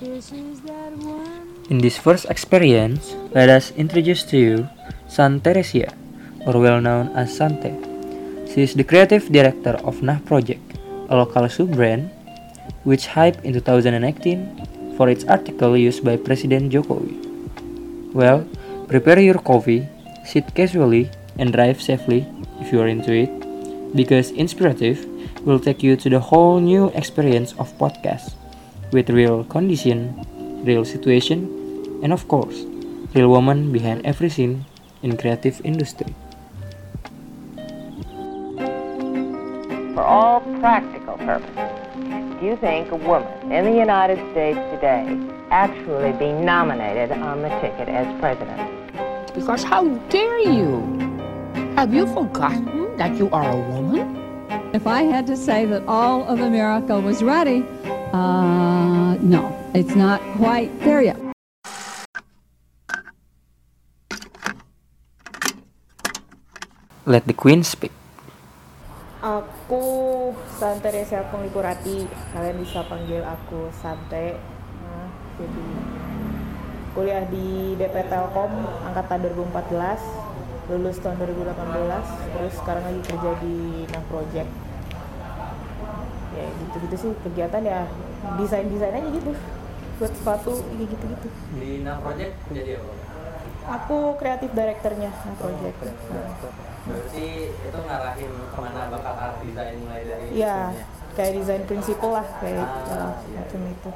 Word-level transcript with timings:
In 0.00 1.76
this 1.76 2.00
first 2.00 2.24
experience, 2.32 3.12
let 3.36 3.52
us 3.52 3.68
introduce 3.76 4.24
to 4.32 4.40
you 4.40 4.68
San 5.04 5.44
Teresia, 5.44 5.92
or 6.48 6.56
well 6.56 6.80
known 6.80 7.12
as 7.12 7.36
Sante. 7.36 7.76
She 8.48 8.64
is 8.64 8.72
the 8.72 8.80
creative 8.80 9.28
director 9.28 9.76
of 9.84 10.00
Nah 10.00 10.16
Project, 10.24 10.64
a 11.12 11.20
local 11.20 11.44
sub-brand 11.52 12.08
which 12.88 13.12
hyped 13.12 13.44
in 13.44 13.52
2018 13.52 14.96
for 14.96 15.12
its 15.12 15.28
article 15.28 15.76
used 15.76 16.00
by 16.00 16.16
President 16.16 16.72
Jokowi. 16.72 17.20
Well, 18.16 18.48
prepare 18.88 19.20
your 19.20 19.36
coffee, 19.44 19.84
sit 20.24 20.48
casually, 20.56 21.12
and 21.36 21.52
drive 21.52 21.76
safely 21.76 22.24
if 22.56 22.72
you 22.72 22.80
are 22.80 22.88
into 22.88 23.12
it, 23.12 23.28
because 23.92 24.32
Inspirative 24.32 25.04
will 25.44 25.60
take 25.60 25.84
you 25.84 25.92
to 26.00 26.08
the 26.08 26.20
whole 26.20 26.56
new 26.56 26.88
experience 26.96 27.52
of 27.60 27.68
podcast 27.76 28.39
with 28.92 29.10
real 29.10 29.44
condition, 29.44 30.14
real 30.64 30.84
situation, 30.84 31.46
and 32.02 32.12
of 32.12 32.26
course, 32.28 32.64
real 33.14 33.28
woman 33.28 33.72
behind 33.72 34.04
every 34.04 34.28
scene 34.28 34.64
in 35.02 35.16
creative 35.16 35.60
industry. 35.64 36.14
For 39.94 40.02
all 40.02 40.40
practical 40.60 41.16
purposes, 41.18 41.70
do 42.40 42.46
you 42.46 42.56
think 42.56 42.90
a 42.90 42.96
woman 42.96 43.52
in 43.52 43.64
the 43.64 43.72
United 43.72 44.18
States 44.32 44.58
today 44.72 45.04
actually 45.50 46.12
be 46.12 46.32
nominated 46.32 47.12
on 47.12 47.42
the 47.42 47.48
ticket 47.60 47.88
as 47.88 48.06
president? 48.20 48.70
Because 49.34 49.62
how 49.62 49.84
dare 50.08 50.38
you? 50.38 50.80
Have 51.76 51.92
you 51.94 52.06
forgotten 52.06 52.96
that 52.96 53.16
you 53.16 53.30
are 53.30 53.50
a 53.50 53.56
woman? 53.56 54.16
If 54.72 54.86
I 54.86 55.02
had 55.02 55.26
to 55.26 55.36
say 55.36 55.66
that 55.66 55.82
all 55.86 56.24
of 56.24 56.40
America 56.40 56.98
was 57.00 57.22
ready, 57.22 57.64
uh, 58.12 59.16
no, 59.22 59.54
it's 59.74 59.94
not 59.94 60.20
quite 60.36 60.70
there 60.82 61.02
yet. 61.02 61.18
Let 67.06 67.26
the 67.26 67.34
queen 67.34 67.66
speak. 67.66 67.90
Aku 69.20 70.32
Sante 70.56 70.88
Reza 70.94 71.26
Penglipurati. 71.28 72.06
Kalian 72.32 72.56
bisa 72.62 72.86
panggil 72.86 73.20
aku 73.26 73.68
Sante. 73.74 74.38
Nah, 74.80 75.08
jadi 75.36 75.66
kuliah 76.94 77.24
di 77.28 77.74
DP 77.76 78.06
Telkom 78.06 78.52
angkatan 78.86 79.26
2014, 79.26 80.70
lulus 80.70 80.96
tahun 81.02 81.18
2018, 81.18 82.32
terus 82.38 82.54
sekarang 82.62 82.84
lagi 82.86 83.02
kerja 83.10 83.30
di 83.42 83.56
Nah 83.90 84.04
Project. 84.06 84.69
Ya 86.30 86.46
gitu-gitu 86.46 86.96
sih 86.96 87.10
kegiatan 87.26 87.62
ya 87.66 87.80
desain-desain 88.38 88.94
aja 88.94 89.08
gitu 89.10 89.32
buat 90.00 90.12
sepatu 90.16 90.52
kayak 90.64 90.88
gitu-gitu. 90.96 91.28
Di 91.60 91.70
Nah 91.84 91.96
Project 92.00 92.32
menjadi 92.48 92.70
apa? 92.80 92.92
Aku 93.80 93.96
kreatif 94.16 94.50
directornya 94.56 95.10
Nah 95.12 95.34
Project. 95.36 95.76
Nah. 95.84 96.32
Berarti 96.80 97.26
itu 97.52 97.78
ngarahin 97.84 98.32
ke 98.32 98.58
mana 98.58 98.80
bakal 98.88 99.14
art 99.14 99.36
design 99.44 99.74
mulai 99.84 100.02
dari 100.08 100.26
Iya, 100.32 100.72
kayak 101.12 101.32
desain 101.36 101.62
prinsipal 101.68 102.10
lah 102.16 102.26
kayak 102.40 102.64
Ah, 102.64 103.12
uh, 103.12 103.12
macam 103.36 103.60
itu. 103.68 103.90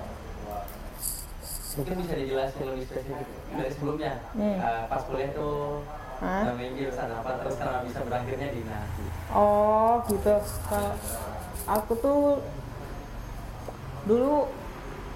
Mungkin 1.74 1.94
bisa 2.06 2.14
dijelasin 2.14 2.64
lebih 2.70 2.86
spesifik 2.86 3.28
dari 3.50 3.70
sebelumnya. 3.72 4.12
Hmm. 4.36 4.56
Eh, 4.60 4.82
pas 4.86 5.02
kuliah 5.08 5.30
tuh 5.34 5.82
Hah? 6.22 6.42
namanya 6.46 6.70
jurusan 6.78 7.08
apa 7.10 7.30
terus 7.42 7.54
kenapa 7.58 7.80
bisa 7.82 8.00
berakhirnya 8.06 8.48
di 8.54 8.62
Nah? 8.62 8.84
Oh 9.34 9.98
gitu. 10.06 10.34
Kalau 10.70 10.92
aku 11.64 11.92
tuh 11.98 12.20
dulu 14.04 14.48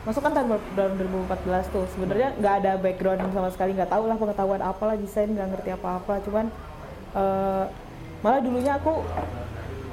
masuk 0.08 0.24
kan 0.24 0.32
tahun 0.32 0.56
tahun 0.72 0.92
2014 1.28 1.74
tuh 1.74 1.84
sebenarnya 1.92 2.28
nggak 2.40 2.54
ada 2.64 2.72
background 2.80 3.20
sama 3.28 3.52
sekali 3.52 3.76
nggak 3.76 3.92
tahu 3.92 4.08
lah 4.08 4.16
pengetahuan 4.16 4.62
apalah 4.64 4.96
desain 4.96 5.28
nggak 5.28 5.52
ngerti 5.52 5.70
apa-apa 5.76 6.24
cuman 6.24 6.48
eh, 7.12 7.64
malah 8.24 8.40
dulunya 8.40 8.80
aku 8.80 9.04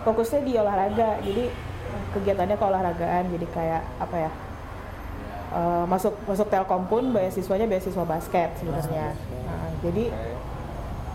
fokusnya 0.07 0.41
di 0.47 0.53
olahraga 0.55 1.19
jadi 1.19 1.51
kegiatannya 2.15 2.55
keolahragaan 2.55 3.23
jadi 3.35 3.47
kayak 3.51 3.83
apa 3.99 4.15
ya 4.15 4.31
eh, 5.51 5.85
masuk 5.91 6.15
masuk 6.23 6.47
telkom 6.47 6.87
pun 6.87 7.11
beasiswanya 7.11 7.67
beasiswa 7.67 8.05
basket 8.07 8.55
sebenarnya. 8.55 9.11
Nah, 9.43 9.67
jadi 9.83 10.05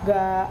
gak 0.05 0.47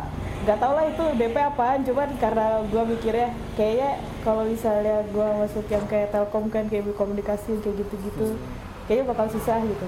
gak 0.49 0.57
tau 0.57 0.73
lah 0.73 0.89
itu 0.89 1.05
DP 1.13 1.37
apaan 1.37 1.85
cuman 1.85 2.09
karena 2.17 2.65
gue 2.65 2.83
mikirnya 2.89 3.29
kayaknya 3.53 4.01
kalau 4.25 4.49
misalnya 4.49 5.05
gue 5.05 5.27
masuk 5.45 5.61
yang 5.69 5.85
kayak 5.85 6.09
telkom 6.09 6.49
kan 6.49 6.65
kayak 6.65 6.89
komunikasi 6.97 7.61
kayak 7.61 7.85
gitu-gitu 7.85 8.33
kayaknya 8.89 9.13
bakal 9.13 9.29
susah 9.29 9.61
gitu. 9.61 9.85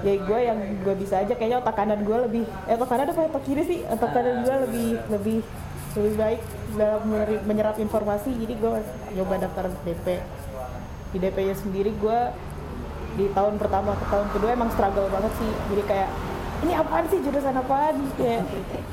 Ya 0.00 0.16
gue 0.24 0.40
yang 0.40 0.56
gue 0.56 0.94
bisa 0.96 1.20
aja 1.20 1.36
kayaknya 1.36 1.60
otak 1.60 1.76
kanan 1.76 2.00
gue 2.00 2.18
lebih 2.24 2.48
eh 2.64 2.72
otak 2.80 2.96
kanan 2.96 3.12
apa 3.12 3.28
otak 3.28 3.44
kiri 3.44 3.60
sih? 3.68 3.84
Otak 3.92 4.16
kanan 4.16 4.40
gue 4.40 4.56
lebih 4.64 4.88
lebih 5.12 5.38
lebih 6.00 6.14
baik 6.16 6.40
dalam 6.72 7.02
menyerap 7.44 7.76
informasi 7.76 8.32
jadi 8.32 8.56
gue 8.56 8.70
nyoba 9.20 9.34
daftar 9.36 9.68
DP 9.84 10.06
di 11.12 11.18
DP 11.20 11.36
nya 11.44 11.56
sendiri 11.60 11.92
gue 11.92 12.20
di 13.20 13.28
tahun 13.36 13.60
pertama 13.60 13.92
ke 14.00 14.04
tahun 14.08 14.32
kedua 14.32 14.56
emang 14.56 14.72
struggle 14.72 15.12
banget 15.12 15.32
sih 15.36 15.52
jadi 15.76 15.82
kayak 15.84 16.10
ini 16.62 16.72
apaan 16.78 17.04
sih? 17.10 17.18
Jurusan 17.22 17.54
apaan? 17.58 17.94
Kayak 18.16 18.42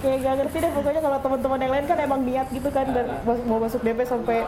kayak 0.02 0.18
gak 0.26 0.36
ngerti 0.42 0.58
deh. 0.62 0.72
Pokoknya 0.74 1.02
kalau 1.02 1.18
teman-teman 1.22 1.60
yang 1.62 1.74
lain 1.74 1.86
kan 1.86 1.98
emang 2.02 2.22
niat 2.26 2.48
gitu 2.50 2.70
kan 2.74 2.86
dan 2.90 3.06
mau 3.26 3.58
masuk 3.62 3.82
DP 3.86 4.00
sampai 4.06 4.46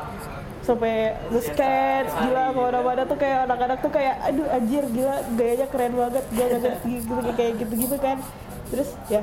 sampai 0.61 1.17
nge-sketch 1.33 2.11
gila 2.21 2.53
ke 2.53 2.59
mana-mana 2.61 3.01
tuh 3.09 3.17
kayak 3.17 3.49
anak-anak 3.49 3.81
tuh 3.81 3.89
kayak 3.89 4.15
aduh 4.21 4.45
anjir 4.53 4.85
gila 4.93 5.15
gayanya 5.33 5.67
keren 5.73 5.93
banget 5.97 6.21
gue 6.29 6.45
gak 6.45 6.61
ngerti 6.61 6.91
gitu 7.01 7.31
kayak 7.33 7.53
gitu-gitu 7.57 7.97
kan. 7.97 8.17
Terus 8.69 8.89
ya 9.09 9.21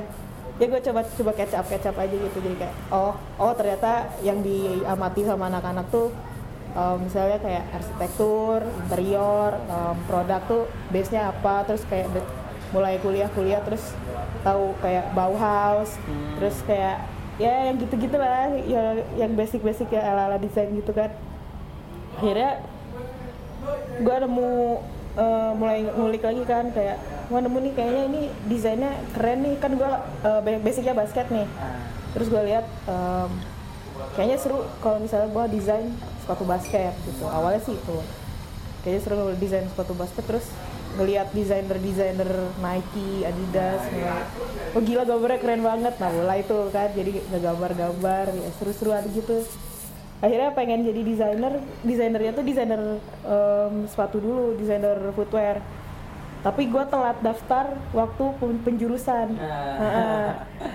ya 0.59 0.65
gue 0.67 0.81
coba 0.83 0.99
coba 1.07 1.31
catch 1.35 1.55
up 1.55 1.65
catch 1.67 1.87
up 1.87 1.95
aja 1.95 2.15
gitu. 2.15 2.37
Jadi 2.43 2.55
kayak 2.59 2.75
oh 2.91 3.15
oh 3.39 3.51
ternyata 3.55 4.11
yang 4.23 4.43
diamati 4.43 5.23
sama 5.23 5.47
anak-anak 5.47 5.87
tuh 5.91 6.11
um, 6.75 6.97
misalnya 7.01 7.39
kayak 7.41 7.63
arsitektur, 7.73 8.61
interior, 8.85 9.57
um, 9.71 9.95
produk 10.05 10.41
tuh 10.45 10.63
base-nya 10.93 11.31
apa, 11.33 11.65
terus 11.65 11.83
kayak 11.87 12.09
mulai 12.69 13.01
kuliah-kuliah 13.01 13.65
terus 13.65 13.97
tahu 14.45 14.77
kayak 14.79 15.09
Bauhaus, 15.17 15.97
terus 16.37 16.61
kayak 16.63 17.05
ya 17.41 17.71
yang 17.71 17.81
gitu-gitu 17.81 18.19
lah, 18.19 18.51
ya 18.67 19.01
yang 19.17 19.33
basic-basic 19.33 19.89
ya 19.89 20.05
ala-ala 20.05 20.37
desain 20.37 20.69
gitu 20.75 20.93
kan. 20.93 21.09
Akhirnya 22.19 22.61
gue 23.99 24.15
nemu 24.27 24.51
uh, 25.19 25.51
mulai 25.55 25.87
ngulik 25.87 26.23
lagi 26.23 26.43
kan 26.47 26.71
kayak 26.71 26.99
wah 27.31 27.41
nemu 27.41 27.57
nih 27.67 27.73
kayaknya 27.75 28.03
ini 28.11 28.21
desainnya 28.47 28.91
keren 29.15 29.39
nih 29.43 29.55
kan 29.59 29.71
gue 29.75 29.91
uh, 30.23 30.41
basicnya 30.61 30.93
basket 30.93 31.27
nih. 31.31 31.47
Terus 32.15 32.27
gue 32.27 32.41
lihat 32.53 32.65
um, 32.85 33.29
kayaknya 34.15 34.37
seru 34.39 34.67
kalau 34.83 35.01
misalnya 35.01 35.29
gue 35.31 35.45
desain 35.57 35.89
sepatu 36.21 36.43
basket 36.45 36.93
gitu 37.07 37.25
awalnya 37.27 37.61
sih 37.63 37.75
itu. 37.75 37.97
Kayaknya 38.83 39.01
seru 39.03 39.19
desain 39.35 39.65
sepatu 39.67 39.93
basket 39.97 40.23
terus 40.23 40.47
ngelihat 40.99 41.31
desainer 41.31 41.79
desainer 41.79 42.31
Nike, 42.59 43.23
Adidas, 43.23 43.81
ngeliat, 43.87 44.27
oh 44.75 44.81
gila 44.83 45.03
gambarnya 45.07 45.39
keren 45.39 45.63
banget, 45.63 45.95
nah 45.95 46.11
mulai 46.11 46.43
itu 46.43 46.57
kan 46.69 46.91
jadi 46.91 47.11
ngegambar-gambar, 47.31 48.25
ya 48.35 48.49
seru-seruan 48.59 49.07
gitu. 49.15 49.47
Akhirnya 50.19 50.51
pengen 50.51 50.83
jadi 50.83 50.99
desainer, 50.99 51.63
desainernya 51.87 52.35
tuh 52.35 52.43
desainer 52.43 52.99
em, 53.23 53.87
sepatu 53.87 54.19
dulu, 54.19 54.59
desainer 54.59 54.99
footwear. 55.15 55.63
Tapi 56.39 56.71
gue 56.71 56.83
telat 56.87 57.19
daftar 57.19 57.75
waktu 57.91 58.23
pen- 58.39 58.63
penjurusan. 58.63 59.27
Heeh. 59.35 60.27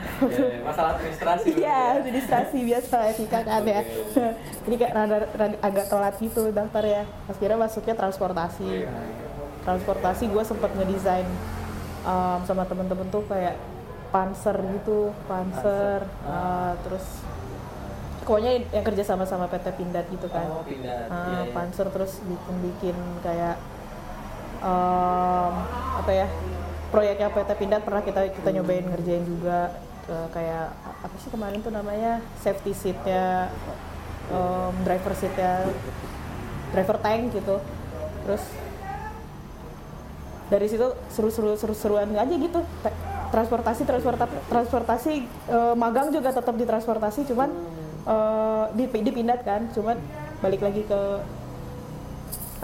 masalah 0.68 0.96
administrasi. 1.00 1.56
Iya, 1.56 2.04
administrasi 2.04 2.56
biasa 2.68 2.96
etika 3.12 3.40
kan 3.44 3.64
ya. 3.64 3.80
Jadi 4.64 4.74
kayak 4.76 4.92
agak 5.60 5.86
telat 5.88 6.14
gitu 6.20 6.52
daftar 6.52 6.84
ya. 6.84 7.02
Akhirnya 7.28 7.56
masuknya 7.56 7.96
transportasi. 7.96 8.88
Transportasi 9.64 10.28
gue 10.28 10.42
sempet 10.44 10.70
ngedesain 10.76 11.24
um, 12.04 12.40
sama 12.44 12.64
temen-temen 12.64 13.08
tuh 13.08 13.24
kayak 13.24 13.56
panser 14.08 14.54
gitu, 14.78 15.10
panser, 15.26 16.06
uh, 16.22 16.78
terus 16.86 17.02
pokoknya 18.22 18.62
yang 18.70 18.84
kerja 18.86 19.02
sama 19.02 19.26
sama 19.26 19.50
PT 19.50 19.74
Pindad 19.74 20.06
gitu 20.06 20.30
kan. 20.30 20.46
Oh, 20.48 20.62
Pindad. 20.62 21.10
Ah, 21.10 21.16
Iya, 21.26 21.40
iya. 21.44 21.52
panser 21.52 21.88
terus 21.90 22.22
bikin-bikin 22.22 22.94
kayak 23.20 23.58
um, 24.62 25.52
apa 25.98 26.10
ya 26.12 26.26
proyeknya 26.88 27.28
PT 27.28 27.50
Pindad 27.58 27.82
pernah 27.82 28.00
kita 28.00 28.30
kita 28.30 28.48
nyobain 28.54 28.86
ngerjain 28.86 29.26
juga 29.26 29.74
eh, 30.06 30.28
kayak 30.30 30.66
apa 30.78 31.16
sih 31.18 31.28
kemarin 31.28 31.58
tuh 31.58 31.74
namanya 31.74 32.22
safety 32.38 32.70
seatnya 32.70 33.50
um, 34.30 34.72
driver 34.86 35.10
seatnya 35.12 35.66
driver 36.70 36.96
tank 37.02 37.34
gitu 37.34 37.58
terus 38.24 38.44
dari 40.52 40.66
situ 40.68 40.92
seru-seru 41.08 41.56
seru-seruan 41.56 42.12
aja 42.12 42.34
gitu. 42.34 42.60
Transportasi 43.32 43.82
transportasi 43.82 44.34
transportasi 44.46 45.12
eh, 45.50 45.74
magang 45.74 46.14
juga 46.14 46.30
tetap 46.30 46.54
di 46.54 46.64
transportasi 46.68 47.26
cuman 47.26 47.50
eh, 48.06 48.64
di 48.76 48.84
dipindah 48.88 49.38
kan. 49.42 49.68
Cuman 49.72 49.96
balik 50.44 50.60
lagi 50.60 50.84
ke 50.84 51.00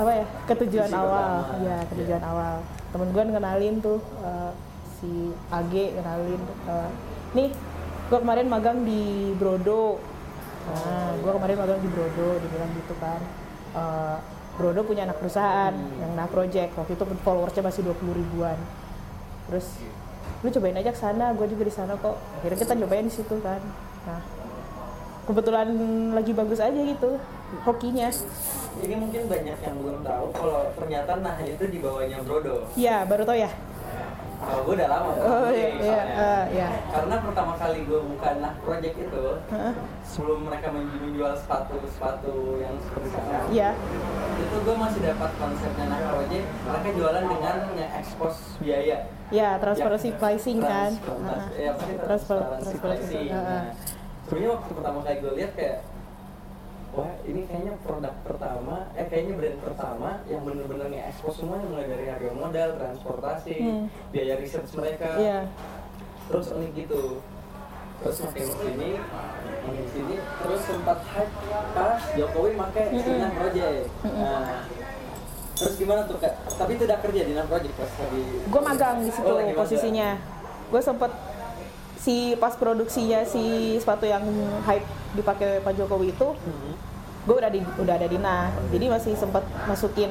apa 0.01 0.11
ya 0.17 0.27
ketujuan 0.49 0.89
Visi 0.89 0.97
awal. 0.97 1.29
pertama. 1.45 1.65
ya 1.67 1.79
ketujuan 1.93 2.23
awal. 2.25 2.57
Temen 2.91 3.09
gue 3.13 3.23
kenalin 3.35 3.75
tuh 3.83 3.99
eh, 4.23 4.53
si 5.01 5.11
AG 5.53 5.75
kenalin 5.97 6.41
eh, 6.69 6.91
nih 7.37 7.49
gue 8.11 8.19
kemarin 8.19 8.47
magang 8.51 8.79
di 8.85 9.33
Brodo. 9.37 9.99
Nah 10.71 11.17
gue 11.19 11.33
kemarin 11.35 11.57
magang 11.57 11.81
di 11.83 11.89
Brodo 11.91 12.29
dibilang 12.39 12.71
gitu 12.79 12.95
kan. 13.01 13.21
Eh, 13.75 14.17
Brodo 14.61 14.85
punya 14.85 15.09
anak 15.09 15.17
perusahaan 15.17 15.73
yang 15.73 16.13
nah 16.13 16.29
project. 16.29 16.77
Waktu 16.77 16.93
itu 16.93 17.05
followersnya 17.25 17.65
masih 17.65 17.81
20 17.89 18.13
ribuan. 18.13 18.61
Terus 19.49 19.81
lu 20.45 20.49
cobain 20.53 20.77
aja 20.77 20.93
ke 20.93 21.01
sana 21.01 21.33
gue 21.33 21.49
juga 21.49 21.65
di 21.65 21.73
sana 21.73 21.97
kok. 21.97 22.21
Akhirnya 22.37 22.59
kita 22.61 22.77
cobain 22.77 23.09
di 23.09 23.15
situ 23.17 23.41
kan. 23.41 23.65
Nah 24.05 24.21
kebetulan 25.25 25.69
lagi 26.13 26.33
bagus 26.37 26.61
aja 26.61 26.77
gitu 26.77 27.17
hokinya. 27.65 28.13
Ini 28.85 28.95
mungkin 29.01 29.27
banyak 29.27 29.59
yang 29.65 29.77
belum 29.81 30.05
tahu 30.05 30.27
kalau 30.37 30.63
ternyata 30.77 31.13
nah 31.25 31.41
itu 31.41 31.65
di 31.67 31.79
bawahnya 31.81 32.21
Brodo. 32.21 32.69
Iya, 32.77 33.09
baru 33.09 33.25
tau 33.25 33.39
ya. 33.41 33.51
Kalau 34.41 34.63
gue 34.65 34.75
udah 34.75 34.89
lama. 34.89 35.11
Oh 35.15 35.49
iya, 35.53 35.69
iya, 35.77 36.01
eh, 36.11 36.43
iya. 36.51 36.69
Karena 36.89 37.17
pertama 37.21 37.53
kali 37.55 37.85
gue 37.85 38.01
buka 38.01 38.29
nah 38.41 38.53
project 38.59 38.97
itu, 38.97 39.25
Heeh. 39.47 39.75
sebelum 40.03 40.49
mereka 40.49 40.73
menjual 40.73 41.37
sepatu-sepatu 41.37 42.35
yang 42.57 42.75
seperti 42.81 43.09
sekarang, 43.11 43.47
Iya. 43.53 43.71
itu 44.39 44.57
gue 44.59 44.77
masih 44.77 45.01
dapat 45.05 45.31
konsepnya 45.37 45.85
nah 45.87 46.01
project. 46.09 46.47
Mereka 46.63 46.89
jualan 46.97 47.25
dengan 47.27 47.57
nge-expose 47.71 48.41
biaya. 48.59 48.99
Ya, 49.31 49.49
transparency 49.57 50.11
Ya, 50.11 50.17
pricing 50.17 50.59
kan. 50.59 50.91
transparansi- 50.97 51.55
ya, 51.55 51.73
transparansi 52.01 52.75
pricing. 52.81 53.29
Heeh. 53.29 53.45
Nah, 53.45 53.65
sebenarnya 54.25 54.51
waktu 54.51 54.71
pertama 54.73 54.99
kali 55.01 55.17
gue 55.21 55.33
lihat 55.37 55.53
kayak 55.55 55.79
wah 56.91 57.13
ini 57.23 57.41
kayaknya 57.45 57.75
produk 57.81 58.15
pertama 58.21 58.91
eh 58.93 59.07
kayaknya 59.07 59.35
brand 59.37 59.59
pertama 59.63 60.11
yang 60.27 60.43
bener-bener 60.43 60.87
nge-expose 60.89 61.37
semuanya 61.39 61.67
mulai 61.67 61.87
dari 61.87 62.07
harga 62.07 62.33
modal, 62.33 62.69
transportasi, 62.75 63.57
Hmm. 63.57 63.85
biaya 64.11 64.35
research 64.37 64.71
mereka. 64.75 65.11
Iya. 65.15 65.41
terus 66.27 66.47
unik 66.49 66.73
gitu. 66.77 67.19
Terus 68.01 68.17
makin 68.23 68.47
sini 68.49 68.91
makin 69.61 69.87
sini 69.89 70.15
terus 70.17 70.61
sempat 70.63 70.99
hype 71.05 71.35
pas 71.71 72.01
Jokowi 72.15 72.51
pakai 72.57 72.85
Cina 72.97 73.29
Project. 73.31 73.87
Nah 74.07 74.63
terus 75.53 75.75
gimana 75.77 76.07
tuh 76.07 76.17
kak? 76.17 76.33
Tapi 76.49 76.73
tidak 76.75 77.03
kerja 77.03 77.21
di 77.21 77.33
Nam 77.35 77.45
Project 77.45 77.75
pas 77.75 77.91
lagi 77.93 78.23
Gue 78.47 78.63
magang 78.63 78.97
di 79.01 79.11
situ 79.11 79.27
Oh, 79.27 79.43
posisinya. 79.53 80.17
Gue 80.71 80.81
sempet 80.81 81.11
si 82.01 82.17
pas 82.35 82.53
produksinya 82.53 83.23
si 83.23 83.43
sepatu 83.77 84.05
yang 84.05 84.25
hype 84.63 84.83
dipakai 85.13 85.61
Pak 85.61 85.75
Jokowi 85.75 86.11
itu, 86.11 86.29
Hmm. 86.33 86.73
gue 87.23 87.37
udah 87.37 87.51
di 87.51 87.61
udah 87.77 87.95
ada 87.95 88.07
di 88.07 88.17
nah. 88.17 88.49
Jadi 88.69 88.87
masih 88.87 89.13
sempet 89.15 89.45
masukin 89.65 90.09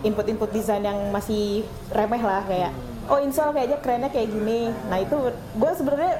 input-input 0.00 0.48
desain 0.48 0.80
yang 0.80 1.10
masih 1.10 1.62
remeh 1.90 2.20
lah 2.20 2.42
kayak 2.42 2.70
oh 3.06 3.18
insole 3.18 3.50
kayaknya 3.50 3.78
kerennya 3.78 4.08
kayak 4.08 4.28
gini. 4.28 4.70
Nah 4.86 4.98
itu 4.98 5.16
gue 5.52 5.72
sebenarnya 5.72 6.14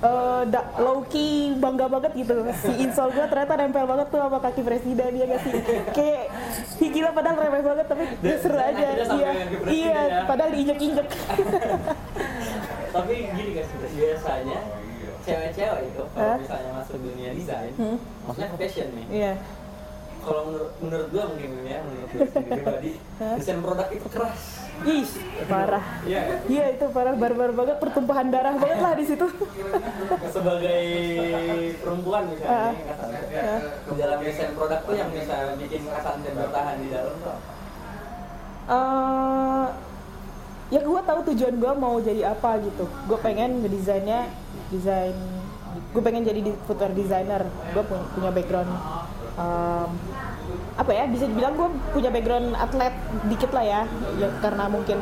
eh, 0.00 0.42
da- 0.48 0.70
low 0.76 1.04
key 1.04 1.52
bangga 1.54 1.86
banget 1.86 2.16
gitu 2.16 2.32
si 2.58 2.72
insole 2.80 3.12
gue 3.12 3.22
ternyata 3.22 3.52
nempel 3.54 3.84
banget 3.84 4.08
tuh 4.08 4.18
sama 4.18 4.40
kaki 4.40 4.62
presiden 4.62 5.12
ya 5.12 5.24
gak 5.28 5.40
sih 5.40 5.52
kayak 5.92 6.24
"Ih, 6.80 6.88
gila 6.88 7.12
padahal 7.12 7.36
remeh 7.38 7.60
banget 7.60 7.84
tapi 7.84 8.04
Dan- 8.18 8.40
seru 8.40 8.56
aja 8.56 8.86
iya 9.12 9.30
iya 9.68 9.92
ya. 10.00 10.18
padahal 10.24 10.50
diinjek-injek 10.50 11.04
tapi 12.90 13.14
gini 13.30 13.50
guys 13.52 13.70
biasanya 13.90 14.60
cewek-cewek 15.20 15.82
itu 15.86 16.02
kalau 16.08 16.34
misalnya 16.36 16.70
masuk 16.74 16.96
dunia 16.98 17.30
desain 17.32 17.72
Hmm. 17.74 17.96
maksudnya 18.24 18.48
fashion 18.56 18.88
nih. 18.92 19.06
Iya. 19.10 19.34
Kalau 20.20 20.42
menurut 20.44 20.72
menurut 20.78 21.08
gua 21.08 21.24
mungkin 21.28 21.50
ya 21.62 21.80
menurut 21.80 22.08
gua 22.10 22.20
sendiri 22.26 22.50
pribadi 22.58 22.90
desain 23.36 23.60
produk 23.60 23.88
itu 23.88 24.06
keras. 24.06 24.42
Ih 24.80 25.08
parah. 25.44 25.84
Iya. 26.02 26.20
iya 26.46 26.64
itu 26.72 26.84
parah 26.88 27.12
barbar 27.14 27.52
banget 27.52 27.76
pertumpahan 27.78 28.28
darah 28.28 28.52
banget 28.54 28.78
lah 28.78 28.92
di 28.94 29.04
situ. 29.04 29.26
Sebagai 30.34 30.84
perempuan 31.78 32.22
misalnya 32.28 32.72
Ah. 33.30 33.60
di 33.86 33.94
dalam 33.94 34.18
desain 34.20 34.52
produk 34.52 34.80
tuh 34.82 34.94
yang 34.94 35.08
bisa 35.08 35.36
bikin 35.56 35.84
Kak 35.84 36.00
Santi 36.00 36.28
bertahan 36.30 36.76
di 36.80 36.88
dalam 36.88 37.14
tuh? 37.18 37.38
Ya 40.70 40.80
gue 40.80 41.00
tahu 41.02 41.20
tujuan 41.34 41.54
gue 41.58 41.72
mau 41.76 41.98
jadi 41.98 42.32
apa 42.32 42.62
gitu. 42.62 42.86
Gue 43.06 43.18
pengen 43.18 43.62
ngedesainnya 43.62 44.30
desain 44.70 45.14
gue 45.90 46.02
pengen 46.02 46.22
jadi 46.22 46.40
di- 46.42 46.58
footwear 46.66 46.94
designer. 46.94 47.42
Gue 47.74 47.82
punya, 47.86 48.30
background 48.30 48.70
em, 49.38 49.90
apa 50.74 50.90
ya 50.90 51.04
bisa 51.06 51.30
dibilang 51.30 51.54
gue 51.54 51.68
punya 51.94 52.10
background 52.10 52.54
atlet 52.58 52.94
dikit 53.30 53.50
lah 53.54 53.64
ya, 53.64 53.80
ya 54.18 54.28
karena 54.42 54.66
mungkin 54.66 54.98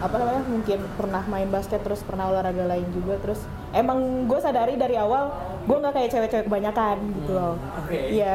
apa 0.00 0.16
namanya 0.16 0.42
mungkin 0.48 0.78
pernah 0.96 1.22
main 1.28 1.48
basket 1.52 1.84
terus 1.84 2.00
pernah 2.00 2.32
olahraga 2.32 2.64
lain 2.64 2.88
juga 2.88 3.20
terus 3.20 3.44
emang 3.76 4.24
gue 4.24 4.40
sadari 4.40 4.80
dari 4.80 4.96
awal 4.96 5.28
gue 5.60 5.76
nggak 5.76 5.92
kayak 5.92 6.08
cewek-cewek 6.08 6.44
kebanyakan 6.48 6.96
gitu 7.20 7.30
loh. 7.36 7.54
Oke. 7.84 8.00
iya. 8.08 8.32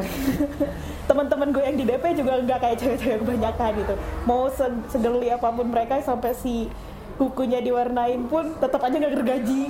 Teman-teman 1.09 1.50
gue 1.50 1.63
yang 1.65 1.73
di 1.73 1.85
DP 1.85 2.03
juga 2.15 2.38
nggak 2.38 2.59
kayak 2.62 2.77
cewek-cewek 2.77 3.17
kebanyakan 3.25 3.71
gitu. 3.81 3.94
Mau 4.23 4.45
se- 4.47 4.83
segerli 4.94 5.33
apa 5.33 5.50
pun 5.50 5.65
mereka 5.65 5.97
sampai 6.00 6.38
si 6.38 6.69
kukunya 7.15 7.63
diwarnain 7.63 8.27
pun 8.29 8.53
tetap 8.62 8.81
aja 8.85 8.95
nggak 8.95 9.13
gergaji. 9.17 9.63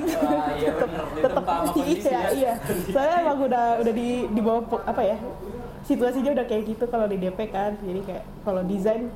Iya 0.60 0.72
tetap 0.84 1.08
tetap 1.16 1.44
kondisi 1.72 2.10
iya 2.12 2.20
ya. 2.20 2.30
iya. 2.36 2.54
Saya 2.92 3.24
emang 3.24 3.40
udah 3.40 3.66
udah 3.80 3.94
di 3.96 4.10
di 4.28 4.42
bawah 4.44 4.64
apa 4.84 5.00
ya 5.00 5.18
situasinya 5.86 6.34
udah 6.34 6.46
kayak 6.50 6.76
gitu 6.76 6.86
kalau 6.92 7.08
di 7.08 7.16
DP 7.16 7.40
kan. 7.50 7.80
Jadi 7.80 8.02
kayak 8.04 8.24
kalau 8.44 8.62
desain 8.68 9.08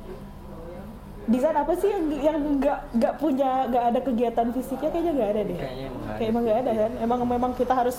desain 1.28 1.56
apa 1.56 1.72
sih 1.76 1.88
yang 1.92 2.04
yang 2.16 2.38
nggak 2.56 2.78
nggak 2.96 3.14
punya 3.20 3.68
nggak 3.68 3.84
ada 3.92 4.00
kegiatan 4.00 4.48
fisiknya? 4.56 4.88
Kayaknya 4.88 5.12
nggak 5.12 5.30
ada 5.30 5.40
deh. 5.44 5.58
Kayaknya 5.58 5.88
kayak 6.16 6.28
emang 6.32 6.42
nggak 6.46 6.58
ada 6.64 6.72
kan? 6.72 6.92
Emang 7.02 7.18
memang 7.28 7.52
kita 7.54 7.74
harus 7.76 7.98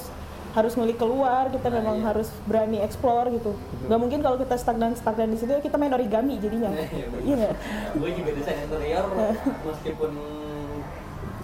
harus 0.51 0.75
ngulik 0.75 0.99
keluar 0.99 1.47
kita 1.47 1.71
Nah, 1.71 1.79
memang 1.79 1.97
iya. 2.03 2.05
harus 2.11 2.27
berani 2.43 2.77
explore 2.83 3.31
gitu. 3.31 3.55
Nggak 3.87 3.99
mungkin 3.99 4.19
kalau 4.19 4.35
kita 4.35 4.55
stagnan 4.59 4.91
stagnan 4.99 5.31
di 5.31 5.37
situ 5.39 5.51
kita 5.63 5.79
main 5.79 5.93
origami 5.95 6.35
jadinya. 6.41 6.71
Iya, 6.75 7.05
iya 7.23 7.35
nggak? 7.39 7.53
Gue 7.95 8.09
juga 8.15 8.31
desain 8.35 8.59
interior 8.67 9.05
meskipun 9.67 10.11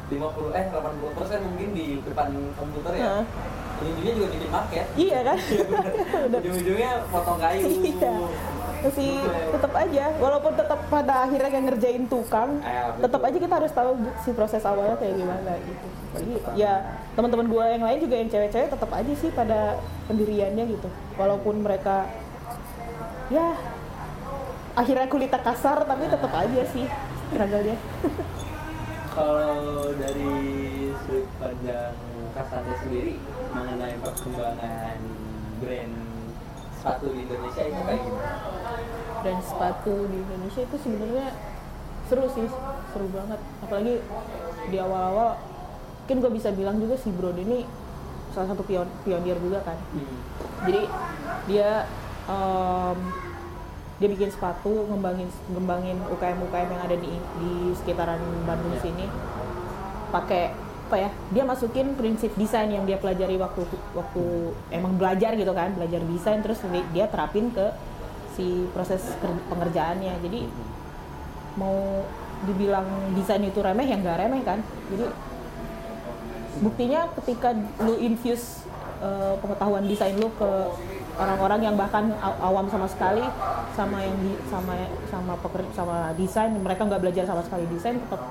50 0.07 0.55
eh 0.55 0.65
80 0.71 1.17
persen 1.19 1.39
mungkin 1.43 1.69
di 1.75 1.85
depan 2.03 2.27
komputer 2.55 2.91
ya. 2.95 3.23
Ujung-ujungnya 3.77 4.13
juga 4.17 4.27
bikin 4.33 4.49
market. 4.49 4.85
Iya 4.97 5.19
kan? 5.21 5.37
Ujung-ujungnya 6.41 6.91
potong 7.13 7.39
kayu. 7.39 7.65
Iya. 7.67 8.11
Masih 8.77 9.13
tetap 9.51 9.73
aja. 9.73 10.05
Walaupun 10.21 10.53
tetap 10.53 10.79
pada 10.87 11.13
akhirnya 11.25 11.49
yang 11.49 11.65
ngerjain 11.65 12.03
tukang 12.05 12.61
Eh, 12.61 12.89
tetap 13.01 13.21
aja 13.25 13.37
kita 13.37 13.53
harus 13.57 13.71
tahu 13.73 13.91
si 14.21 14.29
proses 14.33 14.63
awalnya 14.65 14.97
kayak 15.01 15.15
gimana 15.17 15.51
gitu. 15.61 15.87
Jadi 16.17 16.33
ya 16.57 16.73
teman-teman 17.13 17.47
gue 17.49 17.65
yang 17.77 17.83
lain 17.85 17.99
juga 18.01 18.15
yang 18.17 18.29
cewek-cewek 18.29 18.69
tetap 18.73 18.89
aja 18.93 19.13
sih 19.17 19.29
pada 19.33 19.81
pendiriannya 20.09 20.63
gitu. 20.77 20.89
Walaupun 21.17 21.61
mereka 21.61 22.09
ya 23.27 23.57
akhirnya 24.77 25.09
kulitnya 25.09 25.41
kasar 25.41 25.83
tapi 25.83 26.05
tetap 26.07 26.31
aja 26.31 26.61
sih 26.73 26.85
struggle-nya. 27.33 27.77
Kalau 29.17 29.89
dari 29.97 30.29
sudut 31.01 31.25
pandang 31.41 31.97
Kasante 32.37 32.73
sendiri 32.85 33.17
mengenai 33.49 33.97
perkembangan 33.97 34.97
brand 35.57 35.93
sepatu 36.77 37.09
di 37.09 37.25
Indonesia 37.25 37.63
itu 37.65 37.81
kayak 37.81 38.01
gimana? 38.05 38.33
dan 39.25 39.35
sepatu 39.41 40.05
di 40.05 40.17
Indonesia 40.21 40.61
itu 40.61 40.75
sebenarnya 40.77 41.27
seru 42.05 42.29
sih 42.29 42.45
seru 42.93 43.07
banget 43.09 43.41
apalagi 43.65 43.99
di 44.69 44.77
awal-awal 44.77 45.41
mungkin 46.05 46.17
gue 46.23 46.31
bisa 46.37 46.53
bilang 46.53 46.77
juga 46.77 46.95
si 46.95 47.09
Broad 47.11 47.35
ini 47.35 47.67
salah 48.31 48.53
satu 48.53 48.63
pion 48.63 48.87
pionir 49.03 49.35
juga 49.41 49.59
kan 49.65 49.75
Hmm. 49.91 50.17
jadi 50.63 50.81
dia 51.49 51.69
em, 52.29 52.97
dia 53.97 54.07
bikin 54.07 54.29
sepatu 54.29 54.85
ngembangin 54.87 55.27
ngembangin 55.51 55.97
UKM 56.07 56.39
UKM 56.45 56.69
yang 56.69 56.83
ada 56.85 56.95
di 56.95 57.11
di 57.41 57.51
sekitaran 57.73 58.21
Bandung 58.45 58.77
sini 58.79 59.09
pakai 60.13 60.53
apa 60.87 60.95
ya 60.95 61.09
dia 61.35 61.43
masukin 61.43 61.99
prinsip 61.99 62.31
desain 62.39 62.71
yang 62.71 62.87
dia 62.87 62.95
pelajari 62.95 63.35
waktu 63.35 63.67
waktu 63.91 64.23
emang 64.71 64.95
belajar 64.95 65.35
gitu 65.35 65.51
kan 65.51 65.75
belajar 65.75 65.99
desain 66.07 66.39
terus 66.39 66.63
di- 66.71 66.87
dia 66.95 67.11
terapin 67.11 67.51
ke 67.51 67.75
si 68.39 68.71
proses 68.71 69.03
pengerjaannya. 69.51 70.15
Jadi 70.23 70.47
mau 71.59 72.07
dibilang 72.47 72.87
desain 73.19 73.43
itu 73.43 73.59
remeh 73.59 73.83
ya 73.83 73.99
nggak 73.99 74.17
remeh 74.23 74.41
kan. 74.47 74.63
Jadi 74.63 75.05
buktinya 76.63 77.11
ketika 77.19 77.51
lu 77.83 77.99
infuse 77.99 78.63
uh, 79.03 79.35
pengetahuan 79.43 79.83
desain 79.85 80.15
lu 80.15 80.31
ke 80.39 80.51
orang-orang 81.17 81.67
yang 81.67 81.75
bahkan 81.75 82.13
aw- 82.21 82.39
awam 82.47 82.69
sama 82.69 82.87
sekali 82.87 83.25
sama 83.75 84.05
yang 84.05 84.15
di, 84.21 84.37
sama 84.49 84.73
sama 85.09 85.33
peker- 85.41 85.73
sama 85.73 86.13
desain 86.15 86.53
mereka 86.57 86.85
nggak 86.85 87.01
belajar 87.01 87.25
sama 87.27 87.41
sekali 87.43 87.65
desain 87.73 87.97
tetap 87.97 88.21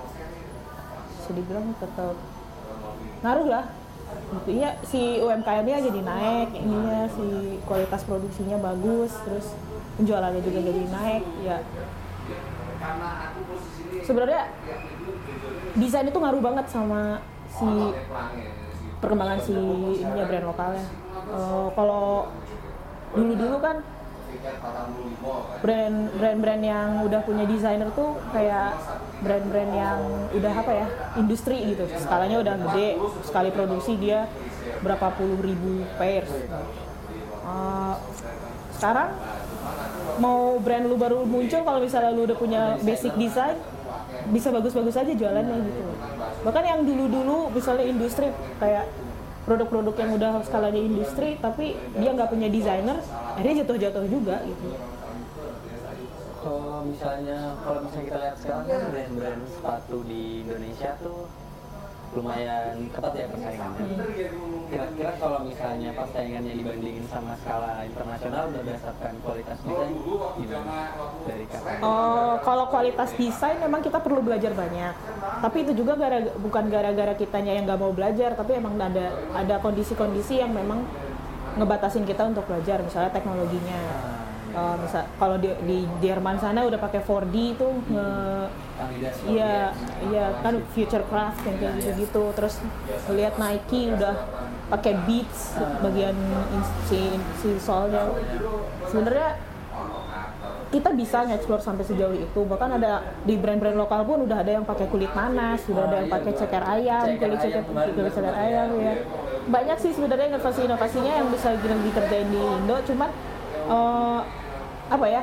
bisa 1.19 1.31
dibilang 1.35 1.75
tetap 1.83 2.15
ngaruh 3.25 3.49
lah 3.49 3.65
buktinya 4.27 4.71
si 4.87 5.19
UMKM-nya 5.19 5.83
jadi 5.83 6.01
naik 6.03 6.49
ininya 6.55 7.11
si 7.11 7.59
kualitas 7.67 8.03
produksinya 8.07 8.59
bagus 8.59 9.13
terus 9.27 9.55
penjualannya 9.97 10.43
juga 10.45 10.61
jadi 10.61 10.83
naik 10.93 11.25
ya. 11.43 11.59
Sebenarnya 14.05 14.43
desain 15.75 16.07
itu 16.07 16.19
ngaruh 16.21 16.43
banget 16.45 16.67
sama 16.69 17.19
si 17.49 17.67
perkembangan 19.01 19.41
si 19.43 19.57
ininya 20.01 20.25
brand 20.29 20.47
lokalnya. 20.53 20.87
Eh, 21.27 21.69
kalau 21.75 22.31
dulu-dulu 23.17 23.57
kan 23.59 23.77
brand 25.61 25.99
brand-brand 26.17 26.63
yang 26.63 26.89
udah 27.03 27.21
punya 27.27 27.45
desainer 27.49 27.91
tuh 27.93 28.19
kayak 28.31 28.79
brand-brand 29.25 29.73
yang 29.75 29.99
udah 30.33 30.53
apa 30.53 30.73
ya 30.73 30.87
industri 31.19 31.75
gitu. 31.75 31.85
Skalanya 31.99 32.41
udah 32.41 32.55
gede 32.69 32.89
sekali 33.27 33.51
produksi 33.51 33.99
dia 33.99 34.31
berapa 34.83 35.11
puluh 35.17 35.41
ribu 35.41 35.87
pairs. 35.97 36.31
Eh, 37.47 37.95
sekarang 38.77 39.11
mau 40.21 40.61
brand 40.61 40.85
lu 40.85 40.97
baru 41.01 41.25
muncul 41.25 41.65
kalau 41.65 41.81
misalnya 41.81 42.13
lu 42.13 42.29
udah 42.29 42.39
punya 42.39 42.63
basic 42.85 43.17
design 43.17 43.57
bisa 44.31 44.51
bagus-bagus 44.51 44.97
aja 44.99 45.13
jualannya 45.15 45.57
gitu. 45.65 45.81
Bahkan 46.45 46.65
yang 46.67 46.81
dulu-dulu 46.83 47.51
misalnya 47.55 47.87
industri 47.87 48.29
kayak 48.59 48.87
produk-produk 49.47 49.95
yang 49.95 50.11
udah 50.19 50.31
skalanya 50.43 50.83
industri 50.83 51.39
tapi 51.39 51.79
dia 51.95 52.11
nggak 52.11 52.29
punya 52.35 52.51
desainer 52.51 52.99
akhirnya 53.39 53.63
jatuh-jatuh 53.63 54.05
juga 54.11 54.43
gitu. 54.43 54.69
Kalau 56.43 56.83
misalnya 56.83 57.55
kalau 57.63 57.87
misalnya 57.87 58.07
kita 58.11 58.19
lihat 58.23 58.37
sekarang 58.43 58.67
kan 58.67 58.83
brand-brand 58.91 59.43
sepatu 59.47 59.97
di 60.07 60.43
Indonesia 60.43 60.91
tuh 60.99 61.31
lumayan 62.17 62.89
ketat 62.89 63.13
ya 63.13 63.27
persaingannya. 63.29 63.87
Kira-kira 64.67 65.13
kalau 65.21 65.45
misalnya 65.45 65.93
persaingannya 65.93 66.55
dibandingin 66.57 67.05
sama 67.13 67.37
skala 67.39 67.85
internasional 67.85 68.49
berdasarkan 68.51 69.13
kualitas 69.21 69.59
desain 69.61 69.95
gimana 70.41 70.77
dari 71.29 71.45
kakak? 71.45 71.85
Oh, 71.85 72.41
kalau 72.41 72.65
kualitas 72.73 73.13
desain 73.15 73.61
memang 73.61 73.85
kita 73.85 74.01
perlu 74.01 74.25
belajar 74.25 74.57
banyak. 74.57 74.95
Tapi 75.45 75.57
itu 75.69 75.73
juga 75.77 76.01
gara, 76.01 76.25
bukan 76.41 76.65
gara-gara 76.73 77.13
kitanya 77.13 77.53
yang 77.53 77.69
nggak 77.69 77.81
mau 77.85 77.93
belajar, 77.93 78.33
tapi 78.33 78.57
emang 78.57 78.81
ada 78.81 79.13
ada 79.37 79.57
kondisi-kondisi 79.61 80.41
yang 80.41 80.57
memang 80.57 80.89
ngebatasin 81.61 82.09
kita 82.09 82.25
untuk 82.33 82.49
belajar, 82.49 82.81
misalnya 82.81 83.13
teknologinya. 83.13 84.16
Misal 84.57 85.05
kalau 85.17 85.37
di, 85.37 85.49
di 85.65 85.79
Jerman 86.01 86.37
sana 86.37 86.65
udah 86.65 86.81
pakai 86.81 87.01
4D 87.01 87.35
itu 87.57 87.69
nge 87.93 88.09
Kandidat 88.77 89.13
Iya, 89.25 89.73
iya 90.13 90.25
kan 90.45 90.61
future 90.77 91.05
craft 91.09 91.41
yang 91.49 91.57
kayak 91.57 91.73
gitu-gitu. 91.81 92.25
Terus 92.37 92.55
lihat 93.09 93.41
Nike 93.41 93.89
udah 93.89 94.15
pakai 94.69 94.93
beats 95.09 95.57
bagian 95.81 96.17
in- 96.53 96.75
si 96.85 97.01
si 97.41 97.49
soalnya. 97.57 98.05
Sebenarnya 98.85 99.41
kita 100.67 100.91
bisa 100.93 101.25
nge-explore 101.25 101.63
sampai 101.63 101.85
sejauh 101.87 102.13
itu. 102.13 102.41
Bahkan 102.45 102.71
ada 102.77 103.01
di 103.23 103.39
brand-brand 103.39 103.79
lokal 103.79 104.03
pun 104.05 104.27
udah 104.29 104.45
ada 104.45 104.61
yang 104.61 104.67
pakai 104.67 104.91
kulit 104.91 105.09
nanas, 105.15 105.63
udah 105.71 105.89
ada 105.89 105.97
yang 106.05 106.11
pakai 106.11 106.33
ceker 106.37 106.65
ayam, 106.65 107.07
kulit 107.17 107.39
ceker 107.41 107.63
kulit 107.65 108.13
ceker 108.13 108.35
ayam 108.35 108.69
ya. 108.77 108.93
ya. 108.93 108.95
Banyak 109.47 109.79
sih 109.79 109.95
sebenarnya 109.95 110.37
inovasi-inovasinya 110.37 111.13
yang 111.23 111.29
bisa 111.31 111.55
dikerjain 111.57 112.29
di 112.29 112.39
Indo, 112.43 112.77
cuman 112.83 113.09
eh, 113.71 114.21
apa 114.87 115.07
ya 115.11 115.23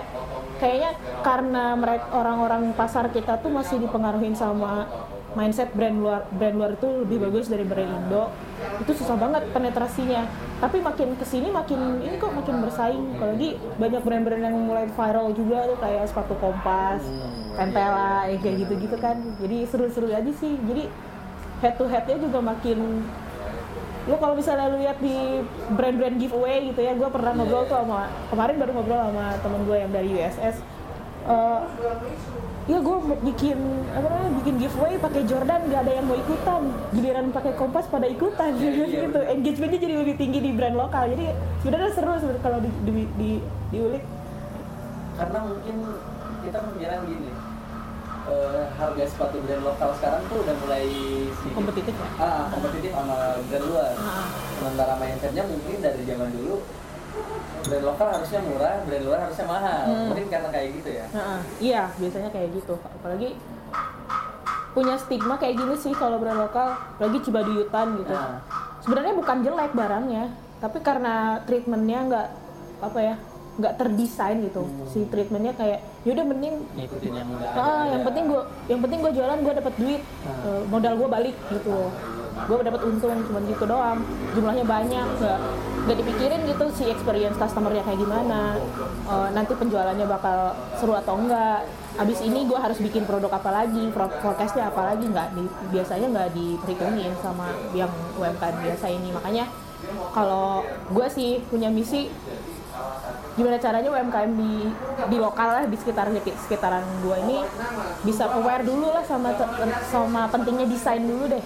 kayaknya 0.59 0.91
karena 1.23 1.75
mereka 1.79 2.11
orang-orang 2.11 2.75
pasar 2.75 3.07
kita 3.11 3.39
tuh 3.39 3.51
masih 3.51 3.79
dipengaruhi 3.79 4.35
sama 4.35 4.87
mindset 5.33 5.73
brand 5.73 5.97
luar 5.97 6.29
brand 6.29 6.55
luar 6.55 6.71
itu 6.77 6.87
lebih 7.05 7.17
bagus 7.25 7.49
dari 7.49 7.65
brand 7.65 7.89
Indo. 7.89 8.29
Itu 8.85 8.93
susah 8.93 9.17
banget 9.17 9.49
penetrasinya. 9.49 10.29
Tapi 10.61 10.79
makin 10.79 11.17
ke 11.17 11.25
sini 11.25 11.49
makin 11.49 12.05
ini 12.05 12.15
kok 12.21 12.31
makin 12.37 12.61
bersaing. 12.61 13.17
Apalagi 13.17 13.57
banyak 13.81 14.01
brand-brand 14.05 14.43
yang 14.45 14.55
mulai 14.61 14.85
viral 14.93 15.33
juga 15.33 15.65
tuh 15.73 15.77
kayak 15.81 16.05
sepatu 16.05 16.37
kompas 16.37 17.01
tempela 17.57 18.29
kayak 18.29 18.55
gitu-gitu 18.65 18.95
kan. 19.01 19.17
Jadi 19.41 19.57
seru-seru 19.67 20.13
aja 20.13 20.31
sih. 20.37 20.53
Jadi 20.69 20.85
head 21.65 21.75
to 21.81 21.85
headnya 21.89 22.17
juga 22.21 22.39
makin 22.43 23.01
lu 24.03 24.15
kalau 24.19 24.35
misalnya 24.35 24.67
lu 24.67 24.77
lihat 24.83 24.99
di 24.99 25.39
brand-brand 25.71 26.17
giveaway 26.19 26.67
gitu 26.71 26.81
ya 26.83 26.91
gue 26.91 27.07
pernah 27.07 27.31
ngobrol 27.39 27.63
tuh 27.67 27.79
sama 27.79 28.11
kemarin 28.27 28.55
baru 28.59 28.71
ngobrol 28.75 28.99
sama 28.99 29.25
temen 29.39 29.61
gue 29.63 29.77
yang 29.79 29.91
dari 29.95 30.09
USS 30.11 30.57
Eh, 31.23 31.59
ya 32.67 32.79
gue 32.83 32.97
bikin 33.31 33.59
apa 33.95 34.07
namanya 34.11 34.31
bikin 34.43 34.55
giveaway 34.59 34.95
pakai 34.99 35.23
Jordan 35.23 35.71
gak 35.71 35.81
ada 35.87 35.91
yang 35.95 36.05
mau 36.07 36.19
ikutan. 36.19 36.61
Giliran 36.91 37.31
pakai 37.31 37.53
kompas 37.55 37.87
pada 37.87 38.07
ikutan. 38.07 38.51
Gitu. 38.59 39.19
engagementnya 39.19 39.79
jadi 39.79 39.95
lebih 40.03 40.15
tinggi 40.19 40.39
di 40.43 40.51
brand 40.51 40.75
lokal. 40.75 41.07
Jadi 41.15 41.31
sebenarnya 41.63 41.91
seru 41.95 42.11
sebenarnya 42.19 42.43
kalau 42.43 42.59
di, 42.59 42.69
di, 42.83 42.91
di, 43.15 43.31
diulik. 43.71 44.03
Karena 45.15 45.39
mungkin 45.47 45.75
kita 46.43 46.57
pemikiran 46.59 46.99
gini, 47.07 47.29
eh, 48.29 48.63
harga 48.79 49.03
sepatu 49.07 49.37
brand 49.43 49.63
lokal 49.63 49.89
sekarang 49.99 50.21
tuh 50.31 50.37
udah 50.43 50.55
mulai 50.63 50.87
sedikit 51.35 51.55
kompetitif 51.59 51.95
ya 51.95 52.07
ah 52.23 52.45
kompetitif 52.51 52.91
sama 52.95 53.17
brand 53.47 53.65
luar. 53.67 53.93
Ah. 53.99 54.27
Sementara 54.59 54.93
mindsetnya 54.99 55.43
mungkin 55.47 55.77
dari 55.83 56.01
zaman 56.07 56.29
dulu 56.31 56.55
brand 57.63 57.85
lokal 57.85 58.07
harusnya 58.09 58.39
murah, 58.43 58.75
brand 58.87 59.03
luar 59.05 59.19
harusnya 59.27 59.45
mahal. 59.47 59.83
Hmm. 59.87 60.07
Mungkin 60.11 60.25
karena 60.31 60.49
kayak 60.51 60.69
gitu 60.81 60.89
ya. 60.89 61.05
Heeh, 61.11 61.39
iya 61.59 61.81
biasanya 61.99 62.29
kayak 62.31 62.49
gitu 62.55 62.75
apalagi 62.79 63.29
punya 64.73 64.97
stigma 64.97 65.37
kayak 65.37 65.55
gini 65.61 65.75
sih 65.77 65.93
kalau 65.93 66.17
brand 66.17 66.41
lokal 66.41 66.73
apalagi 66.97 67.21
Cibaduyutan 67.21 67.87
gitu 68.01 68.13
sebenarnya 68.81 69.13
bukan 69.13 69.37
jelek 69.45 69.71
barangnya 69.77 70.33
tapi 70.57 70.81
karena 70.81 71.39
treatmentnya 71.45 71.99
nggak 72.09 72.27
apa 72.81 72.99
ya 72.99 73.15
nggak 73.53 73.73
terdesain 73.77 74.41
gitu. 74.41 74.65
Si 74.89 75.05
treatmentnya 75.07 75.53
kayak 75.53 75.85
yaudah 76.03 76.25
mending 76.25 76.65
Ngikutin 76.73 77.11
yang 77.13 77.29
udah 77.29 77.49
ah 77.53 77.85
yang 77.85 78.01
penting 78.01 78.23
gue 78.25 78.41
yang 78.65 78.79
penting 78.81 78.99
gue 79.05 79.11
jualan 79.13 79.37
gue 79.39 79.53
dapat 79.53 79.73
duit. 79.77 80.01
Eh, 80.25 80.61
modal 80.67 80.93
gue 80.97 81.09
balik 81.09 81.35
gitu. 81.53 81.77
Gue 82.33 82.65
dapat 82.65 82.81
untung 82.81 83.17
cuma 83.29 83.39
gitu 83.45 83.63
doang. 83.69 84.01
Jumlahnya 84.33 84.65
banyak 84.65 85.07
nggak 85.21 85.39
nggak 85.83 85.97
dipikirin 86.01 86.41
gitu 86.49 86.65
si 86.73 86.83
experience 86.89 87.37
customernya 87.37 87.85
kayak 87.85 87.99
gimana. 88.01 88.57
Eh, 89.05 89.29
nanti 89.37 89.53
penjualannya 89.53 90.05
bakal 90.09 90.57
seru 90.81 90.97
atau 90.97 91.13
enggak. 91.21 91.69
Abis 91.93 92.25
ini 92.25 92.49
gue 92.49 92.57
harus 92.57 92.81
bikin 92.81 93.05
produk 93.05 93.37
apa 93.37 93.53
lagi 93.53 93.85
forecastnya 93.93 94.73
apa 94.73 94.81
lagi. 94.81 95.05
Nggak 95.05 95.37
di- 95.37 95.53
biasanya 95.69 96.09
nggak 96.09 96.29
diperhitungin 96.33 97.13
sama 97.21 97.53
yang 97.77 97.93
UMKM 98.17 98.65
biasa 98.65 98.89
ini. 98.89 99.13
Makanya 99.13 99.45
kalau 100.09 100.63
gue 100.89 101.07
sih 101.11 101.43
punya 101.51 101.69
misi 101.69 102.09
gimana 103.33 103.57
caranya 103.57 103.89
UMKM 103.89 104.31
di 104.37 104.53
di 105.09 105.17
lokal 105.17 105.49
lah 105.49 105.63
di 105.65 105.77
sekitar 105.77 106.09
sekitaran 106.45 106.85
gua 107.01 107.17
ini 107.17 107.41
bisa 108.05 108.29
aware 108.29 108.61
dulu 108.61 108.93
lah 108.93 109.01
sama 109.05 109.33
sama 109.89 110.29
pentingnya 110.29 110.69
desain 110.69 111.01
dulu 111.01 111.25
deh. 111.29 111.43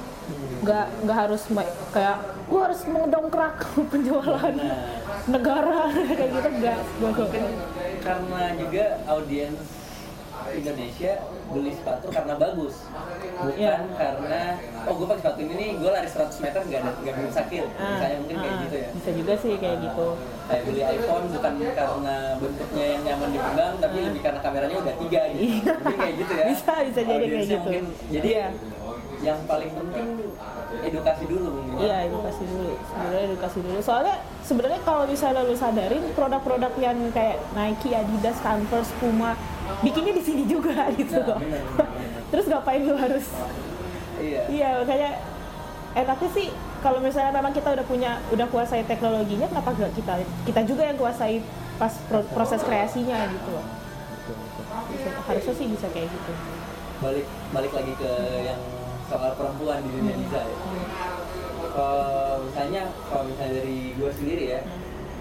Nggak 0.64 0.86
nggak 1.08 1.18
harus 1.18 1.42
kayak 1.96 2.18
gua 2.52 2.60
harus 2.72 2.82
mendongkrak 2.88 3.56
penjualan 3.92 4.56
negara 5.28 5.92
kayak 6.18 6.30
gitu 6.32 6.50
enggak 6.60 6.78
gua 7.00 7.10
gua 7.12 7.26
mungkin 7.28 7.44
karena 8.04 8.42
juga 8.56 8.86
audiens 9.12 9.60
Indonesia 10.50 11.12
beli 11.48 11.72
sepatu 11.72 12.06
karena 12.08 12.34
bagus 12.36 12.76
bukan 13.38 13.54
Iya. 13.54 13.76
karena 13.94 14.42
oh 14.84 14.94
gue 14.94 15.06
pakai 15.06 15.22
sepatu 15.22 15.40
ini 15.42 15.54
nih 15.54 15.70
gue 15.78 15.90
lari 15.90 16.08
100 16.08 16.28
meter 16.40 16.62
gak 16.64 16.80
ada 16.80 16.92
gak 16.98 17.14
bikin 17.14 17.34
sakit 17.34 17.64
Ah, 17.74 17.88
misalnya 17.92 18.18
mungkin 18.20 18.36
kayak 18.38 18.52
ah, 18.52 18.62
gitu 18.62 18.76
ya 18.78 18.90
bisa 18.92 19.10
juga 19.14 19.34
sih 19.36 19.54
kayak 19.56 19.78
gitu 19.80 20.08
kayak 20.48 20.64
beli 20.64 20.82
iPhone 20.84 21.26
bukan 21.30 21.54
karena 21.70 22.16
bentuknya 22.38 22.86
yang 22.88 23.02
nyaman 23.04 23.30
dipegang 23.30 23.74
tapi 23.78 23.98
lebih 24.02 24.22
karena 24.22 24.40
kameranya 24.40 24.78
udah 24.78 24.96
tiga 24.98 25.22
gitu 25.28 25.38
Iya. 25.38 25.74
mungkin 25.76 25.98
kayak 25.98 26.16
gitu 26.18 26.34
ya 26.34 26.46
Bisa, 26.52 26.74
bisa 26.84 27.02
jadi 27.02 27.24
kayak 27.24 27.46
gitu. 27.46 27.58
mungkin, 27.60 27.84
jadi 28.10 28.30
Iya. 28.30 28.48
Yang 29.18 29.40
paling 29.44 29.72
penting 29.72 30.30
edukasi 30.80 31.24
dulu 31.26 31.48
mungkin 31.58 31.74
ya. 31.74 31.82
Iya 31.82 31.98
edukasi 32.06 32.44
dulu, 32.46 32.72
sebenarnya 32.78 33.24
edukasi 33.28 33.58
dulu. 33.60 33.78
Soalnya 33.82 34.16
sebenarnya 34.42 34.80
kalau 34.84 35.04
misalnya 35.04 35.42
lu 35.42 35.56
sadarin 35.56 36.04
produk-produk 36.14 36.74
yang 36.78 36.98
kayak 37.10 37.42
Nike, 37.52 37.90
Adidas, 37.92 38.38
Converse, 38.40 38.94
Puma, 38.98 39.34
bikinnya 39.82 40.14
di 40.14 40.22
sini 40.22 40.44
juga 40.46 40.86
gitu 41.00 41.18
Nah, 41.18 41.34
loh. 41.34 41.40
Terus 42.30 42.46
ngapain 42.46 42.82
lu 42.84 42.94
harus? 42.94 43.26
iya 44.18 44.42
Iya 44.46 44.70
makanya 44.82 45.10
enaknya 45.94 46.30
sih 46.32 46.48
kalau 46.78 47.02
misalnya 47.02 47.34
memang 47.34 47.52
kita 47.52 47.74
udah 47.74 47.86
punya, 47.86 48.22
udah 48.30 48.46
kuasai 48.48 48.86
teknologinya, 48.86 49.50
kenapa 49.50 49.74
gak 49.74 49.94
kita 49.94 50.14
kita 50.46 50.62
juga 50.62 50.84
yang 50.86 50.98
kuasai 50.98 51.42
pas 51.78 51.94
pro- 52.06 52.28
proses 52.32 52.62
kreasinya 52.62 53.18
gitu 53.28 53.50
loh. 53.50 53.66
Harusnya 55.26 55.54
sih 55.54 55.68
bisa 55.68 55.90
kayak 55.90 56.06
gitu. 56.08 56.32
balik 56.98 57.26
balik 57.52 57.70
lagi 57.72 57.94
ke 57.94 58.12
yang 58.42 58.58
soal 59.08 59.32
perempuan 59.34 59.80
di 59.82 59.90
dunia 59.92 60.16
desain 60.18 60.58
kalau 61.70 62.44
misalnya 62.44 62.82
kalau 63.06 63.24
misalnya 63.26 63.54
dari 63.56 63.80
gue 63.94 64.12
sendiri 64.12 64.44
ya 64.50 64.62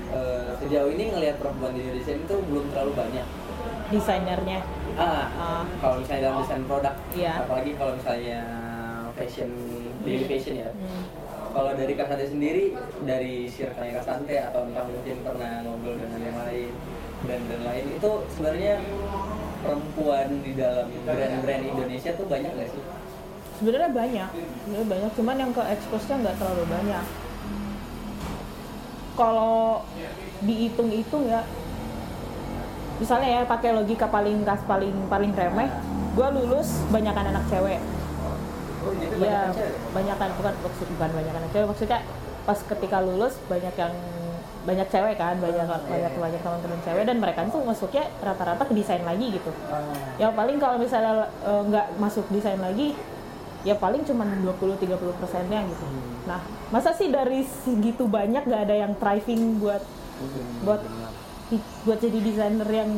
eh, 0.09 0.49
sejauh 0.57 0.91
ini 0.91 1.05
ngelihat 1.09 1.37
perempuan 1.37 1.73
di 1.73 1.83
Indonesia 1.83 2.15
itu 2.15 2.35
belum 2.43 2.65
terlalu 2.71 2.93
banyak 2.95 3.27
Desainernya. 3.87 4.61
ah 4.97 5.27
Ah. 5.31 5.63
kalau 5.79 6.01
misalnya 6.01 6.23
dalam 6.25 6.39
desain 6.41 6.65
produk 6.65 6.95
Iya. 7.13 7.33
apalagi 7.41 7.73
kalau 7.75 7.93
misalnya 7.95 8.39
fashion 9.13 9.51
daily 10.03 10.25
fashion 10.25 10.55
ya 10.59 10.71
Hmm. 10.73 11.05
kalau 11.53 11.71
dari 11.73 11.93
Kak 11.95 12.07
Sante 12.07 12.27
sendiri 12.27 12.65
dari 13.03 13.47
circle 13.47 13.87
Kak 13.93 14.05
Sante 14.05 14.35
atau 14.37 14.65
entah 14.65 14.85
mungkin 14.85 15.17
pernah 15.23 15.63
ngobrol 15.63 15.97
dengan 15.97 16.21
yang 16.21 16.39
lain 16.39 16.73
dan 17.25 17.41
dan 17.45 17.61
lain 17.63 17.85
itu 17.93 18.11
sebenarnya 18.29 18.75
perempuan 19.59 20.29
di 20.41 20.53
dalam 20.55 20.87
brand-brand 21.03 21.65
Indonesia 21.67 22.11
tuh 22.13 22.27
banyak 22.27 22.51
nggak 22.51 22.71
sih? 22.71 22.83
Sebenarnya 23.59 23.91
banyak. 23.91 24.31
Sebenarnya 24.33 24.89
banyak. 24.89 25.11
Cuman 25.17 25.37
yang 25.41 25.53
ke 25.53 25.63
expose 25.73 26.07
nya 26.11 26.17
nggak 26.23 26.37
terlalu 26.39 26.65
banyak. 26.69 27.05
Kalau 29.17 29.83
dihitung-hitung 30.45 31.25
ya 31.25 31.41
misalnya 32.97 33.29
ya 33.29 33.43
pakai 33.45 33.77
logika 33.77 34.09
paling 34.09 34.41
kas 34.45 34.61
paling 34.65 34.93
paling 35.13 35.33
remeh 35.33 35.69
gue 36.17 36.29
lulus 36.33 36.81
banyakan 36.89 37.29
anak 37.33 37.45
cewek. 37.53 37.81
Oh, 38.87 38.93
ya 39.21 39.53
banyakan 39.93 40.29
bukan 40.39 40.55
maksud 40.65 40.87
bukan 40.97 41.11
banyak 41.13 41.35
anak 41.35 41.51
cewek 41.53 41.67
maksudnya 41.69 42.01
pas 42.49 42.57
ketika 42.57 43.03
lulus 43.05 43.37
banyak 43.51 43.75
yang 43.77 43.93
banyak 44.67 44.89
cewek 44.91 45.15
kan 45.15 45.39
banyak 45.39 45.63
banyak 45.63 46.13
banyak 46.19 46.41
teman-teman 46.43 46.81
cewek 46.83 47.05
dan 47.07 47.17
mereka 47.23 47.47
tuh 47.51 47.63
masuknya 47.63 48.05
rata-rata 48.19 48.63
ke 48.67 48.75
desain 48.75 49.03
lagi 49.07 49.39
gitu. 49.39 49.51
Yang 50.19 50.33
paling 50.35 50.57
kalau 50.59 50.77
misalnya 50.81 51.31
eh, 51.47 51.63
nggak 51.71 51.87
masuk 52.03 52.25
desain 52.35 52.59
lagi 52.59 52.99
ya 53.67 53.75
paling 53.75 54.07
cuma 54.07 54.23
20-30 54.23 55.19
persennya 55.19 55.67
gitu. 55.67 55.87
Nah 56.31 56.39
masa 56.71 56.95
sih 56.95 57.11
dari 57.11 57.43
segitu 57.43 58.07
banyak 58.07 58.47
nggak 58.47 58.63
ada 58.71 58.77
yang 58.87 58.93
thriving 59.03 59.59
buat 59.59 59.83
buat 60.63 60.81
buat 61.83 61.99
jadi 61.99 62.19
desainer 62.23 62.69
yang 62.71 62.91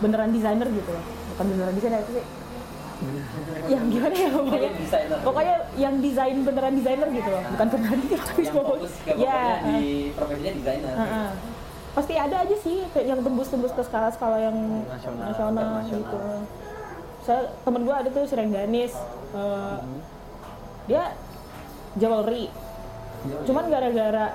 beneran 0.00 0.32
desainer 0.32 0.64
gitu 0.72 0.88
loh. 0.88 1.04
Bukan 1.36 1.44
beneran 1.52 1.74
desainer 1.76 2.00
itu 2.00 2.12
sih 2.16 2.26
yang 3.72 3.88
gimana 3.88 4.12
ya 4.12 4.28
pokoknya? 4.28 4.44
Pokoknya 4.44 4.70
desainer. 4.76 5.18
pokoknya 5.24 5.56
yang 5.76 5.94
desain 6.04 6.36
beneran 6.44 6.74
desainer 6.76 7.08
gitu 7.12 7.28
loh. 7.28 7.42
Bukan 7.52 7.66
beneran 7.68 7.98
desainer 8.00 8.24
tapi 8.24 8.42
yang 8.48 8.56
fokus 8.56 8.92
ke 9.04 9.12
ya 9.20 9.40
di 9.68 9.84
profesinya 10.16 10.52
desainer. 10.56 10.94
Heeh. 10.96 11.30
pasti 11.90 12.14
ada 12.14 12.46
aja 12.46 12.56
sih 12.56 12.86
yang 13.02 13.18
tembus-tembus 13.18 13.74
ke 13.74 13.82
skala-skala 13.82 14.38
yang 14.38 14.54
Nasional, 14.86 15.26
nasional, 15.26 15.68
internasional. 15.82 15.98
gitu 15.98 16.18
saya 17.26 17.52
temen 17.64 17.84
gue 17.84 17.94
ada 17.94 18.08
tuh 18.08 18.24
si 18.24 18.34
Rengganis 18.34 18.92
eh, 19.36 19.78
dia 20.88 21.14
jewelry 21.98 22.48
cuman 23.44 23.68
gara-gara 23.68 24.32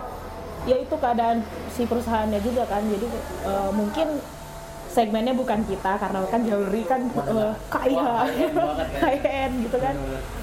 ya 0.69 0.77
itu 0.81 0.95
keadaan 0.97 1.41
si 1.73 1.85
perusahaannya 1.89 2.39
juga 2.41 2.63
kan 2.69 2.85
jadi 2.85 3.07
eh, 3.45 3.71
mungkin 3.73 4.07
segmennya 4.95 5.35
bukan 5.35 5.59
kita 5.67 5.99
karena 5.99 6.23
kan 6.31 6.41
jewelry 6.47 6.87
kan 6.87 7.01
eh, 7.11 7.53
kaya. 7.67 8.31
Banget 8.55 8.89
kan. 9.19 9.49
gitu 9.67 9.77
kan. 9.83 9.95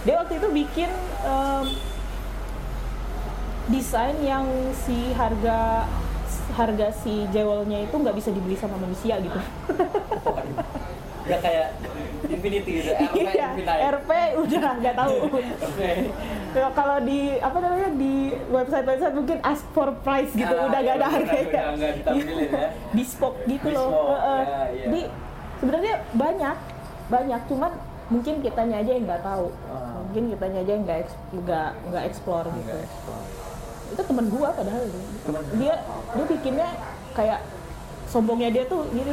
Dia 0.04 0.14
waktu 0.20 0.36
itu 0.36 0.48
bikin 0.52 0.90
em, 1.24 1.64
desain 3.72 4.16
yang 4.20 4.44
si 4.76 5.16
harga 5.16 5.88
harga 6.52 6.92
si 6.92 7.24
jewelnya 7.32 7.80
itu 7.88 7.94
nggak 7.96 8.12
bisa 8.12 8.28
dibeli 8.28 8.52
sama 8.60 8.76
manusia 8.76 9.16
gitu 9.24 9.40
Udah 11.22 11.38
kayak 11.38 11.68
Infinity 12.22 12.70
gitu, 12.78 12.90
RP 12.92 13.18
Iya. 13.18 13.48
RP 13.92 14.10
udah 14.38 14.64
nggak 14.78 14.94
tahu. 14.94 15.16
Oke. 15.68 15.90
Ya, 16.52 16.66
kalau 16.70 16.96
di 17.00 17.20
apa 17.36 17.58
namanya 17.58 17.88
di 17.92 18.14
website-website 18.46 19.14
mungkin 19.14 19.38
ask 19.42 19.64
for 19.70 19.90
price 20.00 20.30
gitu, 20.32 20.50
Ah, 20.52 20.66
udah 20.66 20.78
iya, 20.78 20.86
nggak 20.88 20.94
ada 20.94 21.02
udah- 21.02 21.12
harganya. 21.12 21.62
udah 21.72 21.90
ditampilin 21.92 22.48
ya. 22.48 22.68
Bespoke 22.96 23.38
gitu 23.44 23.68
loh. 23.68 23.90
Ya, 24.12 24.30
iya. 24.68 24.84
Jadi 24.84 25.00
sebenarnya 25.58 25.94
banyak, 26.12 26.56
banyak, 27.08 27.40
cuman 27.46 27.72
mungkin 28.08 28.34
kitanya 28.38 28.76
aja 28.78 28.90
yang 28.92 29.04
nggak 29.04 29.22
tahu. 29.22 29.46
Ah. 29.66 29.98
Mungkin 30.02 30.22
kitanya 30.30 30.58
aja 30.60 30.70
yang 30.70 30.84
nggak 30.84 30.98
nggak 31.38 31.68
nggak 31.88 32.04
explore 32.04 32.46
gitu. 32.52 32.78
Itu 33.88 34.02
temen 34.02 34.26
gua 34.28 34.48
padahal 34.52 34.82
dia 35.54 35.74
dia 36.08 36.24
bikinnya 36.26 36.68
kayak 37.12 37.40
sombongnya 38.12 38.52
dia 38.52 38.64
tuh 38.68 38.84
gini 38.92 39.08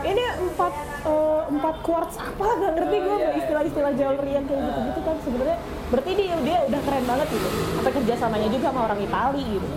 ini 0.00 0.22
empat 0.48 0.72
eh, 1.04 1.42
empat 1.52 1.76
quartz 1.84 2.16
apa? 2.16 2.46
Nggak 2.56 2.72
ngerti 2.80 2.96
gue 3.04 3.16
iya, 3.20 3.30
istilah-istilah 3.36 3.92
jewelry 3.92 4.32
yang 4.32 4.44
kayak 4.48 4.60
gitu 4.64 4.80
gitu 4.88 5.00
kan 5.04 5.16
sebenarnya. 5.20 5.58
Berarti 5.92 6.10
dia 6.16 6.34
dia 6.40 6.58
udah 6.64 6.80
keren 6.80 7.04
banget 7.04 7.28
gitu. 7.36 7.48
Sampai 7.76 7.92
kerjasamanya 8.00 8.48
juga 8.48 8.66
sama 8.72 8.80
orang 8.88 9.00
Itali 9.04 9.44
gitu. 9.44 9.68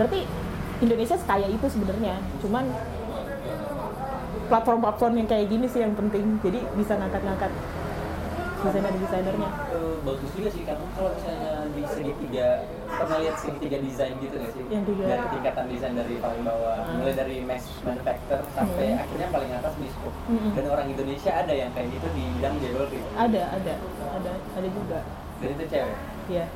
Berarti 0.00 0.20
Indonesia 0.80 1.16
sekaya 1.20 1.46
itu 1.52 1.66
sebenarnya. 1.68 2.16
Cuman 2.40 2.64
platform-platform 4.48 5.12
yang 5.20 5.28
kayak 5.28 5.46
gini 5.52 5.66
sih 5.68 5.80
yang 5.84 5.92
penting. 5.92 6.40
Jadi 6.40 6.58
bisa 6.80 6.96
ngangkat-ngangkat 6.96 7.52
desainer-desainernya 8.58 9.50
Eh, 9.68 9.96
bagus 10.02 10.30
juga 10.34 10.48
sih 10.50 10.62
karena 10.66 10.86
kalau 10.96 11.10
misalnya 11.14 11.52
di 11.70 11.82
segitiga 11.86 12.46
pernah 12.88 13.18
lihat 13.20 13.36
segitiga 13.38 13.76
desain 13.84 14.14
gitu 14.18 14.34
nggak 14.34 14.52
sih? 14.56 14.64
Yang 14.72 14.84
tiga. 14.90 15.02
Dari 15.06 15.26
tingkatan 15.30 15.64
desain 15.70 15.94
dari 15.94 16.14
paling 16.18 16.42
bawah, 16.42 16.76
mulai 16.98 17.14
dari 17.14 17.36
mass 17.44 17.64
manufacturer 17.84 18.42
sampai 18.56 18.86
akhirnya 18.96 19.28
paling 19.30 19.50
atas 19.54 19.74
bespoke. 19.78 20.18
Hmm. 20.26 20.50
Dan 20.56 20.64
orang 20.72 20.86
Indonesia 20.90 21.32
ada 21.32 21.54
yang 21.54 21.70
kayak 21.76 21.88
gitu 21.94 22.06
di 22.16 22.24
bidang 22.38 22.54
jewelry. 22.58 23.00
ada 23.14 23.42
ada 23.54 23.74
ada 24.18 24.32
ada 24.56 24.68
juga 24.68 24.98
Dan 25.38 25.48
itu 25.54 25.64
cewek. 25.70 25.96
Iya. 26.28 26.46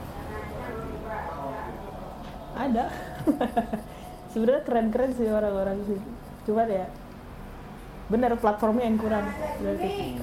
Ada. 2.53 2.85
Sebenarnya 4.33 4.63
keren-keren 4.65 5.13
sih 5.15 5.29
orang-orang 5.29 5.79
sih. 5.87 6.01
Cuman 6.49 6.69
ya 6.69 6.87
bener 8.11 8.37
platformnya 8.37 8.85
yang 8.85 8.99
kurang 9.01 9.25
berarti. 9.63 10.21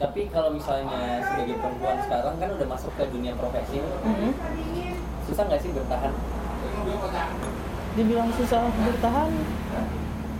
Tapi 0.00 0.32
kalau 0.32 0.48
misalnya 0.56 1.20
sebagai 1.28 1.60
perempuan 1.60 2.00
sekarang 2.08 2.34
kan 2.40 2.48
udah 2.56 2.68
masuk 2.72 2.92
ke 2.96 3.04
dunia 3.12 3.36
profesi, 3.36 3.84
Mhm. 3.84 4.32
susah 5.28 5.44
nggak 5.44 5.60
sih 5.60 5.70
bertahan? 5.76 6.12
Dibilang 8.00 8.32
susah 8.32 8.64
bertahan 8.80 9.30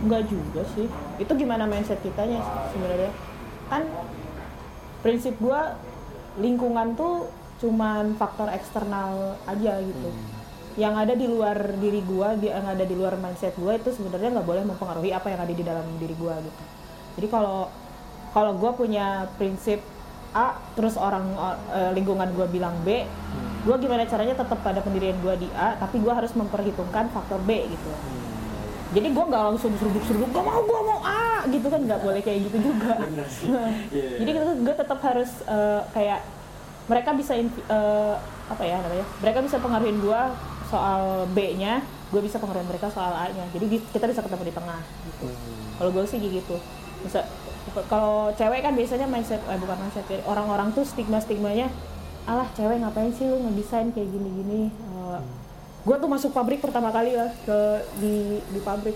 enggak 0.01 0.23
juga 0.25 0.65
sih. 0.73 0.89
Itu 1.21 1.31
gimana 1.37 1.69
mindset 1.69 2.01
kitanya 2.01 2.41
sebenarnya. 2.73 3.13
Kan 3.69 3.85
prinsip 5.05 5.37
gua 5.37 5.77
lingkungan 6.41 6.97
tuh 6.97 7.29
cuman 7.61 8.17
faktor 8.17 8.49
eksternal 8.49 9.37
aja 9.45 9.77
gitu. 9.77 10.09
Yang 10.73 10.93
ada 11.05 11.13
di 11.13 11.27
luar 11.29 11.57
diri 11.77 12.01
gua, 12.01 12.33
yang 12.33 12.65
ada 12.65 12.81
di 12.81 12.95
luar 12.97 13.13
mindset 13.21 13.53
gua 13.61 13.77
itu 13.77 13.93
sebenarnya 13.93 14.41
nggak 14.41 14.47
boleh 14.49 14.63
mempengaruhi 14.65 15.13
apa 15.13 15.29
yang 15.29 15.45
ada 15.45 15.53
di 15.53 15.61
dalam 15.61 15.85
diri 16.01 16.17
gua 16.17 16.33
gitu. 16.41 16.61
Jadi 17.21 17.27
kalau 17.29 17.69
kalau 18.31 18.55
gua 18.55 18.71
punya 18.73 19.27
prinsip 19.35 19.83
A, 20.31 20.55
terus 20.79 20.95
orang 20.95 21.27
eh, 21.75 21.91
lingkungan 21.91 22.31
gua 22.31 22.47
bilang 22.47 22.75
B, 22.87 23.03
gua 23.67 23.75
gimana 23.75 24.07
caranya 24.07 24.39
tetap 24.39 24.59
pada 24.63 24.79
pendirian 24.79 25.19
gua 25.19 25.35
di 25.35 25.47
A, 25.51 25.75
tapi 25.75 25.99
gua 25.99 26.15
harus 26.15 26.31
memperhitungkan 26.31 27.11
faktor 27.11 27.43
B 27.43 27.67
gitu. 27.67 27.91
Jadi 28.91 29.07
gua 29.15 29.23
nggak 29.27 29.43
langsung 29.55 29.71
seruduk-seruduk, 29.79 30.31
gak 30.35 30.43
mau, 30.43 30.63
gua 30.63 30.81
mau 30.83 30.99
A, 31.03 31.47
gitu 31.47 31.67
kan 31.67 31.79
nggak 31.83 32.01
boleh 32.03 32.21
kayak 32.23 32.39
gitu 32.47 32.57
juga. 32.71 32.95
Jadi 34.19 34.29
gue 34.61 34.75
tetap 34.75 34.99
harus 35.03 35.31
eh, 35.47 35.81
kayak 35.95 36.19
mereka 36.91 37.15
bisa 37.15 37.33
eh, 37.39 38.15
apa 38.51 38.63
ya 38.67 38.83
namanya? 38.83 39.05
Mereka 39.23 39.39
bisa 39.47 39.57
pengaruhin 39.63 39.97
gue 40.03 40.21
soal 40.67 41.27
B-nya, 41.31 41.83
gue 42.11 42.21
bisa 42.23 42.39
pengaruhin 42.39 42.67
mereka 42.67 42.91
soal 42.91 43.11
A-nya. 43.15 43.47
Jadi 43.55 43.65
di- 43.67 43.85
kita 43.95 44.07
bisa 44.07 44.23
ketemu 44.23 44.43
di 44.51 44.55
tengah. 44.55 44.81
Gitu. 45.07 45.27
Kalau 45.79 45.89
gue 45.91 46.03
sih 46.07 46.19
gitu. 46.19 46.55
Bisa 47.01 47.23
kalau 47.87 48.33
cewek 48.35 48.59
kan 48.65 48.73
biasanya 48.73 49.07
mindset, 49.07 49.41
eh 49.45 49.57
bukan 49.59 49.77
mindset, 49.77 50.05
ya, 50.09 50.19
orang-orang 50.25 50.73
tuh 50.73 50.83
stigma-stigmanya, 50.83 51.69
alah 52.25 52.47
cewek 52.57 52.81
ngapain 52.81 53.13
sih 53.13 53.29
lu 53.29 53.37
ngedesain 53.47 53.93
kayak 53.93 54.09
gini-gini. 54.09 54.71
gue 55.81 55.97
tuh 55.97 56.05
masuk 56.05 56.29
pabrik 56.29 56.61
pertama 56.61 56.93
kali 56.93 57.17
lah 57.17 57.33
ke 57.41 57.59
di 57.97 58.37
di 58.37 58.59
pabrik. 58.61 58.93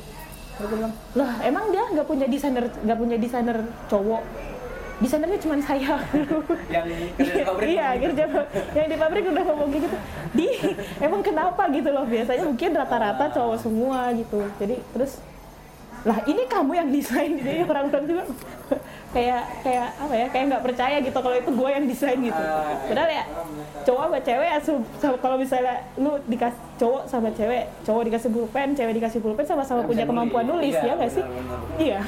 Gue 0.55 0.67
bilang, 0.69 0.93
lah 1.17 1.41
emang 1.41 1.73
dia 1.73 1.81
nggak 1.91 2.07
punya 2.07 2.29
desainer 2.29 2.69
nggak 2.69 2.99
punya 3.01 3.17
desainer 3.17 3.57
cowok 3.89 4.21
desainernya 4.95 5.39
cuma 5.43 5.59
saya 5.59 5.99
Yang 6.71 6.85
kerja 7.19 7.33
di 7.35 7.43
pabrik 7.43 7.67
iya 7.67 7.87
gitu. 7.99 8.15
kerja 8.15 8.25
yang 8.79 8.87
di 8.87 8.97
pabrik 8.97 9.23
udah 9.27 9.43
ngomong 9.43 9.69
kayak 9.71 9.83
gitu 9.83 9.97
di 10.31 10.47
emang 11.03 11.21
kenapa 11.21 11.63
gitu 11.71 11.89
loh 11.91 12.05
biasanya 12.07 12.43
mungkin 12.47 12.69
rata-rata 12.71 13.25
cowok 13.35 13.57
semua 13.59 14.15
gitu 14.15 14.39
jadi 14.55 14.75
terus 14.95 15.19
lah 16.05 16.21
ini 16.23 16.45
kamu 16.45 16.71
yang 16.75 16.89
desain 16.89 17.33
jadi 17.35 17.65
orang-orang 17.65 18.05
juga 18.05 18.23
kayak 19.09 19.41
kayak 19.61 19.87
apa 19.95 20.13
ya 20.13 20.27
kayak 20.27 20.45
nggak 20.45 20.63
percaya 20.63 20.95
gitu 20.99 21.15
kalau 21.15 21.33
itu 21.33 21.49
gue 21.49 21.69
yang 21.71 21.85
desain 21.85 22.19
gitu. 22.19 22.41
Padahal 22.85 23.09
ya 23.09 23.23
cowok 23.81 24.03
sama 24.03 24.19
cewek 24.19 24.49
sama- 24.61 25.17
kalau 25.17 25.35
misalnya 25.35 25.75
lu 25.95 26.19
dikasih 26.25 26.59
cowok 26.75 27.03
sama 27.07 27.29
cewek 27.31 27.63
cowok 27.81 28.03
dikasih 28.05 28.29
pulpen 28.29 28.69
cewek 28.73 28.93
dikasih 28.93 29.19
pulpen 29.19 29.45
sama-sama 29.45 29.81
punya 29.81 30.03
kemampuan 30.03 30.45
nulis 30.45 30.73
Iya, 30.73 30.83
ya 30.83 30.93
nggak 30.93 31.09
sih? 31.09 31.23
iya 31.79 31.99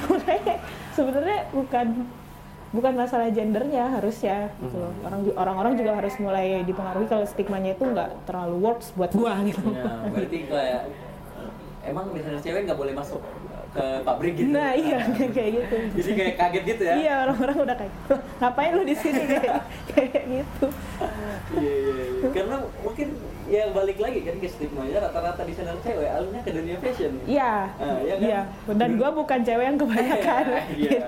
sebenarnya 0.95 1.47
bukan 1.49 1.87
bukan 2.67 2.93
masalah 2.93 3.31
gendernya 3.31 3.87
harusnya 3.89 4.51
gitu 4.59 4.75
loh. 4.77 4.91
orang 5.01 5.23
orang-orang 5.33 5.73
juga 5.73 5.95
harus 5.95 6.13
mulai 6.19 6.61
dipengaruhi 6.61 7.07
kalau 7.07 7.23
stigmanya 7.23 7.71
itu 7.71 7.81
nggak 7.81 8.27
terlalu 8.27 8.59
works 8.61 8.91
buat 8.93 9.09
gua 9.09 9.39
gitu. 9.41 9.63
Ya, 9.65 9.87
berarti 10.05 10.37
kayak 10.43 10.81
emang 11.81 12.11
desainer 12.11 12.43
cewek 12.43 12.61
nggak 12.67 12.75
boleh 12.75 12.91
masuk 12.91 13.23
ke 13.77 13.85
pabrik 14.01 14.33
gitu 14.33 14.49
nah 14.49 14.73
iya 14.73 14.97
kayak 15.35 15.51
gitu 15.55 15.75
jadi 15.93 16.11
kayak 16.15 16.35
kaget 16.35 16.63
gitu 16.65 16.83
ya 16.83 16.95
iya 16.97 17.13
orang-orang 17.21 17.57
udah 17.61 17.75
kayak 17.77 17.93
"Loh, 18.09 18.19
ngapain 18.37 18.71
lu 18.73 18.83
di 18.83 18.95
sini 18.95 19.21
kayak 19.27 19.61
kayak 19.93 20.21
gitu 20.27 20.67
Iya, 21.47 21.63
iya, 21.71 22.03
iya. 22.11 22.27
karena 22.29 22.55
mungkin 22.83 23.07
ya 23.47 23.63
balik 23.71 23.97
lagi 23.97 24.19
kan 24.19 24.35
ke 24.35 24.47
stigmanya 24.47 24.99
rata-rata 24.99 25.41
desainer 25.41 25.77
cewek 25.79 26.09
alurnya 26.09 26.41
ke 26.43 26.51
dunia 26.51 26.75
fashion 26.77 27.13
iya 27.23 27.71
Ah, 27.77 27.97
iya 28.01 28.13
kan? 28.13 28.25
iya 28.25 28.41
dan 28.75 28.89
gua 28.95 29.09
bukan 29.13 29.39
cewek 29.41 29.65
yang 29.65 29.77
kebanyakan 29.77 30.45
Iya. 30.77 31.01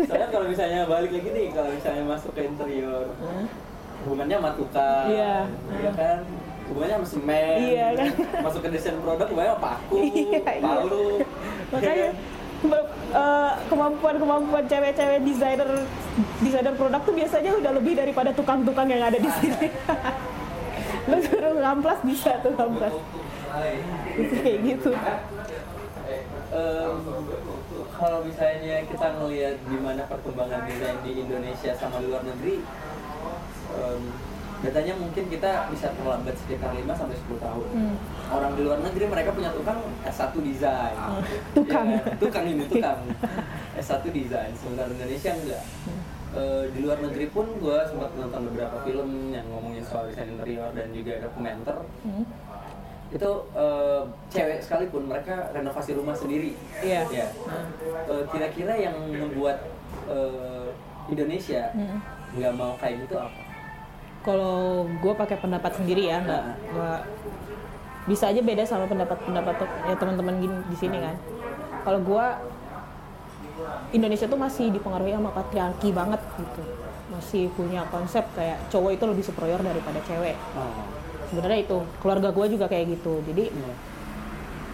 Soalnya 0.00 0.28
kalau 0.30 0.46
misalnya 0.48 0.80
balik 0.86 1.10
lagi 1.10 1.28
nih, 1.28 1.46
kalau 1.50 1.70
misalnya 1.70 2.04
masuk 2.06 2.32
ke 2.32 2.42
interior, 2.42 3.04
hubungannya 4.00 4.36
sama 4.36 4.50
tukang, 4.54 5.06
Iya. 5.06 5.34
iya 5.76 5.90
kan? 5.92 6.18
Hubungannya 6.64 6.96
sama 6.96 7.06
semen, 7.06 7.56
Iya 7.60 7.86
kan? 7.94 8.08
Masuk 8.40 8.60
ke 8.62 8.68
desain 8.72 8.96
produk, 8.98 9.28
sama 9.28 9.56
paku, 9.58 9.96
Iya, 10.00 10.40
iya. 10.40 10.62
palu, 10.62 11.06
iya 11.20 11.26
kan? 11.82 12.14
be- 12.64 12.90
eh, 13.14 13.52
kemampuan-kemampuan 13.68 14.64
cewek-cewek 14.64 15.20
desainer 15.22 15.70
desainer 16.40 16.74
produk 16.74 17.00
tuh 17.04 17.14
biasanya 17.14 17.52
udah 17.60 17.72
lebih 17.76 17.94
daripada 17.98 18.30
tukang-tukang 18.32 18.88
yang 18.88 19.02
ada 19.04 19.18
di 19.20 19.30
sini. 19.40 19.68
Lu 21.10 21.18
suruh 21.20 21.54
ngamplas 21.60 22.00
bisa 22.06 22.40
tuh 22.40 22.52
ngamplas. 22.56 22.94
Itu 24.16 24.34
kayak 24.40 24.58
gitu. 24.64 24.90
Em, 26.54 26.96
kalau 27.98 28.18
misalnya 28.22 28.76
kita 28.86 29.08
ngelihat 29.18 29.56
gimana 29.66 30.02
perkembangan 30.06 30.60
desain 30.70 30.98
di 31.02 31.12
Indonesia 31.26 31.72
sama 31.76 31.98
luar 31.98 32.22
negeri, 32.22 32.62
em, 33.74 34.02
datanya 34.64 34.94
mungkin 34.96 35.24
kita 35.28 35.68
bisa 35.68 35.92
terlambat 35.92 36.34
sekitar 36.34 36.72
5 36.72 36.88
sampai 36.90 37.16
10 37.20 37.36
tahun. 37.38 37.66
Hmm. 37.70 37.94
Orang 38.26 38.52
di 38.54 38.62
luar 38.62 38.80
negeri 38.80 39.04
mereka 39.06 39.30
punya 39.30 39.52
tukang 39.52 39.78
S1 40.02 40.32
desain. 40.40 40.96
tukang. 41.52 41.86
Ya, 41.86 42.00
tukang 42.16 42.44
ini 42.44 42.64
tukang. 42.64 42.98
S1 43.78 44.02
desain, 44.06 44.52
sementara 44.54 44.88
Indonesia 44.88 45.30
enggak. 45.30 45.64
Eh, 46.34 46.64
di 46.72 46.82
luar 46.82 46.98
negeri 46.98 47.30
pun 47.30 47.46
gue 47.54 47.78
sempat 47.84 48.10
nonton 48.12 48.50
beberapa 48.50 48.82
film 48.82 49.30
yang 49.30 49.46
ngomongin 49.46 49.84
soal 49.84 50.08
desain 50.08 50.26
interior 50.26 50.66
dan 50.72 50.90
juga 50.90 51.22
dokumenter 51.22 51.78
Hmm. 52.02 52.24
itu 53.08 53.30
eh, 53.54 54.02
cewek 54.28 54.58
sekalipun 54.58 55.06
mereka 55.06 55.52
renovasi 55.52 55.94
rumah 55.94 56.16
sendiri. 56.16 56.58
Iya. 56.80 57.06
Ya. 57.06 57.28
Eh, 58.08 58.24
kira-kira 58.28 58.74
yang 58.74 58.96
membuat 59.06 59.62
eh, 60.04 60.66
Indonesia 61.06 61.70
Hmm. 61.70 62.02
nggak 62.34 62.52
mau 62.52 62.74
kayak 62.74 63.06
gitu 63.06 63.14
apa? 63.14 63.43
Kalau 64.24 64.88
gue 64.88 65.12
pakai 65.12 65.36
pendapat 65.36 65.76
sendiri 65.76 66.08
ya, 66.08 66.24
nggak 66.24 66.42
nggak 66.72 67.00
bisa 68.08 68.32
aja 68.32 68.40
beda 68.40 68.64
sama 68.64 68.88
pendapat-pendapat 68.88 69.56
ya 69.88 69.94
teman-teman 70.00 70.34
gini 70.40 70.56
di 70.72 70.76
sini 70.76 70.96
kan. 71.00 71.16
Kalau 71.84 72.00
gue 72.00 72.26
Indonesia 73.92 74.26
tuh 74.26 74.40
masih 74.40 74.72
dipengaruhi 74.72 75.14
sama 75.14 75.30
patriarki 75.30 75.92
banget 75.92 76.20
gitu, 76.40 76.62
masih 77.12 77.52
punya 77.52 77.84
konsep 77.92 78.24
kayak 78.32 78.58
cowok 78.72 78.96
itu 78.96 79.04
lebih 79.04 79.24
superior 79.24 79.60
daripada 79.60 80.00
cewek. 80.08 80.36
Oh. 80.56 80.88
Sebenarnya 81.28 81.60
itu 81.62 81.78
keluarga 82.00 82.32
gue 82.32 82.46
juga 82.48 82.66
kayak 82.66 82.98
gitu, 82.98 83.20
jadi 83.28 83.52
Iya. 83.52 83.74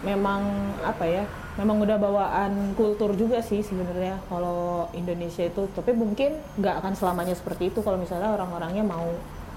memang 0.00 0.72
apa 0.80 1.04
ya 1.04 1.28
memang 1.60 1.82
udah 1.84 2.00
bawaan 2.00 2.72
kultur 2.72 3.12
juga 3.12 3.44
sih 3.44 3.60
sebenarnya 3.60 4.16
kalau 4.32 4.88
Indonesia 4.96 5.44
itu 5.44 5.68
tapi 5.76 5.92
mungkin 5.92 6.40
nggak 6.56 6.80
akan 6.80 6.92
selamanya 6.96 7.36
seperti 7.36 7.68
itu 7.68 7.84
kalau 7.84 8.00
misalnya 8.00 8.32
orang-orangnya 8.32 8.80
mau 8.80 9.12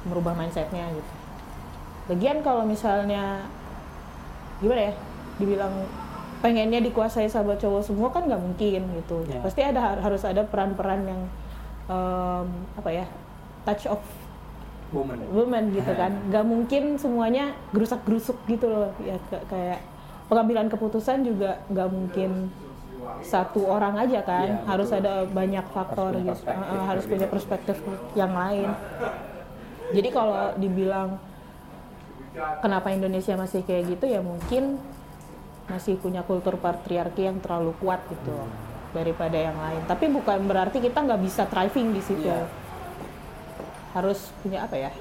merubah 0.07 0.35
mindsetnya 0.35 0.91
gitu. 0.91 1.11
Lagian 2.11 2.43
kalau 2.43 2.67
misalnya 2.67 3.47
gimana 4.59 4.91
ya 4.91 4.93
dibilang 5.39 5.73
pengennya 6.43 6.83
dikuasai 6.83 7.31
sama 7.31 7.55
cowok 7.55 7.81
semua 7.87 8.11
kan 8.11 8.27
nggak 8.27 8.41
mungkin 8.43 8.81
gitu. 8.99 9.23
Ya. 9.31 9.39
pasti 9.39 9.63
ada 9.63 9.95
harus 9.95 10.27
ada 10.27 10.43
peran-peran 10.43 11.07
yang 11.07 11.21
em, 11.87 12.47
apa 12.75 12.89
ya 12.91 13.05
touch 13.63 13.87
of 13.87 14.03
Woman. 14.93 15.17
woman 15.31 15.63
gitu 15.71 15.91
kan. 16.01 16.11
Nggak 16.29 16.45
mungkin 16.45 16.83
semuanya 16.99 17.55
gerusak 17.71 18.03
gerusuk 18.03 18.37
gitu 18.45 18.67
loh. 18.67 18.91
Ya 19.01 19.15
kayak 19.47 19.79
pengambilan 20.27 20.67
keputusan 20.67 21.23
juga 21.23 21.63
nggak 21.71 21.89
mungkin 21.89 22.51
satu 23.23 23.63
orang 23.67 23.95
aja 24.03 24.19
kan. 24.27 24.47
Iya, 24.51 24.67
harus 24.67 24.91
betul. 24.91 24.99
ada 24.99 25.13
banyak 25.31 25.65
faktor 25.71 26.11
punya 26.11 26.35
gitu. 26.35 26.43
perspektif 26.43 26.75
Uh, 26.75 26.83
harus 26.85 27.03
punya 27.07 27.27
perspektif 27.31 27.77
yang 28.19 28.33
lain 28.35 28.69
jadi 29.91 30.09
kalau 30.13 30.55
dibilang 30.55 31.19
kenapa 32.63 32.89
Indonesia 32.95 33.35
masih 33.35 33.61
kayak 33.67 33.97
gitu 33.97 34.05
ya 34.09 34.23
mungkin 34.23 34.79
masih 35.69 35.95
punya 35.95 36.23
kultur 36.27 36.59
patriarki 36.59 37.23
yang 37.23 37.39
terlalu 37.39 37.71
kuat 37.79 38.03
gitu 38.11 38.35
loh, 38.35 38.49
daripada 38.91 39.37
yang 39.39 39.55
lain. 39.55 39.79
Tapi 39.87 40.11
bukan 40.11 40.43
berarti 40.43 40.83
kita 40.83 41.03
nggak 41.03 41.21
bisa 41.23 41.47
thriving 41.47 41.95
di 41.95 42.01
situ. 42.03 42.27
Iya. 42.27 42.47
harus 43.93 44.33
punya 44.41 44.65
apa 44.65 44.73
ya? 44.73 44.91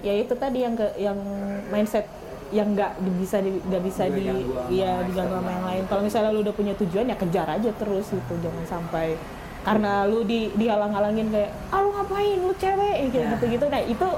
Ya 0.00 0.16
itu 0.16 0.32
tadi 0.32 0.64
yang 0.64 0.80
ke 0.80 0.96
yang 0.96 1.20
mindset 1.68 2.08
yang 2.48 2.72
nggak 2.72 2.96
bisa 3.20 3.44
nggak 3.44 3.82
bisa 3.84 4.08
di 4.08 4.24
Diganggu 4.24 4.48
sama 4.48 4.70
iya 4.72 4.92
mindset 4.96 5.08
diganggu 5.12 5.34
sama 5.36 5.50
yang 5.52 5.66
lain. 5.68 5.82
Kalau 5.92 6.02
misalnya 6.02 6.30
lu 6.32 6.40
udah 6.40 6.54
punya 6.56 6.72
tujuan 6.80 7.12
ya 7.12 7.16
kejar 7.20 7.48
aja 7.52 7.70
terus 7.76 8.06
gitu. 8.08 8.32
Jangan 8.40 8.64
sampai 8.64 9.20
karena 9.66 10.06
lu 10.06 10.22
di 10.22 10.46
dihalang-halangin 10.54 11.26
kayak 11.28 11.50
ah 11.68 11.82
lu 11.82 11.90
ngapain 11.90 12.38
lu 12.38 12.54
cewek 12.54 12.78
kayak 13.04 13.12
Ya. 13.12 13.26
gitu 13.34 13.44
gitu 13.50 13.64
nah 13.66 13.82
itu 13.82 14.08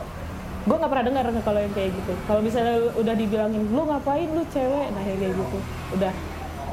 gue 0.61 0.77
nggak 0.77 0.91
pernah 0.91 1.07
dengar 1.09 1.25
kalau 1.41 1.57
yang 1.59 1.73
kayak 1.73 1.91
gitu 1.91 2.13
kalau 2.23 2.41
misalnya 2.41 2.77
udah 2.93 3.15
dibilangin 3.15 3.65
lu 3.67 3.83
ngapain 3.83 4.29
lu 4.29 4.45
cewek 4.47 4.87
nah 4.91 5.01
kayak 5.01 5.19
gitu 5.27 5.59
udah 5.95 6.13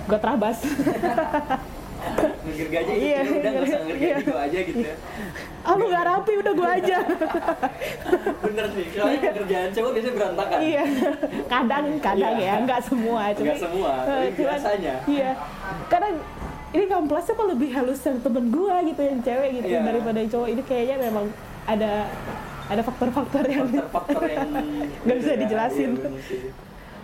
gue 0.05 0.19
terabas 0.19 0.57
Ngegir 2.45 2.69
gaji 2.69 2.91
gitu 2.91 3.01
Iya, 3.01 3.17
ya, 3.17 3.21
udah 3.33 3.49
nggak 3.49 3.65
usah 3.65 3.79
ngegir 3.81 4.13
iya. 4.13 4.35
aja 4.38 4.59
gitu 4.61 4.79
ya. 4.83 4.95
ah 5.63 5.73
lu 5.73 5.83
nggak 5.88 6.05
rapi 6.05 6.33
udah 6.38 6.53
gue 6.53 6.69
aja 6.71 6.97
Bener 8.45 8.65
sih, 8.69 8.85
soalnya 8.93 9.31
kerjaan 9.33 9.69
cowok 9.71 9.91
biasanya 9.91 10.13
berantakan. 10.13 10.57
iya 10.61 10.83
kadang 11.47 11.85
kadang 11.99 12.35
Iya. 12.35 12.45
ya 12.45 12.61
nggak 12.61 12.81
semua 12.83 13.21
cuma 13.31 13.45
Nggak 13.47 13.57
semua, 13.59 13.91
tapi 13.99 14.13
Eh, 14.13 14.29
cuman- 14.29 14.45
biasanya. 14.45 14.95
iya 15.07 15.31
karena 15.88 16.09
ini 16.75 16.85
kamplasnya 16.85 17.33
kok 17.33 17.47
lebih 17.47 17.69
halus 17.71 18.01
yang 18.03 18.19
temen 18.19 18.45
gua 18.51 18.75
gitu 18.81 18.99
yang 18.99 19.19
cewek 19.21 19.49
gitu 19.55 19.67
Iya. 19.69 19.81
daripada 19.81 20.17
yang 20.17 20.29
cowok 20.29 20.47
ini 20.49 20.61
kayaknya 20.61 20.97
memang 21.01 21.25
ada 21.65 21.91
ada 22.65 22.81
faktor-faktor 22.81 23.43
yang 23.45 23.67
Faktor-faktor 23.69 24.23
yang 24.27 24.49
Nggak 25.05 25.17
bisa 25.17 25.33
dijelasin. 25.38 25.89
Iya, 25.91 26.03
bener 26.03 26.21
sih. 26.21 26.39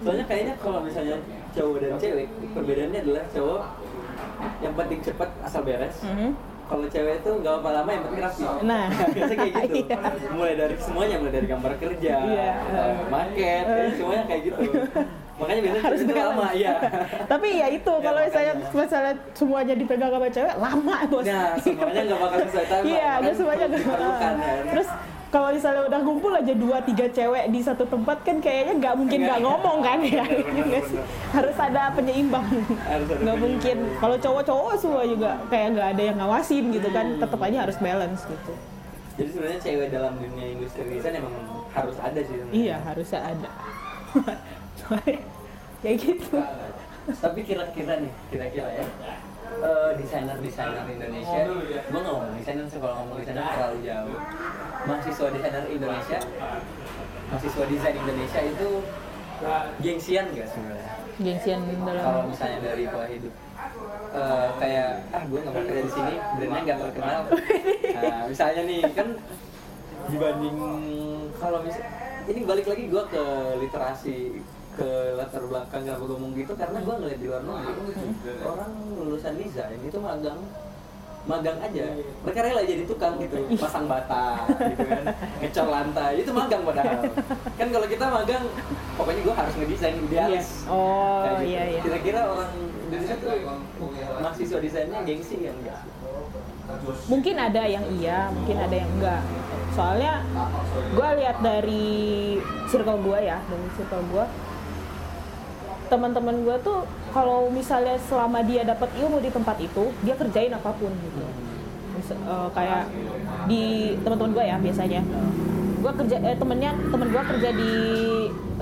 Soalnya 0.02 0.26
kayaknya 0.26 0.54
kalau 0.58 0.80
misalnya 0.82 1.16
cowok 1.54 1.76
dan 1.78 1.92
cewek, 1.96 2.28
perbedaannya 2.52 3.00
adalah 3.00 3.24
cowok 3.30 3.62
yang 4.60 4.74
penting 4.74 5.00
cepat 5.02 5.30
asal 5.42 5.62
beres. 5.62 5.98
Mhm. 6.02 6.30
Kalau 6.72 6.88
cewek 6.88 7.16
itu 7.20 7.32
nggak 7.36 7.54
apa 7.60 7.70
lama 7.76 7.90
yang 7.92 8.04
penting 8.08 8.22
rapi. 8.24 8.44
Nah. 8.64 8.86
biasanya 9.16 9.38
kayak 9.44 9.70
gitu. 9.70 9.92
Iya. 9.92 9.98
Mulai 10.32 10.54
dari 10.56 10.76
semuanya, 10.80 11.16
mulai 11.20 11.34
dari 11.36 11.48
gambar 11.52 11.74
kerja, 11.76 12.14
Iya. 12.24 12.50
market, 13.12 13.64
kayaknya 13.68 13.94
semuanya 14.00 14.24
kayak 14.24 14.42
gitu. 14.48 14.62
Makanya 15.36 15.62
biasanya 15.66 15.84
harus 15.84 16.00
cewek 16.00 16.14
itu 16.14 16.22
lama, 16.22 16.48
iya. 16.54 16.74
tapi 17.26 17.48
ya 17.58 17.68
itu 17.68 17.90
Ya, 17.92 18.06
kalau 18.06 18.20
misalnya 18.22 18.54
misalnya 18.72 19.14
semuanya 19.34 19.74
dipegang 19.74 20.12
sama 20.14 20.28
cewek 20.30 20.56
lama 20.56 20.96
bos 21.10 21.26
Nah, 21.26 21.50
semuanya 21.58 22.02
nggak 22.06 22.20
bakal 22.22 22.38
selesai 22.46 22.66
time. 22.70 22.84
iya 22.86 23.10
nggak 23.18 23.34
semuanya 23.34 23.66
nggak 23.66 23.82
diperlukan, 23.82 24.34
kan. 24.38 24.56
terus 24.70 24.90
kalau 25.32 25.48
misalnya 25.50 25.88
udah 25.88 26.00
ngumpul 26.02 26.30
aja 26.30 26.52
dua 26.54 26.78
tiga 26.82 27.08
cewek 27.08 27.48
di 27.48 27.60
satu 27.60 27.84
tempat 27.86 28.20
kan 28.20 28.38
kayaknya 28.38 28.74
nggak 28.78 28.96
mungkin 28.96 29.20
nggak 29.22 29.40
Nggak. 29.40 29.48
ngomong 29.48 29.78
kan 29.80 29.98
ya 30.02 30.22
Bener, 30.22 30.44
bener, 30.44 30.66
bener. 30.84 31.04
harus 31.32 31.58
ada 31.58 31.82
penyeimbang 31.92 32.46
Harus 32.84 33.08
nggak 33.16 33.38
mungkin 33.38 33.78
kalau 33.98 34.18
cowok-cowok 34.18 34.74
semua 34.76 35.04
juga 35.04 35.40
kayak 35.48 35.68
nggak 35.72 35.88
ada 35.90 36.04
yang 36.04 36.18
ngawasin 36.18 36.66
gitu 36.70 36.90
kan 36.90 37.06
Hmm. 37.08 37.20
tetap 37.20 37.40
aja 37.42 37.58
harus 37.62 37.78
balance 37.78 38.22
gitu 38.24 38.54
Jadi 39.12 39.30
sebenarnya 39.30 39.60
cewek 39.62 39.88
dalam 39.90 40.14
dunia 40.16 40.48
industri 40.50 40.82
desain 40.86 41.16
emang 41.16 41.34
harus 41.70 41.96
ada 41.98 42.20
sih. 42.20 42.36
iya 42.52 42.76
harusnya 42.82 43.20
ada 43.22 43.50
kayak 45.82 45.98
gitu 45.98 46.38
Tapi 47.18 47.40
kira-kira 47.42 47.98
nih, 47.98 48.14
kira-kira 48.30 48.70
ya. 48.74 48.86
Eh, 49.60 49.92
desainer-desainer 50.00 50.86
Indonesia, 50.88 51.42
gue 51.52 52.00
nggak 52.00 52.14
ngomong 52.16 52.36
desainer 52.40 52.66
sih 52.72 52.80
kalau 52.80 52.96
ngomong 53.04 53.18
desainer 53.20 53.44
terlalu 53.44 53.80
jauh. 53.84 54.18
Mahasiswa 54.88 55.28
desainer 55.36 55.66
Indonesia, 55.68 56.20
mahasiswa 57.28 57.64
desain 57.68 57.96
Indonesia 58.00 58.40
itu 58.42 58.70
gengsian 59.82 60.26
gak 60.38 60.48
sebenarnya? 60.54 60.92
gengsian 61.22 61.60
Kalau 61.66 61.86
dalam 61.86 62.26
misalnya 62.30 62.60
dari 62.62 62.86
pola 62.90 63.06
hidup, 63.10 63.34
Eh, 64.12 64.48
kayak 64.60 65.08
ah 65.16 65.24
gue 65.24 65.40
nggak 65.40 65.54
mau 65.56 65.64
kerja 65.64 65.84
di 65.88 65.92
sini, 65.96 66.14
brandnya 66.36 66.62
nggak 66.68 66.80
terkenal. 66.84 67.22
Nah, 68.02 68.26
misalnya 68.26 68.62
nih 68.66 68.82
kan 68.98 69.08
dibanding 70.10 70.58
kalau 71.38 71.62
misal 71.62 71.86
ini 72.28 72.42
balik 72.44 72.66
lagi 72.66 72.84
gue 72.90 73.04
ke 73.08 73.24
literasi 73.62 74.42
ke 74.72 74.90
latar 75.20 75.44
belakang 75.44 75.84
kenapa 75.84 76.04
gue 76.08 76.18
ngomong 76.18 76.34
gitu 76.40 76.54
karena 76.56 76.78
gue 76.80 76.96
ngeliat 76.96 77.20
di 77.20 77.28
luar 77.28 77.42
negeri 77.44 77.74
orang 78.48 78.72
lulusan 78.96 79.34
desain 79.36 79.80
itu 79.84 80.00
magang 80.00 80.40
magang 81.22 81.54
aja. 81.62 81.86
Mereka 82.26 82.40
rela 82.42 82.66
jadi 82.66 82.82
tukang 82.90 83.22
gitu 83.22 83.46
pasang 83.62 83.86
bata 83.86 84.42
gitu 84.58 84.82
kan 84.90 85.04
ngecor 85.38 85.68
lantai. 85.70 86.12
Itu 86.18 86.34
magang 86.34 86.66
padahal. 86.66 86.98
Kan 87.62 87.68
kalau 87.70 87.86
kita 87.86 88.06
magang 88.10 88.44
pokoknya 88.98 89.22
gue 89.22 89.36
harus 89.38 89.54
ngedesain 89.62 89.96
idealis. 90.02 90.66
Oh, 90.66 91.22
Kayak 91.22 91.38
gitu. 91.38 91.46
iya, 91.54 91.64
iya. 91.78 91.82
kira-kira 91.86 92.22
orang 92.26 92.52
Indonesia 92.90 93.16
tuh 93.22 93.32
mahasiswa 94.18 94.58
desainnya 94.66 95.00
gengsi 95.06 95.36
kan? 95.46 95.56
Enggak 95.62 95.82
mungkin 97.12 97.36
ada 97.36 97.64
yang 97.68 97.86
iya 98.00 98.32
mungkin 98.32 98.58
ada 98.58 98.76
yang 98.76 98.90
enggak. 99.00 99.22
Soalnya 99.76 100.14
gue 100.96 101.10
lihat 101.24 101.38
dari 101.44 101.92
circle 102.68 103.00
gue 103.04 103.20
ya 103.24 103.38
dari 103.48 103.68
circle 103.76 104.04
gue 104.12 104.26
teman-teman 105.92 106.48
gue 106.48 106.56
tuh 106.64 106.88
kalau 107.12 107.52
misalnya 107.52 108.00
selama 108.08 108.40
dia 108.48 108.64
dapat 108.64 108.88
ilmu 108.96 109.20
di 109.20 109.28
tempat 109.28 109.60
itu 109.60 109.92
dia 110.08 110.16
kerjain 110.16 110.56
apa 110.56 110.72
pun 110.72 110.88
gitu. 110.96 111.22
Eh, 112.12 112.48
kayak 112.56 112.88
di 113.52 113.94
teman-teman 114.00 114.32
gue 114.32 114.46
ya 114.48 114.58
biasanya. 114.64 115.02
Gue 115.84 115.92
kerja 116.00 116.18
eh, 116.24 116.38
temennya 116.40 116.72
temen 116.88 117.08
gue 117.12 117.24
kerja 117.36 117.50
di 117.52 117.74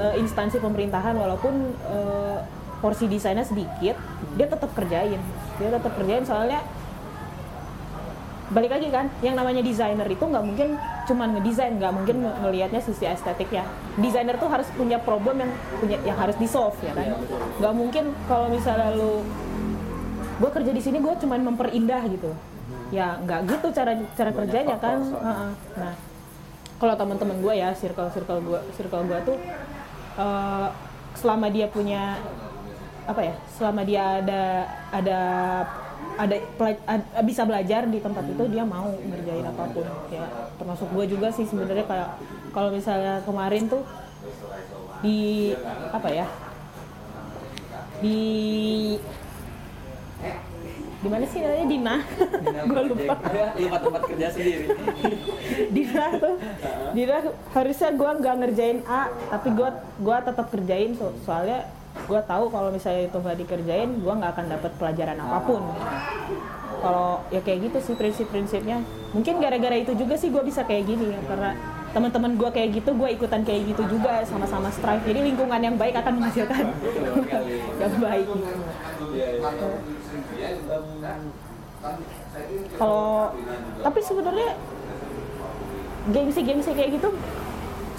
eh, 0.01 0.15
instansi 0.17 0.57
pemerintahan 0.57 1.13
walaupun 1.13 1.53
eh, 1.93 2.37
porsi 2.81 3.05
desainnya 3.05 3.45
sedikit 3.45 3.93
dia 4.33 4.47
tetap 4.49 4.73
kerjain. 4.73 5.21
Dia 5.61 5.69
tetap 5.69 5.93
kerjain 5.93 6.25
soalnya 6.25 6.65
balik 8.49 8.71
lagi 8.73 8.89
kan 8.89 9.05
yang 9.21 9.37
namanya 9.37 9.61
desainer 9.61 10.09
itu 10.09 10.25
nggak 10.25 10.41
mungkin 10.41 10.73
cuman 11.05 11.37
ngedesain 11.37 11.77
nggak 11.77 11.93
mungkin 11.93 12.25
ngelihatnya 12.25 12.81
sisi 12.81 13.05
estetiknya. 13.05 13.65
Desainer 14.01 14.35
tuh 14.41 14.49
harus 14.49 14.65
punya 14.73 14.97
problem 14.97 15.45
yang 15.45 15.51
punya 15.77 15.97
yang 16.01 16.17
harus 16.17 16.33
di 16.41 16.49
solve 16.49 16.77
ya 16.81 16.93
kan? 16.97 17.13
Nggak 17.61 17.73
mungkin 17.77 18.03
kalau 18.25 18.49
misalnya 18.49 18.89
lu 18.97 19.21
gue 20.39 20.49
kerja 20.49 20.71
di 20.73 20.81
sini 20.81 20.97
gue 20.97 21.13
cuman 21.13 21.39
memperindah 21.53 22.01
gitu. 22.09 22.33
Ya 22.89 23.21
nggak 23.21 23.39
gitu 23.53 23.67
cara 23.69 23.93
cara 24.17 24.31
kerjanya 24.33 24.77
kan? 24.81 24.97
nah 25.77 25.93
kalau 26.79 26.95
teman-teman 26.95 27.37
gue 27.43 27.53
ya 27.59 27.69
circle 27.75 28.09
circle 28.15 28.39
gue 28.39 28.59
circle 28.73 29.03
gue 29.03 29.19
tuh 29.27 29.37
eh, 30.17 30.67
selama 31.13 31.51
dia 31.51 31.67
punya 31.67 32.17
apa 33.03 33.21
ya 33.25 33.35
selama 33.57 33.81
dia 33.83 34.23
ada 34.23 34.43
ada 34.93 35.19
ada 36.19 36.35
bisa 37.23 37.47
belajar 37.47 37.87
di 37.87 38.03
tempat 38.03 38.27
itu 38.27 38.43
dia 38.51 38.67
mau 38.67 38.91
ngerjain 38.91 39.45
apa 39.47 39.63
pun. 39.71 39.87
Ya 40.11 40.27
termasuk 40.59 40.91
gue 40.91 41.05
juga 41.07 41.31
sih 41.31 41.47
sebenarnya 41.47 41.87
kayak 41.87 42.09
kalau 42.51 42.75
misalnya 42.75 43.23
kemarin 43.23 43.71
tuh 43.71 43.87
di 44.99 45.55
apa 45.95 46.09
ya 46.11 46.27
di 48.03 48.19
di 50.99 51.07
mana 51.07 51.23
sih 51.23 51.39
namanya? 51.39 51.65
Dina 51.71 51.95
gue 52.69 52.81
lupa. 52.91 53.15
Lupa 53.55 53.77
tempat 53.79 54.01
kerja 54.11 54.27
sendiri. 54.35 54.65
Dina 55.75 56.05
tuh 56.19 56.35
Dina 56.91 57.17
harusnya 57.55 57.89
gue 57.95 58.11
nggak 58.19 58.35
ngerjain 58.43 58.79
A 58.83 59.07
tapi 59.31 59.55
gue 59.55 59.69
gua 60.03 60.17
tetap 60.19 60.51
kerjain 60.51 60.99
so- 60.99 61.15
soalnya 61.23 61.63
gue 61.89 62.21
tahu 62.25 62.49
kalau 62.49 62.69
misalnya 62.73 63.05
itu 63.05 63.17
nggak 63.17 63.37
dikerjain 63.45 63.89
gue 64.01 64.13
nggak 64.13 64.31
akan 64.33 64.45
dapat 64.49 64.71
pelajaran 64.81 65.17
apa 65.21 65.39
pun. 65.45 65.61
Kalau 66.79 67.21
ya 67.29 67.41
kayak 67.43 67.69
gitu 67.69 67.77
sih 67.91 67.95
prinsip-prinsipnya. 67.97 68.81
Mungkin 69.13 69.41
gara-gara 69.41 69.75
itu 69.77 69.93
juga 69.97 70.15
sih 70.15 70.29
gue 70.33 70.41
bisa 70.41 70.63
kayak 70.63 70.89
gini 70.89 71.11
ya 71.13 71.21
karena 71.27 71.51
teman-teman 71.89 72.37
gue 72.37 72.49
kayak 72.53 72.69
gitu 72.81 72.93
gue 72.93 73.09
ikutan 73.17 73.41
kayak 73.41 73.73
gitu 73.73 73.83
juga 73.89 74.21
sama-sama 74.25 74.69
strive. 74.69 75.03
Jadi 75.05 75.19
lingkungan 75.33 75.59
yang 75.59 75.75
baik 75.75 75.97
akan 75.97 76.13
menghasilkan 76.21 76.65
yang 77.81 77.93
baik. 77.99 78.27
Kalau 82.77 83.33
tapi 83.83 83.99
sebenarnya 84.01 84.49
gengsi-gengsi 86.09 86.71
kayak 86.73 86.89
gitu 86.95 87.09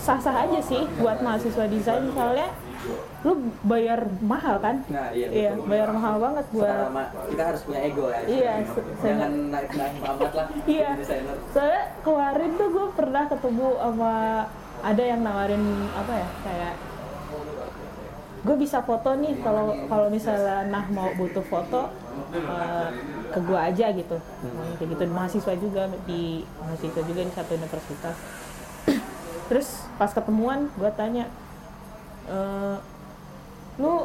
sah-sah 0.01 0.49
aja 0.49 0.61
sih 0.65 0.83
buat 0.99 1.21
mahasiswa 1.21 1.69
desain. 1.69 2.09
Soalnya 2.17 2.49
lu 3.21 3.33
bayar 3.69 4.09
mahal 4.25 4.57
kan? 4.57 4.81
Nah, 4.89 5.13
iya, 5.13 5.53
betul. 5.53 5.69
bayar 5.69 5.89
mahal 5.93 6.15
banget 6.17 6.45
buat 6.49 6.89
kita 7.29 7.43
harus 7.53 7.61
punya 7.69 7.81
ego 7.85 8.05
ya 8.09 8.21
Iya, 8.25 8.55
jangan 9.05 9.33
naik 9.53 9.71
naik 9.77 9.95
amat 10.01 10.33
lah 10.33 10.47
iya. 10.81 10.91
soalnya 11.53 11.83
kemarin 12.01 12.51
tuh 12.57 12.69
gue 12.73 12.87
pernah 12.97 13.25
ketemu 13.29 13.69
sama 13.77 14.15
ada 14.81 15.03
yang 15.05 15.21
nawarin 15.21 15.65
apa 15.93 16.13
ya 16.25 16.29
kayak 16.41 16.75
gue 18.41 18.57
bisa 18.57 18.81
foto 18.81 19.13
nih 19.21 19.37
kalau 19.45 19.77
kalau 19.85 20.09
misalnya 20.09 20.65
nah 20.73 20.89
mau 20.89 21.13
butuh 21.13 21.45
foto 21.45 21.93
eh, 22.33 22.89
ke 23.29 23.39
gue 23.45 23.61
aja 23.61 23.87
gitu. 23.93 24.17
Kayak 24.81 24.89
gitu 24.97 25.03
mahasiswa 25.13 25.55
juga 25.61 25.83
di 26.09 26.41
mahasiswa 26.57 27.03
juga 27.05 27.21
di 27.29 27.33
satu 27.37 27.53
universitas. 27.53 28.17
Terus 29.53 29.69
pas 30.01 30.09
ketemuan 30.09 30.73
gue 30.73 30.91
tanya 30.97 31.29
"Eh, 32.27 32.77
lu 33.79 34.05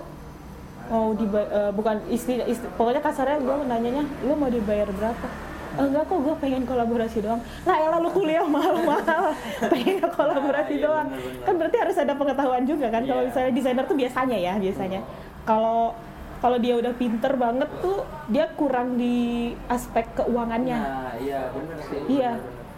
mau 0.85 1.17
dibayar 1.17 1.73
bukan 1.73 1.97
istri, 2.07 2.37
istri 2.45 2.69
pokoknya 2.71 3.01
kasarnya 3.01 3.41
gue 3.41 3.55
nanyanya 3.65 4.03
lu 4.21 4.33
mau 4.33 4.47
dibayar 4.47 4.85
berapa? 4.87 5.27
"Eh, 5.75 5.83
enggak 5.83 6.05
kok 6.05 6.19
gue 6.21 6.35
pengen 6.39 6.63
kolaborasi 6.63 7.19
doang. 7.19 7.41
Lah 7.65 7.75
elah 7.75 7.99
lu 7.99 8.07
kuliah 8.07 8.45
mahal-mahal. 8.45 9.35
Pengen 9.73 10.07
kolaborasi 10.07 10.79
iya, 10.79 10.85
doang. 10.87 11.07
kan 11.43 11.53
berarti 11.57 11.77
harus 11.77 11.97
ada 11.97 12.13
pengetahuan 12.15 12.63
juga 12.63 12.87
kan 12.87 13.03
kalau 13.03 13.19
Iya. 13.19 13.27
misalnya 13.27 13.51
desainer 13.51 13.83
tuh 13.83 13.97
biasanya 13.97 14.37
ya 14.39 14.53
biasanya. 14.55 15.01
Kalau 15.43 15.91
kalau 16.39 16.57
dia 16.61 16.77
udah 16.77 16.93
pinter 16.93 17.33
banget 17.35 17.67
tuh 17.81 18.05
dia 18.29 18.45
kurang 18.55 18.95
di 18.95 19.15
aspek 19.67 20.05
keuangannya. 20.15 20.79
Nah 20.79 21.11
iya 21.17 21.49
benar 21.51 21.77
sih 21.81 21.99
Iya, 22.07 22.31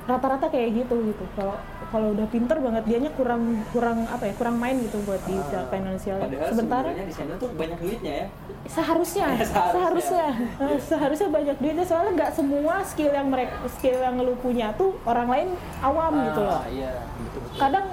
rata-rata 0.07 0.47
kayak 0.47 0.69
gitu 0.81 0.95
gitu. 1.05 1.23
Kalau 1.35 1.53
kalau 1.87 2.11
udah 2.11 2.27
pinter 2.27 2.57
banget 2.57 2.83
dianya 2.83 3.11
kurang 3.11 3.43
kurang 3.69 4.03
apa 4.05 4.23
ya 4.23 4.33
kurang 4.33 4.55
main 4.55 4.75
gitu 4.77 4.99
buat 5.01 5.23
di 5.23 5.39
secara 5.39 5.65
finansial. 5.67 6.17
padahal 6.17 6.49
Sementara 6.49 6.87
sebenarnya 6.87 7.05
desainer 7.07 7.35
tuh 7.37 7.49
banyak 7.53 7.79
duitnya 7.79 8.13
ya 8.13 8.25
seharusnya 8.67 9.25
Seharusnya. 9.37 9.71
seharusnya 9.71 10.25
eh, 10.59 10.79
seharusnya 10.89 11.27
banyak 11.29 11.57
duitnya 11.57 11.85
soalnya 11.85 12.11
nggak 12.13 12.31
semua 12.33 12.75
skill 12.83 13.09
yang 13.09 13.27
mereka 13.27 13.55
skill 13.71 13.97
yang 13.97 14.15
lu 14.17 14.35
punya 14.35 14.73
tuh 14.73 14.99
orang 15.03 15.27
lain 15.27 15.47
awam 15.79 16.13
gitu 16.23 16.41
loh. 16.41 16.59
Ah, 16.59 16.67
iya 16.67 16.91
betul 17.17 17.39
betul 17.41 17.57
Kadang 17.57 17.85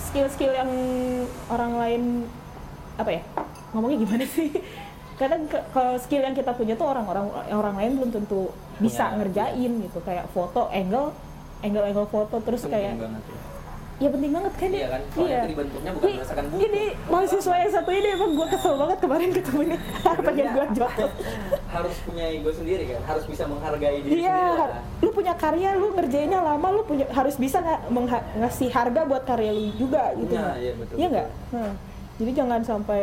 skill-skill 0.00 0.52
yang 0.52 0.70
orang 1.48 1.72
lain 1.76 2.02
apa 2.96 3.10
ya 3.10 3.22
ngomongnya 3.70 3.98
gimana 4.00 4.24
sih? 4.24 4.50
Kadang 5.20 5.44
ke- 5.44 5.66
kalau 5.68 5.94
skill 5.96 6.22
yang 6.22 6.32
kita 6.32 6.50
punya 6.50 6.74
tuh 6.74 6.86
orang-orang 6.86 7.26
orang 7.50 7.74
lain 7.76 7.92
belum 7.94 8.10
tentu 8.10 8.48
bisa 8.78 9.10
Punya, 9.10 9.16
ngerjain 9.20 9.72
gitu 9.80 9.98
kayak 10.00 10.24
foto 10.30 10.70
angle 10.70 11.12
angle 11.60 11.84
angle 11.84 12.08
foto 12.08 12.40
terus 12.40 12.64
Penting 12.64 12.72
kayak 12.72 12.94
banget 12.98 13.22
ya. 13.22 13.39
Ya 14.00 14.08
penting 14.08 14.32
banget 14.32 14.52
kan? 14.56 14.70
Iya 14.70 14.88
kan, 14.88 15.00
soalnya 15.10 15.36
itu 15.36 15.48
dibentuknya 15.52 15.90
bukan 15.92 16.06
Ini- 16.06 16.16
berdasarkan 16.16 16.44
buku. 16.48 16.60
ini 16.62 16.82
mahasiswa 17.06 17.54
yang 17.54 17.70
satu 17.70 17.90
ini 17.90 18.08
emang 18.10 18.30
gue 18.32 18.46
kesel 18.48 18.74
banget 18.74 18.98
kemarin 18.98 19.28
ketemunya. 19.30 19.76
Pengen 20.00 20.46
gue 20.50 20.66
jotos 20.72 21.12
harus 21.70 21.96
punya 22.02 22.24
ego 22.26 22.50
sendiri 22.50 22.84
kan? 22.88 23.00
Harus 23.06 23.24
bisa 23.24 23.44
menghargai 23.44 24.00
diri 24.00 24.12
iya 24.18 24.32
sendiri 24.32 24.56
lah. 24.58 24.82
lu 24.98 25.10
punya 25.12 25.34
karya 25.34 25.70
lu 25.76 25.86
ngerjainnya 25.92 26.40
lama 26.40 26.68
lu 26.70 26.82
punya 26.82 27.06
harus 27.10 27.36
bisa 27.36 27.60
nggak 27.60 27.80
ngasih 28.36 28.68
harga 28.68 29.00
buat 29.04 29.22
karya 29.22 29.52
lu 29.52 29.68
juga 29.76 30.16
gitu. 30.16 30.32
Iya, 30.32 30.48
iya, 30.56 30.72
betul, 30.74 30.94
iya 30.96 31.06
nggak? 31.06 31.28
Nah, 31.52 31.72
jadi 32.16 32.30
jangan 32.34 32.60
sampai 32.62 33.02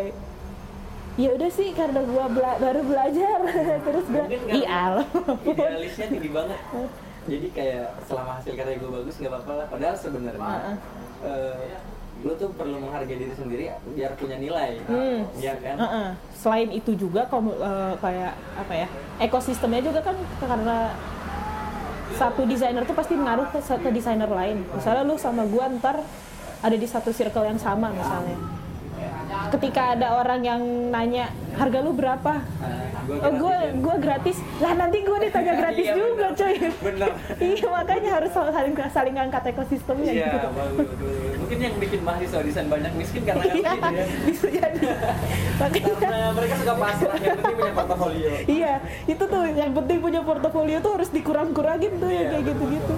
ya 1.15 1.29
udah 1.31 1.49
sih 1.49 1.73
karena 1.73 2.01
gua 2.03 2.25
bela- 2.27 2.59
baru 2.59 2.81
belajar 2.83 3.37
terus 3.85 4.05
gua 4.07 4.25
iya 4.47 5.01
idealisnya 5.43 6.05
tinggi 6.07 6.29
banget 6.29 6.57
jadi 7.27 7.47
kayak 7.51 7.87
selama 8.03 8.31
hasil 8.33 8.53
karya 8.55 8.75
gue 8.75 8.89
bagus 8.89 9.15
nggak 9.17 9.29
apa-apa 9.29 9.53
lah 9.53 9.65
padahal 9.67 9.95
sebenarnya 9.95 10.39
Heeh. 10.41 10.75
eh, 11.23 11.77
lu 12.17 12.33
tuh 12.33 12.49
perlu 12.49 12.81
menghargai 12.81 13.13
diri 13.15 13.29
sendiri 13.31 13.65
biar 13.93 14.17
punya 14.17 14.35
nilai 14.35 14.81
Hmm. 14.83 15.21
iya 15.35 15.53
kan 15.55 15.75
Heeh. 15.77 16.07
Selain 16.33 16.69
itu 16.71 16.95
juga 16.95 17.27
kamu 17.27 17.51
eh, 17.53 17.93
kayak 17.99 18.33
apa 18.57 18.73
ya 18.73 18.87
ekosistemnya 19.19 19.83
juga 19.83 20.01
kan 20.01 20.15
karena 20.39 20.95
satu 22.09 22.41
desainer 22.43 22.81
tuh 22.81 22.95
pasti 22.95 23.13
mengaruh 23.13 23.45
ke, 23.47 23.59
ke 23.59 23.89
desainer 23.91 24.25
lain. 24.25 24.65
Misalnya 24.65 25.03
lu 25.03 25.19
sama 25.19 25.45
gua 25.45 25.69
ntar 25.77 26.01
ada 26.57 26.73
di 26.73 26.87
satu 26.87 27.11
circle 27.11 27.45
yang 27.45 27.59
sama 27.59 27.91
misalnya. 27.91 28.33
Ketika 29.47 29.95
ada 29.95 30.07
orang 30.15 30.41
yang 30.41 30.61
nanya 30.89 31.25
harga 31.53 31.79
lu 31.79 31.91
berapa, 31.91 32.33
gua 33.07 33.17
oh 33.17 33.31
gue 33.33 33.57
gue 33.79 33.95
gratis, 33.97 34.37
lah 34.59 34.75
nanti 34.75 34.99
gue 34.99 35.17
ditanya 35.23 35.53
gratis 35.63 35.85
Iya, 35.85 35.93
juga 35.95 36.27
bener. 36.27 36.31
coy. 36.35 36.53
Bener. 36.83 37.09
iya 37.49 37.65
makanya 37.67 38.09
harus 38.13 38.31
saling 38.31 38.73
saling 38.91 39.13
ngangkat 39.15 39.43
ekosistemnya 39.47 40.11
Iya, 40.11 40.27
gitu. 40.29 40.47
bagus, 40.51 40.87
bagus. 40.91 41.33
Mungkin 41.39 41.57
yang 41.57 41.75
bikin 41.79 41.99
mahasiswa 42.03 42.39
desain 42.41 42.67
banyak 42.67 42.91
miskin 42.93 43.21
karena 43.23 43.43
kan 43.43 43.55
Iya, 43.55 43.71
begitu 43.71 43.87
ya. 43.95 44.05
bisa 44.27 44.47
jadi. 44.51 44.79
Makanya 45.57 45.93
Karena 45.97 46.27
mereka 46.31 46.55
suka 46.57 46.73
pasrah, 46.75 47.17
yang 47.17 47.37
penting 47.37 47.55
punya 47.57 47.73
portofolio. 47.73 48.29
Iya, 48.45 48.73
itu 49.07 49.23
tuh 49.23 49.43
yang 49.47 49.71
penting 49.73 49.97
punya 49.97 50.21
portofolio 50.21 50.77
tuh 50.77 50.91
harus 50.93 51.09
dikurang-kurangin 51.09 51.91
tuh 51.97 52.09
Iya, 52.11 52.21
kayak 52.27 52.43
betul. 52.43 52.49
gitu-gitu. 52.67 52.95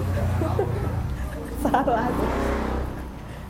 Salah. 1.60 2.08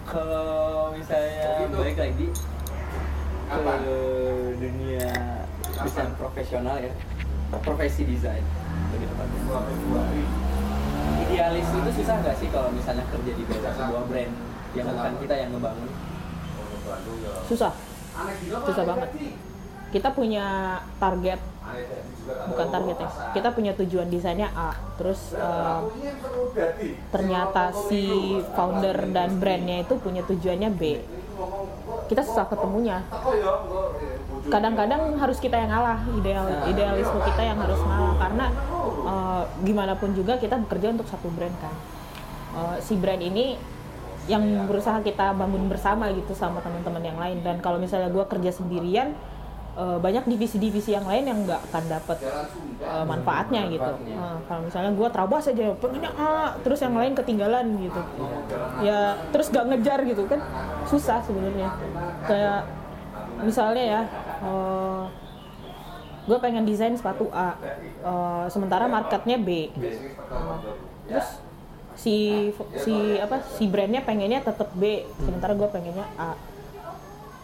Kalau 0.04 0.90
misalnya 0.90 1.70
balik 1.70 1.96
lagi 1.96 2.26
ke 3.50 3.98
dunia 4.62 5.10
desain 5.82 6.12
profesional 6.14 6.76
ya, 6.78 6.92
profesi 7.50 8.06
desain. 8.06 8.44
Lebih 8.94 9.06
tepatnya 9.10 9.40
idealis 11.30 11.66
itu 11.70 11.90
susah 12.02 12.14
nggak 12.20 12.36
sih 12.42 12.48
kalau 12.50 12.68
misalnya 12.74 13.04
kerja 13.06 13.32
di 13.38 13.44
bidang 13.46 13.74
sebuah 13.78 14.02
brand 14.10 14.34
yang 14.74 14.86
bukan 14.90 15.12
kita 15.22 15.34
yang 15.38 15.50
ngebangun? 15.54 15.90
Susah. 17.46 17.72
Susah 18.66 18.84
banget. 18.84 19.08
Kita 19.90 20.08
punya 20.14 20.46
target. 20.98 21.40
Bukan 22.20 22.68
target 22.70 22.96
ya 22.98 23.08
kita 23.30 23.48
punya 23.54 23.72
tujuan 23.78 24.10
desainnya 24.10 24.50
A. 24.54 24.74
Terus 24.98 25.34
eh, 25.38 25.78
ternyata 27.14 27.70
si 27.86 28.02
founder 28.58 29.10
dan 29.14 29.38
brandnya 29.38 29.86
itu 29.86 29.94
punya 30.02 30.26
tujuannya 30.26 30.70
B 30.74 30.82
kita 32.10 32.22
susah 32.26 32.46
ketemunya. 32.50 33.04
Kadang-kadang 34.50 35.14
harus 35.18 35.38
kita 35.38 35.56
yang 35.56 35.70
ngalah 35.70 36.00
ideal 36.18 36.46
idealisme 36.66 37.18
kita 37.22 37.42
yang 37.42 37.58
harus 37.58 37.80
ngalah. 37.80 38.14
Karena 38.18 38.46
eh, 39.06 39.42
gimana 39.62 39.92
pun 39.94 40.10
juga 40.16 40.38
kita 40.40 40.58
bekerja 40.66 40.96
untuk 40.96 41.06
satu 41.06 41.30
brand 41.30 41.54
kan. 41.62 41.74
Eh, 42.50 42.76
si 42.82 42.98
brand 42.98 43.22
ini 43.22 43.54
yang 44.28 44.68
berusaha 44.68 45.00
kita 45.02 45.34
bangun 45.34 45.66
bersama 45.66 46.12
gitu 46.14 46.36
sama 46.36 46.62
teman-teman 46.62 47.02
yang 47.02 47.18
lain. 47.18 47.38
Dan 47.42 47.58
kalau 47.62 47.78
misalnya 47.78 48.10
gue 48.10 48.24
kerja 48.26 48.50
sendirian 48.54 49.14
eh, 49.80 49.98
banyak 49.98 50.28
divisi-divisi 50.28 50.92
yang 50.92 51.08
lain 51.08 51.24
yang 51.24 51.38
nggak 51.48 51.60
akan 51.72 51.84
dapat 51.88 52.18
eh, 52.84 53.04
manfaatnya 53.08 53.62
gitu. 53.72 53.92
Eh, 54.12 54.36
kalau 54.44 54.62
misalnya 54.68 54.92
gue 54.92 55.08
terabas 55.08 55.44
aja 55.48 55.72
pengennya 55.80 56.12
A 56.20 56.54
terus 56.60 56.84
yang 56.84 56.92
lain 56.92 57.16
ketinggalan 57.16 57.66
gitu. 57.80 58.00
Ya 58.84 59.16
terus 59.32 59.48
gak 59.48 59.64
ngejar 59.72 60.04
gitu 60.04 60.28
kan 60.28 60.40
susah 60.84 61.24
sebenarnya. 61.24 61.72
Kayak 62.28 62.68
misalnya 63.40 63.84
ya 63.84 64.00
gue 66.20 66.38
pengen 66.38 66.62
desain 66.68 66.94
sepatu 66.94 67.26
A 67.32 67.56
eh, 68.04 68.46
sementara 68.52 68.84
marketnya 68.86 69.40
B. 69.40 69.72
Terus 71.08 71.28
si 71.98 72.48
si 72.80 72.94
apa 73.20 73.44
si 73.44 73.68
brandnya 73.68 74.00
pengennya 74.00 74.40
tetap 74.40 74.72
B 74.72 75.04
sementara 75.20 75.52
gue 75.52 75.68
pengennya 75.68 76.06
A 76.16 76.32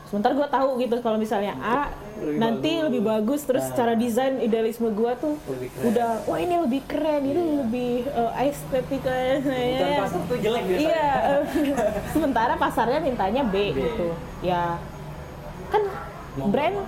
sementara 0.06 0.38
gue 0.38 0.48
tahu 0.48 0.68
gitu 0.78 0.94
kalau 1.02 1.18
misalnya 1.18 1.58
A 1.58 1.90
nanti 2.38 2.78
lebih 2.80 3.02
bagus. 3.02 3.42
Terus 3.42 3.66
secara 3.68 3.92
desain 3.98 4.38
idealisme 4.38 4.88
gue 4.94 5.12
tuh 5.18 5.34
Lebih 5.50 5.68
udah 5.92 6.10
wah 6.24 6.38
ini 6.38 6.54
lebih 6.62 6.80
keren. 6.86 7.22
Ini 7.26 7.42
lebih 7.66 8.06
uh, 8.14 8.32
estetika 8.40 9.12
Kebutuhan 9.42 9.92
pasar 10.00 10.20
tuh 10.24 10.38
jelek 10.38 10.62
biasanya. 10.64 10.86
iya. 10.88 11.10
Eh, 11.26 11.42
sementara 12.14 12.54
pasarnya 12.56 12.98
mintanya 13.02 13.42
B, 13.44 13.74
B. 13.74 13.82
gitu. 13.82 14.08
Ya. 14.40 14.78
Kan 15.68 15.82
brand 16.54 16.78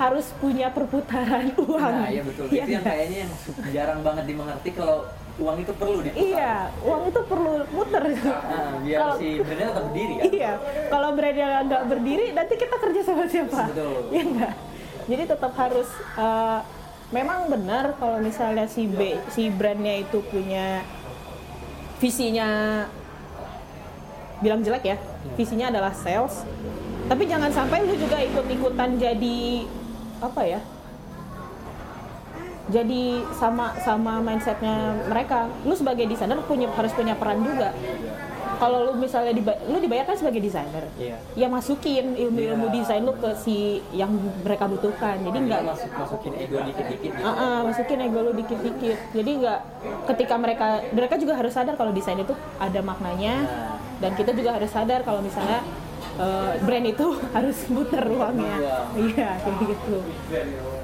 harus 0.00 0.26
punya 0.40 0.72
perputaran 0.72 1.52
uang. 1.62 1.78
Nah 1.78 2.08
iya 2.10 2.22
betul. 2.24 2.48
Iya. 2.48 2.64
itu 2.64 2.70
yang 2.74 2.82
nggak? 2.82 2.94
kayaknya 2.96 3.18
yang 3.22 3.32
jarang 3.70 4.00
banget 4.02 4.24
dimengerti 4.26 4.70
kalau 4.74 5.06
uang 5.32 5.56
itu 5.58 5.72
perlu 5.72 5.98
diputar 6.00 6.20
Iya, 6.22 6.54
uang 6.82 7.02
itu 7.08 7.20
perlu 7.24 7.52
muter. 7.70 8.02
nah, 8.12 8.70
biar 8.78 8.98
Kalau- 9.00 9.16
si 9.16 9.28
brandnya 9.38 9.66
tetap 9.66 9.84
berdiri 9.86 10.12
kan 10.12 10.24
Iya, 10.28 10.52
kalau 10.88 11.08
brand 11.12 11.36
yang 11.36 11.52
nggak 11.64 11.82
berdiri, 11.88 12.26
nanti 12.32 12.54
kita 12.54 12.76
kerja 12.76 13.00
sama 13.02 13.24
siapa? 13.24 13.60
Betul. 13.68 13.92
Iya 14.08 14.22
nggak? 14.28 14.52
Jadi 15.02 15.22
tetap 15.26 15.52
harus, 15.54 15.88
eh, 16.14 16.58
memang 17.10 17.38
benar 17.46 17.84
kalau 17.96 18.18
misalnya 18.18 18.66
si 18.66 18.84
B, 18.84 19.00
si 19.28 19.48
brandnya 19.48 19.98
itu 19.98 20.20
punya 20.22 20.84
visinya, 21.96 22.48
bilang 24.38 24.60
jelek 24.60 24.84
ya, 24.84 24.96
visinya 25.32 25.70
adalah 25.70 25.92
sales, 25.92 26.44
tapi 27.06 27.24
jangan 27.24 27.48
sampai 27.48 27.82
lu 27.82 27.94
juga 27.94 28.18
ikut-ikutan 28.18 28.96
jadi 28.96 29.66
apa 30.18 30.42
ya? 30.44 30.60
Jadi 32.64 33.02
sama 33.32 33.74
sama 33.76 34.18
mindsetnya 34.18 34.76
mereka 35.04 35.46
lu 35.62 35.74
sebagai 35.74 36.06
desainer 36.06 36.38
punya 36.40 36.70
harus 36.70 36.92
punya 36.92 37.14
peran 37.14 37.42
juga 37.42 37.74
kalau 38.54 38.86
lu 38.86 38.92
misalnya 38.94 39.34
diba- 39.34 39.58
lu 39.66 39.74
dibayarkan 39.76 40.14
sebagai 40.14 40.38
desainer 40.38 40.86
Iya. 40.94 41.18
ya 41.34 41.46
masukin 41.48 42.14
ilmu-ilmu 42.14 42.70
Iya. 42.70 42.74
desain 42.76 43.02
lu 43.02 43.10
ke 43.12 43.34
si 43.34 43.56
yang 43.90 44.14
mereka 44.38 44.70
butuhkan 44.70 45.18
jadi 45.20 45.34
nggak 45.34 45.60
nggak 45.60 45.74
masuk 45.74 45.90
masukin 45.92 46.32
ego 46.36 46.58
dikit-dikit 46.62 47.10
gitu 47.10 47.18
Ah, 47.20 47.34
ah, 47.34 47.58
masukin 47.64 47.98
ego 48.00 48.18
lu 48.20 48.32
dikit-dikit 48.32 48.98
jadi 49.10 49.30
nggak 49.36 49.58
ketika 50.06 50.34
mereka 50.36 50.66
mereka 50.88 51.14
juga 51.18 51.34
harus 51.34 51.50
sadar 51.50 51.74
kalau 51.74 51.90
desain 51.90 52.14
itu 52.16 52.30
ada 52.56 52.80
maknanya 52.80 53.34
Nah. 53.42 53.74
dan 53.98 54.14
kita 54.14 54.30
juga 54.30 54.54
harus 54.54 54.70
sadar 54.70 55.02
kalau 55.02 55.18
misalnya 55.18 55.58
eh, 56.14 56.52
brand 56.60 56.86
itu 56.86 57.06
harus 57.36 57.58
muter 57.68 58.04
uangnya. 58.04 58.56
Uang. 58.58 58.88
iya 59.06 59.30
kayak 59.38 59.56
gitu. 59.62 59.96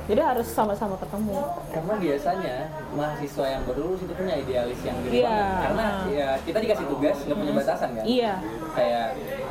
Jadi 0.09 0.21
harus 0.25 0.49
sama-sama 0.49 0.97
ketemu. 0.97 1.37
Karena 1.69 1.95
biasanya 1.95 2.57
mahasiswa 2.91 3.45
yang 3.47 3.62
baru 3.69 3.81
lulus 3.85 4.01
itu 4.03 4.12
punya 4.12 4.35
idealis 4.37 4.81
yang 4.81 4.97
gede 5.05 5.21
Iya. 5.21 5.29
banget 5.29 5.61
karena 5.61 5.87
ya 6.09 6.29
kita 6.41 6.59
dikasih 6.61 6.87
tugas 6.88 7.17
nggak 7.23 7.37
punya 7.37 7.53
batasan 7.55 7.88
kan? 7.93 8.05
Iya. 8.09 8.35
Kayak 8.73 9.07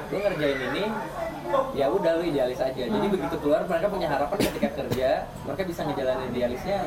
lu 0.08 0.18
ngerjain 0.18 0.60
ini 0.68 0.84
ya 1.74 1.86
udah 1.88 2.12
lu 2.14 2.24
idealis 2.24 2.60
aja. 2.60 2.84
Jadi 2.84 2.92
Hmm. 3.00 3.14
begitu 3.14 3.36
keluar 3.38 3.62
mereka 3.64 3.88
punya 3.88 4.08
harapan 4.08 4.38
ketika 4.42 4.70
kerja 4.76 5.10
mereka 5.44 5.64
bisa 5.64 5.82
ngejalanin 5.84 6.28
idealisnya 6.30 6.78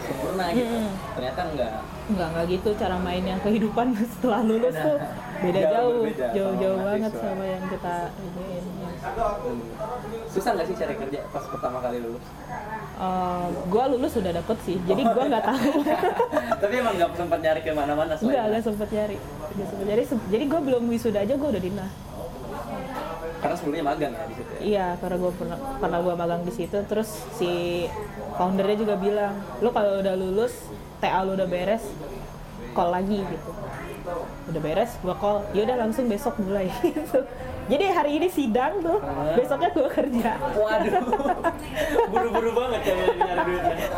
sempurna 0.00 0.44
gitu. 0.50 0.70
Hmm. 0.72 0.92
ternyata 1.14 1.40
enggak. 1.46 1.72
Nggak 2.08 2.28
nggak 2.28 2.44
gitu 2.50 2.68
cara 2.74 2.96
mainnya 2.96 3.36
kehidupan 3.40 3.86
setelah 4.12 4.40
lulus 4.42 4.74
tuh. 4.74 4.98
Beda 5.40 5.56
Nah, 5.58 5.70
jauh 5.70 6.04
jauh 6.04 6.32
jauh-jauh 6.36 6.78
banget 6.82 7.12
sama 7.14 7.44
yang 7.44 7.64
kita 7.66 7.94
iniin 8.18 8.64
susah 10.26 10.50
nggak 10.52 10.66
sih 10.68 10.76
cari 10.76 10.94
kerja 10.94 11.20
pas 11.32 11.44
pertama 11.46 11.80
kali 11.80 11.98
lulus? 11.98 12.24
Eh, 13.00 13.46
gua 13.66 13.84
lulus 13.88 14.12
sudah 14.12 14.28
dapet 14.30 14.56
sih 14.60 14.76
jadi 14.84 15.02
gua 15.06 15.24
nggak 15.26 15.40
tahu. 15.42 15.70
Tapi 16.62 16.74
emang 16.76 16.94
nggak 16.94 17.10
sempat 17.16 17.38
nyari 17.40 17.60
ke 17.62 17.72
mana-mana 17.72 18.12
nggak 18.12 18.44
nggak 18.46 18.62
sempet 18.62 18.88
nyari. 18.90 19.16
Nggak 19.50 19.66
sempet 19.66 19.86
nyari. 19.88 20.02
Se- 20.04 20.26
jadi 20.28 20.44
gua 20.46 20.60
belum 20.60 20.82
wisuda 20.86 21.18
aja 21.18 21.34
gua 21.34 21.48
udah 21.48 21.62
dinah 21.62 21.88
karena 23.40 23.54
sebelumnya 23.56 23.84
magang 23.84 24.12
ya 24.12 24.24
di 24.28 24.34
situ 24.36 24.50
ya? 24.52 24.60
Iya 24.60 24.86
karena 25.00 25.16
gua 25.16 25.32
pernah 25.32 25.58
pernah 25.80 25.98
gua 26.04 26.14
magang 26.14 26.42
di 26.44 26.52
situ 26.52 26.78
terus 26.86 27.08
si 27.40 27.84
foundernya 28.36 28.76
juga 28.78 28.94
bilang 29.00 29.34
lu 29.64 29.68
kalau 29.72 30.00
udah 30.00 30.14
lulus 30.16 30.52
TA 31.00 31.24
lu 31.24 31.34
udah 31.34 31.48
beres 31.48 31.84
call 32.76 32.92
lagi 32.92 33.18
gitu. 33.24 33.50
Udah 34.52 34.60
beres 34.60 34.90
gua 35.00 35.16
call. 35.16 35.38
Yaudah 35.56 35.76
langsung 35.80 36.06
besok 36.06 36.36
mulai. 36.40 36.68
Gitu. 36.84 37.20
Jadi 37.70 37.86
hari 37.86 38.18
ini 38.18 38.26
sidang 38.26 38.82
tuh 38.82 38.98
besoknya 39.38 39.70
gua 39.70 39.86
kerja. 39.86 40.30
Waduh. 40.58 41.02
Buru-buru 42.12 42.50
banget 42.50 42.80
ya 42.82 42.94
nyari 43.14 43.42
duitnya 43.46 43.88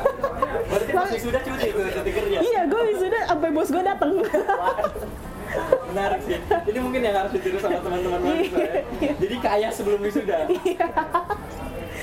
berarti 0.72 0.92
masih 0.96 1.18
sudah 1.20 1.40
cuti 1.44 1.68
tuh 1.72 1.82
cuti 1.88 2.10
kerja? 2.12 2.38
Iya 2.40 2.60
gue 2.68 2.82
wisuda 2.92 3.18
sampai 3.28 3.48
bos 3.52 3.68
gue 3.68 3.84
dateng 3.84 4.12
menarik 5.92 6.20
sih 6.24 6.38
ini 6.40 6.78
mungkin 6.80 7.00
yang 7.04 7.16
harus 7.20 7.32
ditiru 7.36 7.58
sama 7.60 7.78
teman-teman 7.84 8.20
mahasiswa 8.24 8.58
ya. 8.64 8.82
Jadi 9.20 9.36
kaya 9.40 9.68
sebelum 9.68 10.00
wisuda. 10.00 10.48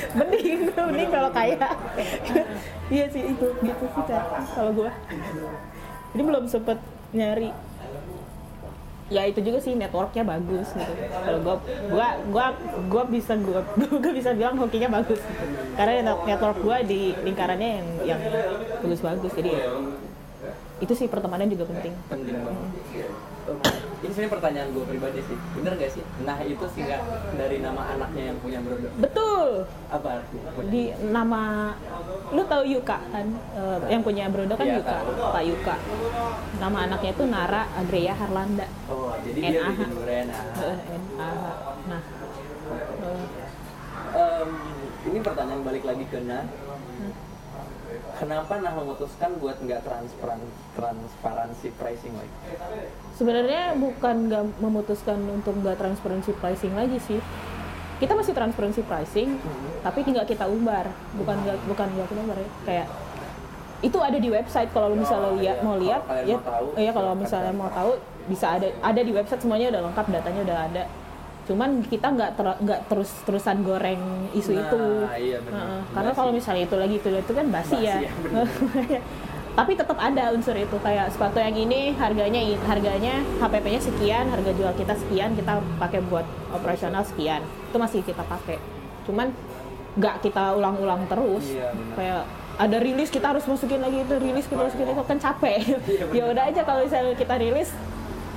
Mending 0.10 0.60
mending 0.74 1.10
kalau 1.10 1.30
kaya. 1.34 1.58
iya 2.94 3.06
sih 3.10 3.22
itu. 3.34 3.48
Gitu 3.62 3.86
sih 3.90 4.04
kalau 4.54 4.72
gue 4.74 4.92
jadi 6.10 6.24
belum 6.26 6.44
sempet 6.50 6.78
nyari. 7.14 7.50
Ya 9.10 9.26
itu 9.26 9.42
juga 9.42 9.58
sih 9.58 9.74
networknya 9.74 10.22
bagus 10.22 10.70
gitu. 10.70 10.94
Kalau 11.10 11.40
gue 11.42 11.56
gua 11.90 12.08
gua 12.30 12.46
gua 12.86 13.04
bisa 13.10 13.34
gua 13.42 13.66
gua 14.06 14.14
bisa 14.14 14.38
bilang 14.38 14.54
hokinya 14.62 15.02
bagus. 15.02 15.18
Gitu. 15.18 15.46
karena 15.74 16.14
net- 16.14 16.26
network 16.30 16.60
gue 16.62 16.78
di 16.86 17.02
lingkarannya 17.26 17.70
yang 17.82 17.88
yang 18.04 18.20
bagus 18.84 19.00
bagus 19.00 19.32
jadi 19.32 19.50
ya, 19.50 19.66
itu 20.84 20.94
sih 20.94 21.08
pertemanan 21.10 21.48
juga 21.50 21.66
penting. 21.72 21.96
Penting 22.12 22.38
banget 22.38 22.70
ini 24.00 24.12
sebenarnya 24.16 24.32
pertanyaan 24.32 24.70
gue 24.72 24.86
pribadi 24.88 25.20
sih. 25.26 25.38
Bener 25.60 25.72
gak 25.76 25.92
sih? 25.92 26.04
Nah 26.24 26.38
itu 26.44 26.66
sih 26.72 26.82
nggak 26.88 27.02
dari 27.36 27.58
nama 27.60 27.82
anaknya 27.96 28.24
yang 28.32 28.38
punya 28.40 28.60
brodok 28.64 28.94
betul. 28.96 29.50
Apa 29.92 30.08
artinya? 30.22 30.50
Di 30.70 30.84
nama 31.10 31.42
lu 32.30 32.42
tahu 32.46 32.64
Yuka 32.64 32.98
kan? 33.10 33.28
Eh, 33.58 33.78
yang 33.90 34.02
punya 34.06 34.30
Brodo 34.30 34.54
kan 34.54 34.66
Iya, 34.68 34.78
Yuka 34.80 34.96
tahu. 35.02 35.10
Pak 35.34 35.44
Yuka. 35.44 35.76
Nama 36.62 36.78
anaknya 36.86 37.12
itu 37.16 37.24
Nara 37.26 37.62
Agreya 37.76 38.14
Harlanda. 38.16 38.68
Oh 38.88 39.12
jadi 39.26 39.40
dia 39.40 39.52
NAH. 39.60 39.68
bikin 39.74 39.92
brand 39.98 40.30
ah. 40.32 40.46
Eh, 40.64 40.78
NAH. 41.18 42.04
Em, 44.10 44.50
ini 45.10 45.20
pertanyaan 45.22 45.62
balik 45.62 45.84
lagi 45.86 46.06
ke 46.10 46.18
Nah 46.26 46.44
kenapa 48.20 48.60
Nah 48.60 48.76
memutuskan 48.76 49.40
buat 49.40 49.56
nggak 49.64 49.82
transparan 49.88 50.44
transparansi 50.76 51.72
pricing 51.80 52.14
lagi 52.20 52.36
sebenarnya 53.16 53.76
bukan 53.80 54.16
nggak 54.28 54.44
memutuskan 54.60 55.20
untuk 55.32 55.56
nggak 55.60 55.80
transparency 55.80 56.32
pricing 56.36 56.76
lagi 56.76 57.00
sih. 57.04 57.20
Kita 58.00 58.16
masih 58.16 58.32
transparency 58.32 58.80
pricing 58.80 59.36
tapi 59.84 60.08
nggak 60.08 60.28
kita 60.28 60.48
umbar. 60.48 60.88
Bukan 61.20 61.36
nggak 61.44 61.58
bukan 61.68 61.88
nggak 62.00 62.08
kita 62.08 62.20
umbar 62.24 62.38
ya. 62.40 62.50
kayak 62.64 62.88
itu 63.80 63.96
ada 64.00 64.20
di 64.20 64.28
website 64.28 64.72
kalau 64.76 64.92
misalnya 64.92 65.32
lihat 65.40 65.58
mau 65.64 65.80
lihat 65.80 66.04
ya 66.28 66.36
mau 66.36 66.44
tahu, 66.44 66.68
iya 66.76 66.92
kalau 66.92 67.16
misalnya 67.16 67.54
mau 67.56 67.72
tahu 67.72 67.96
bisa 68.28 68.60
ada 68.60 68.68
ada 68.84 69.02
di 69.04 69.12
website 69.16 69.40
semuanya 69.40 69.72
udah 69.72 69.82
lengkap 69.88 70.06
datanya 70.20 70.42
udah 70.44 70.58
ada 70.68 70.84
cuman 71.50 71.82
kita 71.82 72.14
nggak 72.14 72.32
ter- 72.38 72.60
nggak 72.62 72.80
terus 72.86 73.10
terusan 73.26 73.66
goreng 73.66 74.30
isu 74.38 74.54
Nah, 74.54 74.62
itu 74.62 74.82
iya 75.18 75.38
benar. 75.42 75.58
Heeh, 75.66 75.82
karena 75.98 76.12
kalau 76.14 76.32
misalnya 76.32 76.64
itu 76.70 76.76
lagi 76.78 76.96
itu 77.02 77.10
itu 77.10 77.32
kan 77.34 77.46
basi, 77.50 77.74
Basi 77.74 77.90
ya, 77.90 77.98
ya, 78.94 79.02
tapi 79.58 79.74
tetap 79.74 79.98
ada 79.98 80.30
unsur 80.30 80.54
itu 80.54 80.78
kayak 80.80 81.10
sepatu 81.10 81.42
yang 81.42 81.58
ini 81.58 81.98
harganya 81.98 82.38
harganya 82.70 83.26
HPP-nya 83.42 83.82
sekian 83.82 84.30
harga 84.30 84.52
jual 84.54 84.72
kita 84.78 84.94
sekian 84.94 85.34
kita 85.34 85.58
pakai 85.82 86.00
buat 86.06 86.24
operasional 86.54 87.02
sekian. 87.02 87.42
Itu 87.42 87.82
masih 87.82 88.06
kita 88.06 88.22
pakai. 88.24 88.62
Cuman 89.10 89.34
nggak 89.98 90.22
kita 90.22 90.54
ulang-ulang 90.54 91.10
terus. 91.10 91.50
Iya, 91.50 91.74
kayak 91.98 92.22
ada 92.60 92.78
rilis 92.78 93.10
kita 93.10 93.34
harus 93.34 93.44
masukin 93.50 93.82
lagi 93.82 94.06
itu 94.06 94.16
rilis 94.22 94.46
kita 94.46 94.62
masukin 94.64 94.88
itu 94.94 95.04
kan 95.04 95.18
capek. 95.18 95.60
Iya, 95.90 96.06
ya 96.18 96.24
udah 96.30 96.44
aja 96.46 96.62
kalau 96.62 96.86
misalnya 96.86 97.18
kita 97.18 97.36
rilis 97.42 97.74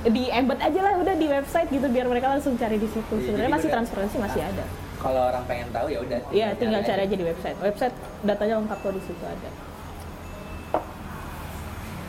di 0.05 0.26
embed 0.26 0.59
aja 0.59 0.80
lah 0.80 0.94
udah 0.98 1.14
di 1.14 1.26
website 1.26 1.68
gitu 1.68 1.86
biar 1.86 2.07
mereka 2.07 2.26
langsung 2.28 2.57
cari 2.57 2.74
di 2.74 2.86
situ 2.86 3.07
Iya, 3.09 3.22
sebenarnya 3.22 3.46
jadi 3.46 3.55
masih 3.55 3.68
transparansi 3.70 4.16
masih 4.18 4.42
ada 4.42 4.64
Kalau 4.98 5.20
orang 5.26 5.42
pengen 5.44 5.66
tahu 5.70 5.86
ya 5.88 5.98
udah. 5.98 6.20
Iya, 6.30 6.48
tinggal 6.55 6.78
cari 6.80 7.00
aja 7.03 7.16
di 7.16 7.26
website. 7.26 7.59
Website 7.59 7.94
datanya 8.22 8.62
lengkap 8.62 8.78
kok 8.78 8.92
di 8.94 9.03
situ 9.03 9.24
ada. 9.24 9.50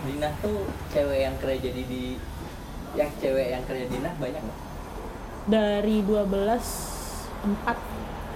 Dina 0.03 0.29
tuh 0.37 0.61
cewek 0.91 1.19
yang 1.21 1.35
kerja 1.39 1.69
di 1.71 1.83
di 1.83 2.03
yang 2.93 3.09
cewek 3.17 3.47
yang 3.49 3.63
kerja 3.65 3.85
di 3.87 3.97
Nah 3.97 4.13
banyak 4.13 4.41
nggak? 4.41 4.59
Dari 5.43 5.97
12 6.05 6.21
empat 7.43 7.77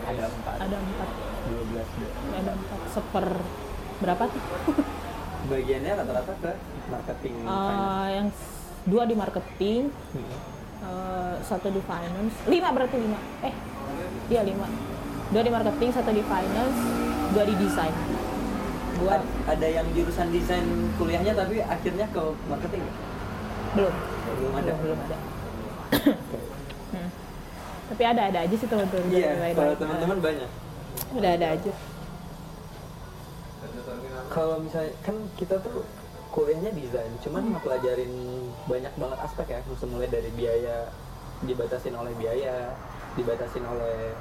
Ada 0.08 0.26
empat. 0.26 0.58
ada 0.58 0.78
empat 0.80 1.10
Dua 1.48 1.64
belas. 1.70 1.88
ada 2.34 2.52
empat 2.52 2.80
seper 2.90 3.28
berapa 4.00 4.24
tuh? 4.26 4.44
Bagiannya 5.50 5.92
rata-rata 5.96 6.34
ke 6.34 6.52
marketing. 6.88 7.34
Eh, 7.40 8.08
yang 8.12 8.28
dua 8.88 9.04
di 9.04 9.14
marketing, 9.14 9.92
Hmm. 10.16 10.32
eh, 10.82 11.36
satu 11.44 11.68
di 11.68 11.82
finance, 11.82 12.36
lima 12.48 12.72
berarti 12.72 12.96
lima. 12.96 13.20
Eh, 13.42 13.54
iya 14.28 14.42
lima. 14.42 14.68
Dua 15.28 15.44
di 15.44 15.52
marketing, 15.52 15.90
satu 15.92 16.10
di 16.10 16.24
finance, 16.24 16.80
dua 17.32 17.44
di 17.44 17.56
desain. 17.56 17.96
Dua 18.98 19.14
Ad- 19.14 19.30
ada 19.46 19.68
yang 19.68 19.86
jurusan 19.92 20.32
desain 20.32 20.66
kuliahnya 20.96 21.36
tapi 21.36 21.62
akhirnya 21.62 22.08
ke 22.10 22.24
marketing 22.48 22.82
belum, 23.76 23.94
belum 24.34 24.54
ada. 24.58 24.74
belum, 24.74 24.80
belum 24.82 25.00
ada. 25.06 25.18
Hmm. 26.88 27.10
Tapi 27.88 28.04
ada 28.04 28.22
ada 28.26 28.40
aja 28.42 28.56
sih 28.58 28.66
teman-teman. 28.66 29.06
Iya, 29.12 29.54
kalau 29.54 29.76
teman-teman 29.76 30.18
banyak. 30.18 30.50
Udah 31.14 31.32
ada 31.36 31.48
aja. 31.54 31.72
Kalau 34.28 34.56
misalnya 34.60 34.92
kan 35.02 35.16
kita 35.36 35.56
tuh 35.62 35.86
kuliahnya 36.38 36.70
desain, 36.70 37.10
cuman 37.26 37.50
ngepelajarin 37.50 38.14
banyak 38.70 38.94
banget 38.94 39.20
aspek 39.26 39.58
ya, 39.58 39.60
mulai 39.90 40.06
dari 40.06 40.30
biaya 40.38 40.86
dibatasin 41.42 41.98
oleh 41.98 42.14
biaya, 42.14 42.78
dibatasin 43.18 43.66
oleh 43.66 44.14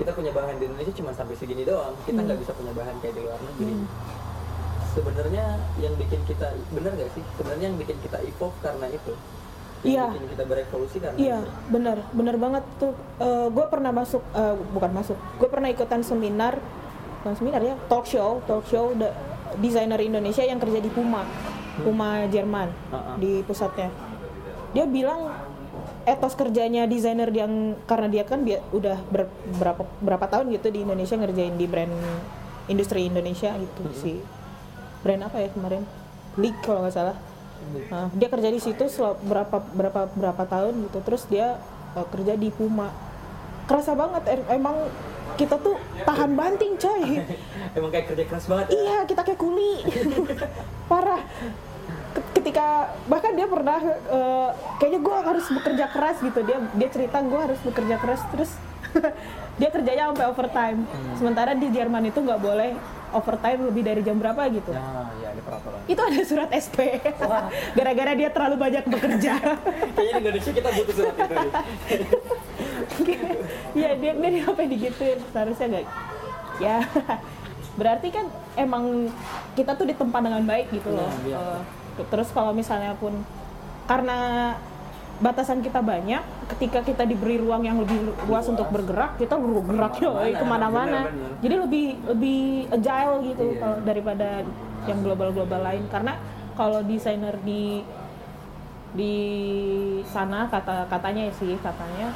kita 0.00 0.16
punya 0.16 0.32
bahan 0.32 0.56
di 0.56 0.64
Indonesia 0.64 0.94
cuma 0.96 1.12
sampai 1.12 1.36
segini 1.36 1.68
doang, 1.68 1.92
kita 2.08 2.24
nggak 2.24 2.40
bisa 2.40 2.56
punya 2.56 2.72
bahan 2.72 2.96
kayak 3.04 3.14
di 3.14 3.20
luar 3.20 3.36
negeri. 3.44 3.84
Sebenarnya 4.96 5.60
yang 5.78 5.94
bikin 5.94 6.24
kita 6.24 6.48
bener 6.72 6.90
gak 6.96 7.12
sih? 7.14 7.22
Sebenarnya 7.36 7.70
yang 7.70 7.78
bikin 7.78 8.00
kita 8.02 8.18
evolve 8.24 8.56
karena 8.64 8.88
itu. 8.88 9.12
Yang 9.84 9.92
Iya. 9.94 10.04
bikin 10.10 10.26
kita 10.34 10.44
berevolusi 10.48 10.96
karena 10.98 11.16
Iya, 11.20 11.38
itu. 11.38 11.50
bener, 11.70 11.96
bener 12.10 12.36
banget 12.40 12.64
tuh. 12.80 12.94
gue 13.52 13.66
pernah 13.68 13.92
masuk, 13.92 14.22
eh, 14.32 14.54
bukan 14.72 14.90
masuk, 14.90 15.18
gue 15.36 15.48
pernah 15.52 15.68
ikutan 15.68 16.00
seminar, 16.00 16.56
bukan 17.20 17.34
seminar 17.36 17.60
ya, 17.60 17.74
talk 17.86 18.08
show, 18.08 18.40
talk 18.48 18.64
show 18.66 18.90
de- 18.96 19.12
desainer 19.58 19.98
Indonesia 19.98 20.42
yang 20.42 20.58
kerja 20.58 20.78
di 20.78 20.90
Puma, 20.90 21.22
Puma 21.80 22.26
Jerman, 22.26 22.68
Ha-ha. 22.90 23.12
di 23.16 23.42
pusatnya. 23.42 23.90
Dia 24.70 24.84
bilang 24.84 25.32
etos 26.04 26.32
kerjanya 26.32 26.84
desainer 26.84 27.28
yang 27.28 27.76
karena 27.84 28.08
dia 28.08 28.24
kan 28.24 28.40
dia 28.40 28.64
udah 28.70 28.96
ber- 29.06 29.28
berapa 29.54 29.82
berapa 30.00 30.26
tahun 30.26 30.52
gitu 30.52 30.68
di 30.68 30.82
Indonesia 30.82 31.14
ngerjain 31.14 31.54
di 31.54 31.66
brand 31.66 31.92
industri 32.66 33.06
Indonesia 33.06 33.52
gitu 33.54 33.82
sih. 33.92 34.18
Brand 35.00 35.24
apa 35.24 35.38
ya 35.38 35.48
kemarin? 35.48 35.84
Leak 36.36 36.56
kalau 36.60 36.82
nggak 36.82 36.94
salah. 36.94 37.16
Nah, 37.90 38.08
dia 38.12 38.28
kerja 38.28 38.48
di 38.48 38.60
situ 38.62 38.86
selama 38.86 39.18
berapa 39.20 39.56
berapa 39.72 40.00
berapa 40.10 40.42
tahun 40.44 40.88
gitu. 40.88 40.98
Terus 41.02 41.22
dia 41.26 41.58
uh, 41.92 42.06
kerja 42.08 42.34
di 42.34 42.48
Puma. 42.48 42.88
Kerasa 43.66 43.92
banget 43.92 44.24
em- 44.28 44.48
emang 44.54 44.76
kita 45.36 45.54
tuh 45.54 45.76
tahan 46.02 46.34
banting 46.34 46.74
coy. 46.74 47.20
Emang 47.76 47.92
kayak 47.92 48.10
kerja 48.10 48.24
keras 48.24 48.48
banget. 48.48 48.66
ya? 48.66 48.74
iya, 48.74 48.96
kita 49.04 49.22
kayak 49.22 49.38
kuli. 49.38 49.84
Parah. 50.90 51.20
Ke- 52.10 52.26
Ketika 52.34 52.66
bahkan 53.06 53.34
dia 53.34 53.44
pernah 53.44 53.76
uh, 54.08 54.50
kayaknya 54.78 55.00
gue 55.00 55.16
harus 55.20 55.46
bekerja 55.48 55.86
keras 55.88 56.16
gitu. 56.18 56.40
Dia 56.42 56.58
dia 56.72 56.88
cerita 56.88 57.18
gue 57.20 57.40
harus 57.40 57.60
bekerja 57.60 57.96
keras 57.96 58.22
terus 58.30 58.50
dia 59.60 59.68
kerjanya 59.68 60.10
sampai 60.10 60.26
overtime. 60.26 60.78
Sementara 61.14 61.52
di 61.52 61.68
Jerman 61.68 62.04
itu 62.04 62.18
nggak 62.18 62.40
boleh 62.40 62.72
overtime 63.08 63.60
lebih 63.64 63.82
dari 63.82 64.00
jam 64.00 64.16
berapa 64.16 64.48
gitu. 64.48 64.68
Nah, 64.68 65.12
ya 65.16 65.32
ada 65.32 65.40
peraturan. 65.40 65.80
Itu 65.84 66.00
ada 66.00 66.20
surat 66.22 66.48
SP. 66.52 67.00
Gara-gara 67.78 68.12
dia 68.12 68.28
terlalu 68.28 68.56
banyak 68.56 68.84
bekerja. 68.86 69.32
Kayaknya 69.96 70.12
di 70.14 70.20
Indonesia 70.20 70.52
kita 70.52 70.68
butuh 70.72 70.94
surat 70.94 71.14
itu. 71.16 71.34
nih. 71.36 72.08
Iya 73.74 73.90
dia 73.96 74.12
dia 74.12 74.42
apa 74.44 74.60
digituin 74.64 75.18
seharusnya 75.30 75.66
nggak. 75.68 75.86
Ya 76.58 76.76
berarti 77.78 78.08
kan 78.10 78.26
emang 78.56 79.06
kita 79.54 79.78
tuh 79.78 79.86
ditempa 79.86 80.18
dengan 80.18 80.42
baik 80.42 80.66
gitu 80.70 80.90
loh. 80.90 81.06
Iya, 81.22 81.62
Eh, 81.98 82.06
terus 82.06 82.30
kalau 82.30 82.54
misalnya 82.54 82.94
pun 82.96 83.12
karena 83.90 84.54
batasan 85.18 85.58
kita 85.58 85.82
banyak, 85.82 86.22
ketika 86.54 86.78
kita 86.86 87.02
diberi 87.02 87.42
ruang 87.42 87.66
yang 87.66 87.82
lebih 87.82 88.14
luas 88.30 88.46
untuk 88.46 88.70
bergerak, 88.70 89.18
kita 89.18 89.34
bergerak 89.34 89.98
ya 89.98 90.38
ke 90.38 90.44
mana-mana. 90.46 91.10
Jadi 91.42 91.54
lebih 91.58 91.86
lebih 92.06 92.40
agile 92.70 93.14
gitu 93.34 93.44
Iya. 93.50 93.58
kalau 93.58 93.76
daripada 93.82 94.28
yang 94.86 94.98
global-global 95.02 95.60
lain. 95.66 95.82
Karena 95.90 96.14
kalau 96.54 96.86
desainer 96.86 97.34
di 97.42 97.82
di 98.94 99.14
sana 100.08 100.48
kata 100.48 100.88
katanya 100.88 101.28
sih 101.36 101.58
katanya 101.60 102.08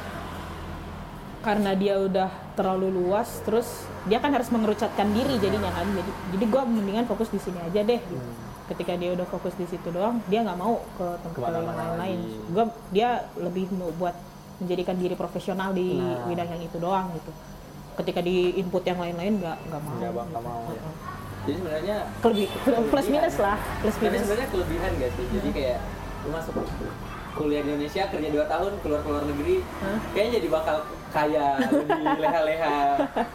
karena 1.43 1.71
dia 1.73 1.99
udah 1.99 2.27
terlalu 2.53 2.87
luas 2.89 3.43
terus 3.43 3.67
dia 4.03 4.17
kan 4.17 4.31
harus 4.31 4.47
mengerucutkan 4.47 5.11
diri 5.11 5.35
jadinya 5.37 5.69
kan 5.69 5.85
jadi 5.85 6.11
jadi 6.31 6.45
gue 6.47 6.61
mendingan 6.65 7.05
fokus 7.05 7.27
di 7.27 7.37
sini 7.37 7.59
aja 7.59 7.83
deh 7.83 7.99
gitu. 7.99 8.31
ketika 8.65 8.95
dia 8.95 9.11
udah 9.11 9.27
fokus 9.27 9.51
di 9.53 9.65
situ 9.65 9.87
doang 9.89 10.23
dia 10.25 10.39
nggak 10.41 10.55
mau 10.55 10.79
ke 10.93 11.07
tempat 11.21 11.51
yang 11.53 11.67
lain-lain 11.69 12.19
gue 12.47 12.63
dia 12.89 13.09
lebih 13.35 13.67
mau 13.71 13.91
buat 13.93 14.15
menjadikan 14.55 14.95
diri 14.95 15.13
profesional 15.13 15.69
di 15.71 15.93
Nah. 15.93 16.23
bidang 16.25 16.47
yang 16.49 16.63
itu 16.63 16.77
doang 16.77 17.11
gitu 17.11 17.31
ketika 17.93 18.19
di 18.19 18.55
input 18.55 18.81
yang 18.81 18.97
lain-lain 18.97 19.37
nggak 19.37 19.57
nggak 19.67 19.81
mau 19.81 19.93
Nggak 19.93 20.11
bang, 20.11 20.27
nggak 20.31 20.43
mau. 20.43 20.61
ya. 20.67 20.81
Jadi 21.43 21.55
sebenarnya 21.59 21.95
Kelebih- 22.17 22.51
plus 22.87 23.07
minus 23.09 23.35
lah 23.37 23.59
plus 23.83 23.93
Tapi 23.93 24.03
minus 24.07 24.19
sebenarnya 24.23 24.47
kelebihan 24.47 24.91
gak 24.95 25.11
sih? 25.11 25.25
Jadi 25.29 25.49
kayak 25.51 25.77
lu 26.23 26.29
masuk 26.31 26.53
kuliah 27.33 27.61
di 27.61 27.69
Indonesia 27.69 28.03
kerja 28.07 28.29
2 28.31 28.47
tahun 28.47 28.71
keluar 28.79 29.01
ke 29.01 29.09
luar 29.11 29.23
negeri 29.25 29.55
Hah? 29.81 29.99
kayaknya 30.13 30.31
jadi 30.39 30.47
bakal 30.49 30.77
kaya 31.13 31.47
lebih 31.61 31.93
leha-leha 32.17 32.77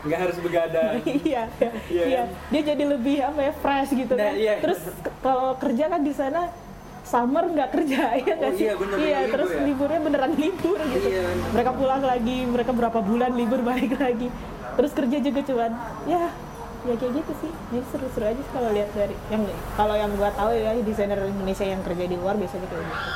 nggak 0.03 0.19
harus 0.21 0.39
begadang 0.39 0.93
iya 1.23 1.43
Iya 1.87 2.03
iya 2.05 2.21
kan? 2.21 2.29
dia 2.51 2.63
jadi 2.67 2.85
lebih 2.85 3.17
apa 3.23 3.41
ya 3.41 3.53
fresh 3.55 3.91
gitu 3.93 4.13
Nah, 4.13 4.25
kan 4.25 4.35
iya. 4.35 4.55
terus 4.59 4.81
kalau 5.21 5.55
kerja 5.57 5.85
kan 5.87 6.01
di 6.01 6.11
sana 6.11 6.51
summer 7.03 7.45
nggak 7.47 7.71
kerja 7.71 8.03
ya 8.21 8.33
nggak 8.35 8.51
Oh, 8.51 8.53
sih 8.53 8.65
iya, 8.65 8.75
bener, 8.75 8.93
bener 8.93 9.07
iya 9.07 9.19
libur 9.19 9.33
terus 9.33 9.51
ya? 9.51 9.61
liburnya 9.63 10.01
beneran 10.03 10.33
libur 10.35 10.79
gitu 10.85 11.07
Iya, 11.09 11.23
bener. 11.25 11.49
mereka 11.55 11.71
pulang 11.73 12.03
lagi 12.03 12.37
mereka 12.45 12.71
berapa 12.73 12.99
bulan 13.01 13.33
libur 13.33 13.61
balik 13.69 13.93
lagi 13.97 14.29
terus 14.75 14.93
kerja 14.93 15.17
juga 15.21 15.41
cuman 15.43 15.73
ya 16.05 16.23
ya 16.81 16.95
kayak 16.95 17.13
gitu 17.17 17.33
sih 17.37 17.51
ini 17.69 17.81
seru-seru 17.85 18.25
aja 18.25 18.39
sih 18.39 18.53
kalau 18.53 18.71
lihat 18.71 18.91
dari 18.93 19.15
yang 19.29 19.43
kalau 19.75 19.95
yang 19.95 20.11
gua 20.13 20.31
tahu 20.31 20.51
ya 20.53 20.75
desainer 20.79 21.19
Indonesia 21.21 21.65
yang 21.65 21.83
kerja 21.83 22.05
di 22.05 22.15
luar 22.15 22.35
biasanya 22.35 22.67
kayak 22.67 22.83
gitu 22.83 23.11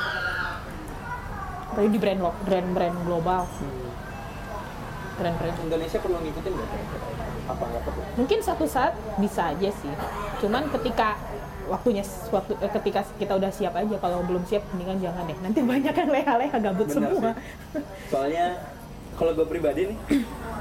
tapi 1.69 1.87
di 1.89 1.97
brand 1.97 2.19
lo 2.21 2.31
brand 2.39 2.69
brand 2.69 2.97
global 3.01 3.43
Hmm. 3.49 3.82
Keren-keren. 5.13 5.53
Indonesia 5.61 5.97
perlu 5.97 6.17
ngikutin 6.19 6.51
nggak? 6.51 6.69
Apa 7.45 7.63
nggak 7.63 7.83
perlu? 7.83 8.01
Mungkin 8.15 8.39
satu 8.39 8.65
saat 8.65 8.93
bisa 9.17 9.49
aja 9.49 9.69
sih. 9.71 9.93
Cuman 10.39 10.67
ketika 10.69 11.15
waktunya 11.63 12.03
waktu 12.29 12.53
eh, 12.57 12.71
ketika 12.73 13.01
kita 13.15 13.33
udah 13.35 13.47
siap 13.47 13.73
aja 13.73 13.95
kalau 13.97 14.19
belum 14.21 14.43
siap 14.43 14.63
mendingan 14.69 14.99
jangan 14.99 15.23
deh. 15.25 15.37
Nanti 15.39 15.59
banyak 15.61 15.93
yang 15.93 16.09
leha-leha 16.11 16.57
gabut 16.59 16.87
Bener 16.87 16.95
semua. 17.09 17.31
sih. 17.31 17.81
soalnya 18.07 18.45
kalau 19.13 19.31
gue 19.31 19.45
pribadi 19.45 19.81
nih 19.87 19.97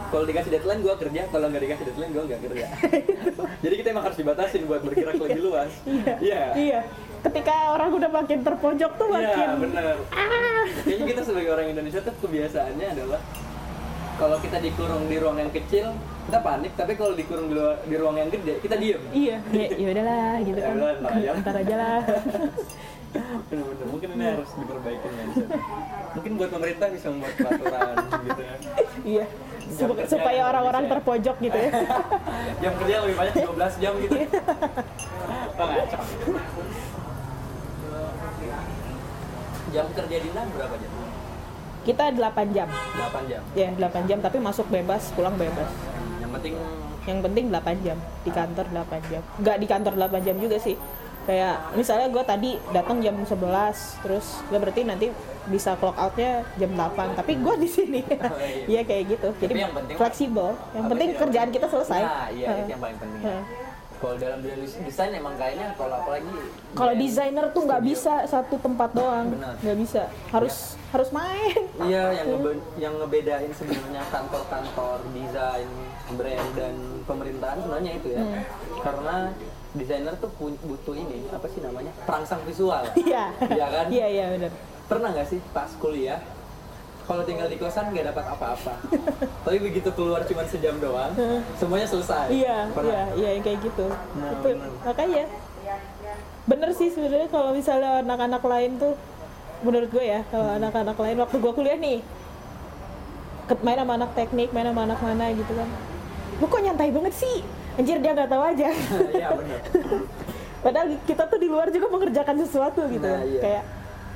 kalau 0.08 0.24
dikasih 0.24 0.50
deadline 0.50 0.80
gue 0.80 0.94
kerja. 0.94 1.22
Kalau 1.26 1.46
nggak 1.48 1.62
dikasih 1.62 1.84
deadline 1.88 2.12
gue 2.12 2.22
nggak 2.26 2.40
kerja. 2.42 2.66
Jadi 3.64 3.74
kita 3.74 3.88
emang 3.90 4.04
harus 4.04 4.18
dibatasin 4.18 4.62
buat 4.64 4.82
bergerak 4.82 5.16
lebih 5.16 5.42
luas. 5.42 5.72
Iya. 6.20 6.44
Iya. 6.52 6.80
Ketika 7.22 7.54
orang 7.70 7.94
udah 7.94 8.10
makin 8.12 8.42
terpojok 8.42 8.90
tuh 8.92 9.06
Iya, 9.08 9.14
makin 9.14 9.48
bener. 9.62 9.94
ah. 10.10 10.66
Kayaknya 10.82 11.06
kita 11.08 11.22
sebagai 11.22 11.50
orang 11.50 11.66
Indonesia 11.70 12.02
tuh 12.02 12.14
kebiasaannya 12.18 12.86
adalah 12.92 13.20
kalau 14.22 14.38
kita 14.38 14.62
dikurung 14.62 15.10
di 15.10 15.18
ruang 15.18 15.34
yang 15.36 15.50
kecil, 15.50 15.90
kita 16.22 16.38
panik. 16.38 16.72
Tapi 16.78 16.94
kalau 16.94 17.18
dikurung 17.18 17.50
di, 17.50 17.58
luar- 17.58 17.82
di 17.82 17.96
ruang 17.98 18.14
yang 18.14 18.30
gede, 18.30 18.62
kita 18.62 18.78
diem. 18.78 19.02
iya 19.10 19.36
ya, 19.50 19.66
ya 19.74 19.86
udahlah 19.90 20.34
gitu 20.40 20.54
Ya 20.54 20.62
kan 20.62 20.74
udah, 20.78 20.92
ntar 20.94 21.10
aja 21.10 21.26
lah. 21.26 21.40
ntar 21.42 21.56
aja 21.58 21.74
lah 21.74 22.00
Bener-bener. 23.44 23.86
mungkin 23.92 24.08
ini 24.08 24.24
harus 24.24 24.50
diperbaiki 24.54 25.08
mindset. 25.10 25.48
Mungkin 26.14 26.32
buat 26.38 26.50
pemerintah 26.54 26.86
bisa 26.88 27.06
membuat 27.10 27.34
peraturan 27.36 27.94
gitu 28.22 28.40
ya. 28.40 28.54
iya 29.02 29.24
kerja 29.72 30.04
supaya 30.06 30.36
yang 30.38 30.48
orang-orang 30.48 30.84
terpojok 30.86 31.36
gitu 31.38 31.58
ya 31.58 31.70
Jam 32.62 32.72
kerja 32.78 32.94
lebih 33.02 33.16
banyak 33.18 33.34
12 33.42 33.82
jam 33.82 33.92
gitu. 33.98 34.14
Oh. 35.58 35.70
Jam 39.72 39.86
kerja 39.92 40.16
di 40.18 40.28
berapa 40.48 40.74
jam? 40.78 41.01
Kita 41.82 42.04
8 42.10 42.54
jam. 42.54 42.68
8 42.68 43.30
jam. 43.30 43.42
ya 43.52 43.68
8 43.70 44.08
jam 44.08 44.18
tapi 44.18 44.38
masuk 44.38 44.66
bebas 44.68 45.10
pulang 45.12 45.34
bebas. 45.34 45.66
Yang 46.18 46.30
penting 46.32 46.54
yang 47.02 47.18
penting 47.18 47.44
8 47.50 47.82
jam 47.82 47.98
di 48.22 48.30
kantor 48.30 48.66
8 48.70 49.10
jam. 49.10 49.22
Nggak 49.38 49.56
di 49.58 49.66
kantor 49.66 49.94
8 49.98 50.22
jam 50.22 50.36
juga 50.38 50.56
sih. 50.58 50.76
Kayak 51.22 51.78
misalnya 51.78 52.10
gue 52.10 52.24
tadi 52.26 52.50
datang 52.74 52.98
jam 52.98 53.14
11 53.14 53.38
terus 54.02 54.42
gue 54.50 54.58
berarti 54.58 54.82
nanti 54.82 55.06
bisa 55.46 55.74
clock 55.78 55.94
outnya 55.94 56.42
jam 56.54 56.70
8 56.74 57.14
tapi 57.14 57.38
gue 57.38 57.54
di 57.58 57.68
sini. 57.68 58.00
Iya. 58.12 58.66
iya 58.68 58.82
kayak 58.82 59.04
gitu. 59.10 59.28
Jadi 59.38 59.52
Tapi 59.54 59.62
yang 59.62 59.74
penting- 59.74 59.98
fleksibel. 59.98 60.48
Yang 60.74 60.86
penting 60.88 61.08
kerjaan 61.14 61.50
kita 61.50 61.66
selesai. 61.66 62.02
Nah, 62.02 62.26
iya 62.30 62.48
itu 62.58 62.70
yang 62.70 62.82
paling 62.82 62.98
penting. 62.98 63.22
Heeh. 63.22 63.42
Kalau 64.02 64.18
dalam 64.18 64.42
dunia 64.42 64.58
desain 64.82 65.14
emang 65.14 65.38
kayaknya 65.38 65.78
kalau 65.78 65.94
apalagi 65.94 66.26
kalau 66.74 66.92
desainer 66.98 67.46
tuh 67.54 67.62
nggak 67.62 67.82
bisa 67.86 68.26
satu 68.26 68.58
tempat 68.58 68.90
doang. 68.90 69.30
Nggak 69.62 69.78
bisa. 69.78 70.02
Harus 70.34 70.74
harus 70.90 71.08
main. 71.14 71.70
Iya, 71.86 72.10
yang 72.18 72.26
ngebe- 72.34 72.66
yang 72.82 72.94
ngebedain 72.98 73.54
sebenarnya 73.54 74.02
kantor-kantor 74.10 75.06
desain, 75.14 75.70
brand 76.18 76.50
dan 76.58 76.74
pemerintahan 77.06 77.58
sebenarnya 77.62 77.92
itu 77.94 78.08
ya. 78.10 78.22
Hmm. 78.26 78.42
Karena 78.82 79.16
desainer 79.72 80.14
tuh 80.18 80.30
butuh 80.36 80.94
ini 80.98 81.22
apa 81.30 81.46
sih 81.46 81.62
namanya? 81.62 81.94
Perangsang 82.02 82.42
visual. 82.42 82.82
iya. 82.98 83.30
Iya 83.38 83.66
kan? 83.70 83.86
iya 83.86 84.06
iya 84.10 84.26
benar. 84.34 84.50
Pernah 84.90 85.08
nggak 85.14 85.28
sih 85.30 85.38
pas 85.54 85.70
kuliah 85.78 86.18
kalau 87.12 87.22
tinggal 87.22 87.44
di 87.44 87.56
kosan 87.56 87.92
nggak 87.92 88.08
dapat 88.08 88.24
apa-apa, 88.26 88.72
tapi 89.44 89.56
begitu 89.60 89.92
keluar 89.92 90.24
cuma 90.24 90.42
sejam 90.44 90.72
doang, 90.78 91.12
semuanya 91.54 91.84
selesai. 91.84 92.32
Iya, 92.32 92.72
Pernah? 92.72 92.88
iya, 92.88 93.02
iya 93.14 93.28
yang 93.36 93.44
kayak 93.44 93.58
gitu. 93.60 93.86
Nah, 93.86 94.30
Itu, 94.32 94.48
bener. 94.48 94.70
makanya 94.80 95.24
bener 96.42 96.70
sih 96.72 96.88
sebenarnya 96.88 97.28
kalau 97.28 97.52
misalnya 97.52 98.02
anak-anak 98.02 98.42
lain 98.42 98.70
tuh 98.74 98.94
menurut 99.62 99.88
gue 99.88 100.02
ya 100.02 100.20
kalau 100.26 100.42
Hmm. 100.44 100.58
anak-anak 100.58 100.96
lain 100.98 101.16
waktu 101.18 101.36
gue 101.38 101.52
kuliah 101.52 101.78
nih 101.78 101.98
main 103.60 103.78
sama 103.78 103.94
anak 103.94 104.10
teknik 104.12 104.48
main 104.50 104.64
sama 104.64 104.82
anak 104.82 104.98
mana 104.98 105.30
gitu 105.30 105.52
kan 105.52 105.68
lu 106.34 106.44
kok 106.44 106.60
nyantai 106.60 106.90
banget 106.90 107.14
sih 107.14 107.44
anjir 107.72 108.00
dia 108.00 108.10
nggak 108.10 108.26
tahu 108.26 108.42
aja 108.42 108.68
Iya 109.14 109.28
benar. 109.30 109.60
padahal 110.58 110.86
kita 111.04 111.22
tuh 111.26 111.38
di 111.38 111.46
luar 111.46 111.68
juga 111.68 111.86
mengerjakan 111.86 112.36
sesuatu 112.38 112.80
gitu 112.88 113.04
Nah, 113.04 113.22
iya. 113.22 113.38
kayak 113.38 113.62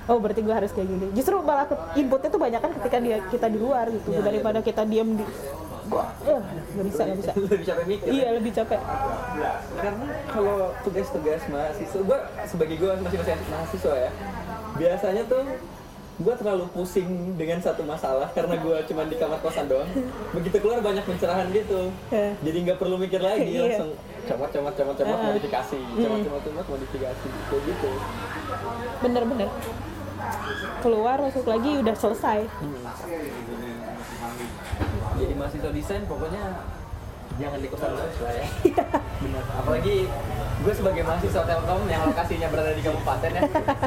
oh 0.07 0.19
berarti 0.19 0.41
gue 0.41 0.55
harus 0.55 0.71
kayak 0.71 0.87
gini. 0.87 1.07
Justru 1.13 1.39
malah 1.41 1.67
inputnya 1.95 2.29
tuh 2.29 2.39
banyak 2.39 2.61
kan 2.61 2.71
ketika 2.73 2.97
dia 2.99 3.17
kita 3.27 3.47
di 3.47 3.59
luar 3.59 3.87
gitu. 3.89 4.09
Iya, 4.11 4.19
iya, 4.19 4.25
daripada 4.25 4.59
kita 4.61 4.83
diem 4.83 5.17
di 5.17 5.27
gua 5.87 6.03
eh, 6.27 6.43
nggak 6.75 6.87
bisa 6.91 7.01
nggak 7.07 7.19
bisa. 7.21 7.31
Lebih 7.39 7.63
capek 7.65 7.85
mikir. 7.87 8.07
iya 8.11 8.29
lebih 8.35 8.51
capek. 8.53 8.81
Karena 9.77 10.07
kalau 10.27 10.57
tugas-tugas 10.83 11.43
mahasiswa 11.47 12.01
gue 12.03 12.19
sebagai 12.45 12.77
gue 12.77 12.91
masih 13.01 13.19
masih 13.23 13.35
mahasiswa 13.47 13.95
ya 13.95 14.11
biasanya 14.77 15.23
tuh 15.25 15.47
gue 16.17 16.35
terlalu 16.35 16.65
pusing 16.73 17.07
dengan 17.37 17.61
satu 17.61 17.85
masalah 17.85 18.27
karena 18.33 18.57
gue 18.57 18.77
cuma 18.89 19.05
di 19.05 19.15
kamar 19.15 19.39
kosan 19.39 19.71
doang. 19.71 19.87
Begitu 20.35 20.59
keluar 20.59 20.83
banyak 20.83 21.07
pencerahan 21.07 21.47
gitu. 21.55 21.95
Eh. 22.11 22.35
jadi 22.43 22.59
nggak 22.67 22.79
perlu 22.81 22.99
mikir 22.99 23.23
lagi 23.23 23.47
Iya. 23.47 23.63
langsung 23.79 23.91
comot 24.27 24.51
comot 24.51 24.75
comot 24.75 24.97
comot 24.97 25.19
Eh. 25.23 25.27
modifikasi 25.31 25.79
comot 25.79 26.21
comot 26.25 26.43
comot 26.43 26.67
modifikasi 26.67 27.27
kayak 27.47 27.63
gitu. 27.63 27.91
Bener-bener 29.07 29.49
keluar 30.83 31.17
masuk 31.19 31.45
lagi 31.49 31.71
udah 31.83 31.95
selesai. 31.97 32.41
Jadi 35.17 35.33
mahasiswa 35.35 35.71
desain 35.73 36.03
pokoknya 36.05 36.45
jangan 37.37 37.59
di 37.61 37.69
kosan 37.69 37.91
terus 37.97 38.19
lah 38.21 38.33
ya. 38.33 38.47
Iya. 38.65 38.85
benar. 39.17 39.45
Apalagi 39.61 39.97
gue 40.57 40.73
sebagai 40.73 41.03
mahasiswa 41.05 41.43
telkom 41.45 41.81
yang 41.89 42.03
lokasinya 42.09 42.49
berada 42.53 42.73
di 42.73 42.83
kabupaten 42.85 43.31
ya. 43.33 43.43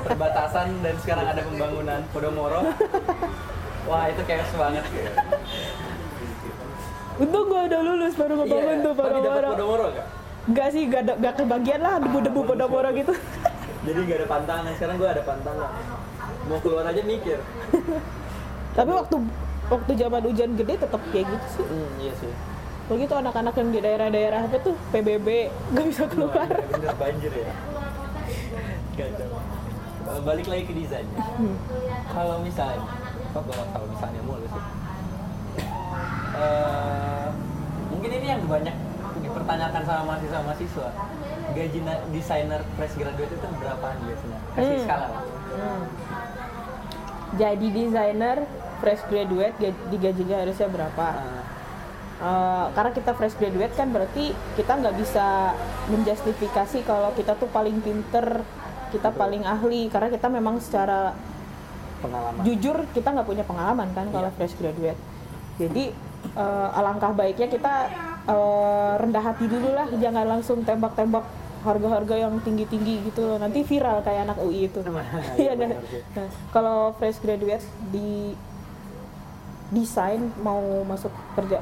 Perbatasan 0.06 0.68
dan 0.86 0.96
sekarang 1.02 1.26
ada 1.34 1.42
pembangunan 1.46 2.02
Podomoro. 2.14 2.62
Wah 3.90 4.06
itu 4.10 4.22
chaos 4.26 4.52
banget. 4.54 4.86
Untung 7.20 7.46
gue 7.52 7.62
udah 7.68 7.82
lulus 7.84 8.14
baru 8.16 8.34
ngebangun 8.40 8.78
tuh 8.80 8.94
Iya, 8.94 9.02
tapi 9.02 9.20
dapat 9.20 9.24
Podomoro. 9.24 9.50
Podomoro 9.54 9.88
gak? 9.94 10.08
enggak 10.50 10.70
sih 10.74 10.84
gak, 10.90 11.04
gak 11.22 11.34
kebagian 11.38 11.82
lah 11.84 11.94
debu-debu 12.02 12.42
Podomoro 12.46 12.90
gitu. 12.94 13.14
Jadi 13.86 14.00
gak 14.06 14.18
ada 14.24 14.28
pantangan. 14.28 14.72
Sekarang 14.78 14.96
gue 14.98 15.10
ada 15.10 15.24
pantangan 15.26 15.70
mau 16.46 16.60
keluar 16.60 16.86
aja 16.86 17.02
mikir. 17.02 17.40
Tapi 18.78 18.92
waktu 18.92 19.16
waktu 19.68 19.92
zaman 19.94 20.22
hujan 20.24 20.52
gede 20.56 20.74
tetap 20.78 21.02
kayak 21.10 21.26
gitu 21.28 21.48
sih. 21.52 21.66
Hmm, 21.66 21.90
iya 22.00 22.14
sih. 22.16 22.32
Kalau 22.86 22.98
gitu 22.98 23.14
anak-anak 23.14 23.54
yang 23.54 23.70
di 23.70 23.80
daerah-daerah 23.80 24.40
apa 24.44 24.58
tuh 24.60 24.74
PBB 24.90 25.28
gak 25.74 25.86
bisa 25.86 26.04
keluar. 26.08 26.42
Wah, 26.42 26.66
bener 26.70 26.94
banjir 26.96 27.34
ya. 27.34 27.54
Balik 30.20 30.48
lagi 30.48 30.64
ke 30.66 30.74
desain. 30.74 31.06
Kalau 32.10 32.42
misalnya 32.42 32.82
kok 33.30 33.44
kalau 33.46 33.88
misalnya 33.88 34.22
mulu 34.26 34.42
sih. 34.44 34.64
Eh, 36.32 37.28
mungkin 37.90 38.10
ini 38.12 38.28
yang 38.28 38.42
banyak 38.44 38.76
dipertanyakan 39.20 39.82
sama 39.84 40.02
mahasiswa-mahasiswa. 40.08 40.88
Gaji 41.50 41.80
na- 41.82 42.04
desainer 42.10 42.62
fresh 42.74 42.96
graduate 42.96 43.32
itu 43.32 43.48
berapaan 43.56 43.98
biasanya? 44.02 44.40
Kasih 44.54 44.76
Hmm. 44.76 44.86
skala 44.86 45.08
lah 45.10 45.24
jadi 47.30 47.68
desainer 47.70 48.38
fresh 48.80 49.04
graduate 49.06 49.56
ga- 49.60 49.82
digajinya 49.90 50.38
harusnya 50.42 50.68
berapa? 50.68 51.08
Eh, 52.20 52.66
karena 52.76 52.92
kita 52.92 53.12
fresh 53.16 53.36
graduate 53.40 53.74
kan 53.74 53.88
berarti 53.90 54.36
kita 54.58 54.76
nggak 54.76 54.96
bisa 54.98 55.56
menjustifikasi 55.88 56.84
kalau 56.84 57.16
kita 57.16 57.38
tuh 57.40 57.48
paling 57.48 57.80
pinter 57.80 58.44
kita 58.92 59.14
paling 59.14 59.46
ahli. 59.46 59.88
Karena 59.88 60.10
kita 60.10 60.28
memang 60.28 60.60
secara 60.60 61.14
pengalaman. 62.00 62.42
jujur 62.44 62.88
kita 62.92 63.12
nggak 63.12 63.28
punya 63.28 63.44
pengalaman 63.44 63.88
kan 63.92 64.08
kalau 64.10 64.28
Iya. 64.28 64.36
fresh 64.36 64.56
graduate. 64.58 65.00
Jadi 65.60 65.96
eh, 66.36 66.70
alangkah 66.76 67.16
baiknya 67.16 67.48
kita 67.48 67.74
eh, 68.28 68.94
rendah 69.00 69.24
hati 69.24 69.46
dulu 69.48 69.72
lah. 69.72 69.88
Jangan 69.88 70.26
langsung 70.28 70.66
tembak-tembak 70.66 71.24
harga-harga 71.64 72.16
yang 72.16 72.34
tinggi-tinggi 72.42 73.12
gitu 73.12 73.22
loh. 73.26 73.38
Nanti 73.38 73.64
viral 73.64 74.00
kayak 74.04 74.32
anak 74.32 74.38
UI 74.40 74.72
itu. 74.72 74.80
Iya, 75.42 75.54
nah. 75.56 75.70
Nah, 76.16 76.28
kalau 76.56 76.96
fresh 76.96 77.20
graduate 77.20 77.66
di 77.92 78.34
desain 79.70 80.34
mau 80.42 80.82
masuk 80.82 81.14
kerja 81.38 81.62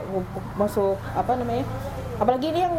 masuk 0.56 0.96
apa 1.12 1.36
namanya? 1.36 1.68
Apalagi 2.18 2.56
ini 2.56 2.60
yang 2.64 2.76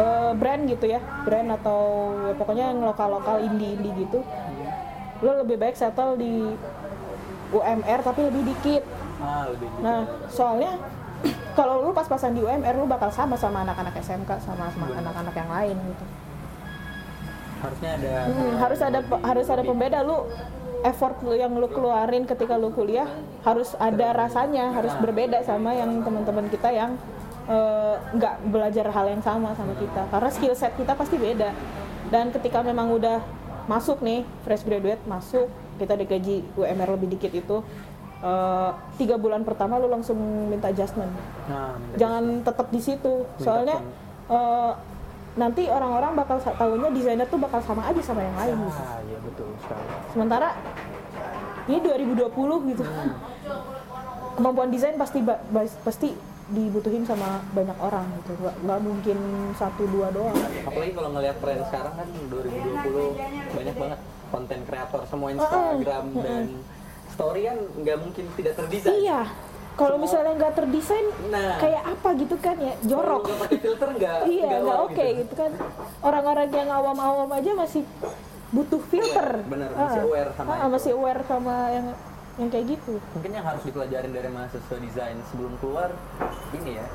eh, 0.00 0.32
brand 0.34 0.62
gitu 0.66 0.88
ya 0.88 1.04
brand 1.28 1.52
atau 1.60 1.80
ya 2.24 2.34
pokoknya 2.34 2.64
yang 2.72 2.80
lokal-lokal 2.80 3.44
indie-indie 3.44 4.08
gitu. 4.08 4.24
Lo 5.20 5.44
lebih 5.44 5.60
baik 5.60 5.76
settle 5.76 6.16
di 6.16 6.56
UMR 7.52 8.00
tapi 8.02 8.20
lebih 8.26 8.42
dikit. 8.56 8.82
Ah 9.20 9.48
lebih 9.48 9.68
gitu 9.68 9.80
nah 9.80 10.04
soalnya 10.28 10.76
kalau 11.58 11.82
lu 11.84 11.90
pas-pasan 11.96 12.36
di 12.36 12.42
UMR 12.44 12.76
lu 12.76 12.86
bakal 12.88 13.08
sama 13.12 13.34
sama 13.38 13.62
anak-anak 13.64 13.96
SMK 14.00 14.30
sama 14.44 14.68
sama 14.72 14.92
anak-anak 14.92 15.34
yang 15.34 15.50
lain 15.50 15.76
gitu. 15.76 16.04
Harusnya 17.56 17.90
ada 17.96 18.14
Hmm, 18.28 18.52
harus 18.60 18.80
ada 18.84 19.00
harus 19.24 19.46
ada 19.48 19.62
pembeda. 19.64 19.98
Lu 20.04 20.28
effort 20.84 21.16
lu 21.24 21.34
yang 21.34 21.56
lu 21.56 21.66
keluarin 21.72 22.28
ketika 22.28 22.54
lu 22.54 22.70
kuliah 22.70 23.08
harus 23.42 23.72
ada 23.80 24.12
rasanya 24.12 24.70
harus 24.76 24.92
berbeda 25.00 25.40
sama 25.42 25.72
yang 25.72 26.04
teman-teman 26.04 26.46
kita 26.52 26.68
yang 26.70 27.00
eh, 27.48 27.94
nggak 28.14 28.34
belajar 28.52 28.86
hal 28.92 29.06
yang 29.08 29.22
sama 29.24 29.56
sama 29.56 29.72
kita. 29.80 30.04
Karena 30.12 30.30
skill 30.30 30.54
set 30.54 30.76
kita 30.76 30.92
pasti 30.94 31.16
beda. 31.16 31.50
Dan 32.12 32.30
ketika 32.30 32.62
memang 32.62 32.92
udah 32.94 33.18
masuk 33.66 33.98
nih 33.98 34.22
fresh 34.46 34.62
graduate 34.62 35.02
masuk 35.10 35.50
kita 35.76 35.98
digaji 35.98 36.46
UMR 36.54 36.94
lebih 36.94 37.18
dikit 37.18 37.32
itu 37.34 37.56
eh, 38.22 38.70
tiga 38.96 39.16
bulan 39.20 39.42
pertama 39.44 39.76
lu 39.80 39.88
langsung 39.90 40.16
minta 40.48 40.72
adjustment. 40.72 41.12
Nah 41.50 41.76
minta 41.76 41.96
jangan 42.00 42.24
tetap 42.44 42.66
di 42.72 42.80
situ. 42.80 43.24
Soalnya 43.40 43.82
eh, 44.30 44.72
nanti 45.36 45.68
orang-orang 45.68 46.16
bakal 46.16 46.40
tahunya 46.40 46.88
desainer 46.96 47.26
tuh 47.28 47.36
bakal 47.36 47.60
sama 47.60 47.84
aja 47.84 48.00
sama 48.00 48.24
yang 48.24 48.36
lain. 48.36 48.56
Ah 48.72 49.00
iya 49.04 49.18
betul 49.20 49.52
sekali. 49.60 49.86
Sementara 50.16 50.48
ini 51.68 51.78
2020 51.82 52.70
gitu. 52.72 52.84
Kemampuan 54.36 54.68
desain 54.68 54.96
pasti 55.00 55.24
pasti 55.84 56.08
dibutuhin 56.46 57.02
sama 57.02 57.42
banyak 57.52 57.76
orang 57.82 58.06
gitu. 58.22 58.32
Nggak, 58.38 58.54
nggak 58.64 58.80
mungkin 58.80 59.18
satu 59.58 59.82
dua 59.90 60.08
doang. 60.14 60.36
Apalagi 60.64 60.92
kalau 60.94 61.10
ngelihat 61.16 61.36
tren 61.42 61.58
sekarang 61.66 61.94
kan 61.98 62.08
2020 62.30 63.56
banyak 63.56 63.76
banget 63.76 64.00
konten 64.26 64.58
kreator 64.66 65.00
semua 65.06 65.28
Instagram 65.34 66.04
dan 66.22 66.44
story 67.16 67.48
kan 67.48 67.58
nggak 67.80 67.96
mungkin 67.98 68.24
tidak 68.36 68.52
terdesain 68.54 68.92
iya 69.00 69.20
kalau 69.76 69.96
misalnya 69.96 70.32
nggak 70.36 70.52
terdesain 70.56 71.06
Nah. 71.28 71.56
kayak 71.60 71.82
apa 71.84 72.08
gitu 72.16 72.36
kan 72.38 72.56
ya 72.56 72.74
jorok 72.80 73.24
nggak 73.24 73.40
pakai 73.42 73.58
filter 73.58 73.88
nggak 73.92 74.16
iya 74.36 74.50
nggak 74.60 74.78
oke 74.84 75.06
gitu. 75.20 75.32
kan 75.36 75.50
orang-orang 76.00 76.48
yang 76.48 76.70
awam-awam 76.70 77.28
aja 77.32 77.50
masih 77.52 77.82
butuh 78.54 78.78
filter. 78.88 79.42
Aware, 79.42 79.50
bener, 79.50 79.70
masih 79.74 80.00
Ah, 80.00 80.06
aware 80.06 80.30
sama 80.32 80.48
ah, 80.48 80.56
itu. 80.56 80.68
masih 80.70 80.90
aware 80.94 81.22
sama 81.26 81.54
yang 81.74 81.86
yang 82.36 82.48
kayak 82.52 82.66
gitu. 82.78 82.94
Mungkin 83.12 83.32
yang 83.34 83.46
harus 83.48 83.62
dipelajarin 83.66 84.12
dari 84.14 84.28
mahasiswa 84.30 84.76
desain 84.78 85.18
sebelum 85.32 85.52
keluar 85.58 85.90
ini 86.54 86.78
ya. 86.78 86.86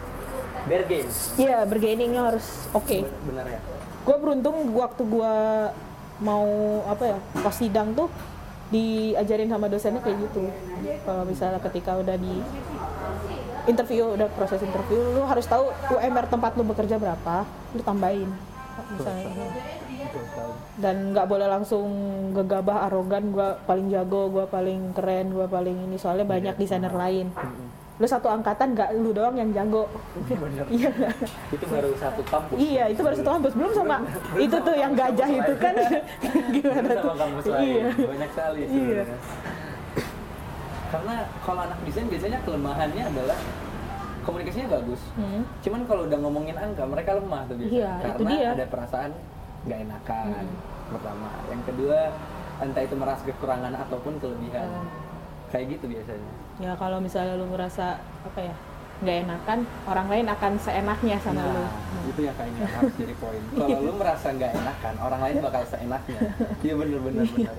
Games. 0.61 1.33
Iya, 1.35 1.65
bergainingnya 1.65 2.21
harus 2.31 2.69
oke. 2.71 3.03
Bener 3.03 3.45
ya. 3.49 3.59
Gue 4.05 4.17
beruntung 4.21 4.69
waktu 4.73 5.03
gue 5.03 5.33
mau 6.21 6.47
apa 6.85 7.03
ya 7.03 7.17
pas 7.41 7.55
sidang 7.57 7.97
tuh 7.97 8.07
diajarin 8.71 9.51
sama 9.51 9.67
dosennya 9.67 10.01
kayak 10.01 10.17
gitu. 10.31 10.47
Kalau 11.03 11.23
misalnya 11.27 11.59
ketika 11.59 11.99
udah 11.99 12.15
di 12.15 12.39
interview 13.69 14.17
udah 14.17 14.25
proses 14.33 14.63
interview 14.63 14.97
lu 15.13 15.21
harus 15.27 15.45
tahu 15.45 15.69
UMR 15.93 16.25
tempat 16.25 16.57
lu 16.57 16.65
bekerja 16.65 16.97
berapa 16.97 17.45
lu 17.77 17.81
tambahin 17.83 18.31
misalnya. 18.95 19.29
Dan 20.81 21.13
nggak 21.13 21.27
boleh 21.29 21.45
langsung 21.45 21.87
gegabah 22.33 22.89
arogan 22.89 23.29
gua 23.35 23.59
paling 23.69 23.91
jago 23.91 24.31
gua 24.33 24.49
paling 24.49 24.95
keren 24.97 25.35
gua 25.35 25.45
paling 25.45 25.77
ini 25.91 25.99
soalnya 25.99 26.25
banyak 26.25 26.55
desainer 26.57 26.91
lain 26.91 27.29
lu 28.01 28.07
satu 28.09 28.27
angkatan 28.27 28.73
nggak 28.73 28.89
lu 28.97 29.13
doang 29.13 29.37
yang 29.37 29.53
jago 29.53 29.85
iya 30.73 30.89
nggak? 30.89 31.13
Itu 31.53 31.65
baru 31.69 31.89
satu 31.93 32.21
kampus. 32.25 32.57
iya 32.57 32.83
itu 32.89 33.01
baru 33.05 33.15
satu 33.15 33.29
kampus 33.37 33.53
belum 33.53 33.71
sama 33.77 33.97
itu 34.33 34.57
tuh 34.57 34.73
yang 34.73 34.93
gajah 34.97 35.29
itu 35.29 35.53
kan 35.55 35.75
gimana 36.57 36.89
Belum 36.89 36.97
tuh 36.97 37.13
sama 37.45 37.61
iya 37.61 37.85
Banyak 37.93 38.29
sekali 38.33 38.61
Iya. 38.65 39.03
Karena 40.91 41.15
kalau 41.45 41.61
anak 41.63 41.77
desain 41.85 42.07
biasanya 42.09 42.39
kelemahannya 42.43 43.03
adalah 43.07 43.37
komunikasinya 44.21 44.67
bagus. 44.75 45.01
Hmm. 45.15 45.41
Cuman 45.63 45.81
kalau 45.87 46.03
udah 46.03 46.19
ngomongin 46.19 46.57
angka 46.59 46.83
mereka 46.83 47.15
lemah 47.15 47.41
tuh 47.47 47.55
biasanya. 47.55 47.79
Iya, 47.79 47.91
itu 47.95 48.03
Karena 48.03 48.27
dia. 48.27 48.43
Hmm. 48.43 48.55
ada 48.59 48.65
perasaan 48.67 49.11
nggak 49.63 49.79
enakan. 49.87 50.45
Pertama, 50.91 51.27
yang 51.47 51.61
kedua 51.63 51.99
entah 52.59 52.83
itu 52.83 52.95
merasa 52.99 53.21
kekurangan 53.23 53.73
ataupun 53.87 54.13
kelebihan. 54.19 54.67
Hmm. 54.67 54.89
Kayak 55.51 55.65
gitu 55.69 55.85
biasanya. 55.89 56.31
ya 56.57 56.71
kalau 56.75 56.97
misalnya 56.97 57.35
lu 57.35 57.45
merasa 57.45 57.95
apa 58.21 58.39
ya 58.39 58.55
nggak 59.01 59.17
enakan 59.25 59.59
orang 59.83 60.07
lain 60.07 60.25
akan 60.29 60.51
seenaknya 60.57 61.17
sama 61.19 61.41
lu 61.43 61.57
Nah, 61.57 61.71
itu 62.07 62.21
yang 62.21 62.35
kayaknya 62.35 62.65
harus 62.67 62.93
jadi 62.95 63.15
poin. 63.15 63.41
Kalau 63.59 63.77
lu 63.79 63.91
merasa 63.93 64.27
nggak 64.29 64.51
enakan, 64.53 64.93
orang 64.99 65.21
lain 65.21 65.35
bakal 65.39 65.63
seenaknya. 65.65 66.19
Iya 66.63 66.73
bener-bener 66.75 67.25
bener. 67.27 67.55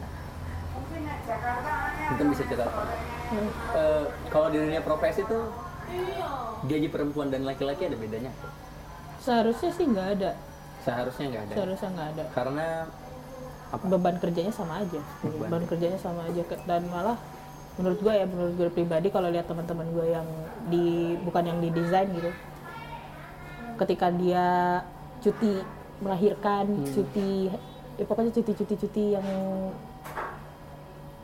Mungkin 2.09 2.26
bisa 2.30 2.43
cerita. 2.45 2.66
Eh, 3.72 4.03
kalau 4.28 4.49
di 4.49 4.59
dunia 4.59 4.80
profesi 4.80 5.22
tuh 5.22 5.49
gaji 6.62 6.88
perempuan 6.88 7.28
dan 7.28 7.43
laki-laki 7.43 7.84
ada 7.84 7.97
bedanya? 7.97 8.32
seharusnya 9.18 9.70
sih 9.70 9.86
nggak 9.86 10.09
ada 10.16 10.30
Seharusnya 10.82 11.26
nggak 11.28 11.43
ada. 11.45 11.55
seharusnya 11.55 11.88
nggak 11.90 12.09
ada 12.11 12.24
Karena 12.32 12.66
apa? 13.70 13.84
beban 13.86 14.16
kerjanya 14.18 14.51
sama 14.51 14.82
aja 14.82 14.99
Beban. 15.20 15.47
beban 15.47 15.62
kerjanya 15.64 15.95
sama 15.97 16.26
aja 16.26 16.43
dan 16.66 16.82
malah 16.88 17.14
menurut 17.75 17.99
gue 17.99 18.12
ya 18.12 18.25
menurut 18.25 18.53
gue 18.55 18.68
pribadi 18.70 19.09
kalau 19.09 19.29
lihat 19.29 19.45
teman-teman 19.45 19.89
gue 19.91 20.07
yang 20.07 20.27
di 20.66 20.87
bukan 21.18 21.45
yang 21.47 21.59
di 21.59 21.68
desain 21.70 22.09
gitu 22.11 22.29
ketika 23.75 24.12
dia 24.12 24.47
cuti 25.18 25.64
melahirkan 25.99 26.64
Hmm. 26.68 26.87
cuti 26.87 27.49
ya 27.95 28.05
pokoknya 28.05 28.33
cuti-cuti 28.33 28.75
cuti 28.77 29.05
yang 29.12 29.27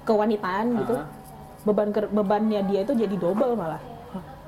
kewanitaan 0.05 0.67
gitu 0.79 0.95
Aha. 0.95 1.07
beban 1.63 1.91
ker- 1.91 2.09
bebannya 2.09 2.65
dia 2.65 2.81
itu 2.83 2.95
jadi 2.95 3.15
double 3.15 3.53
malah 3.55 3.83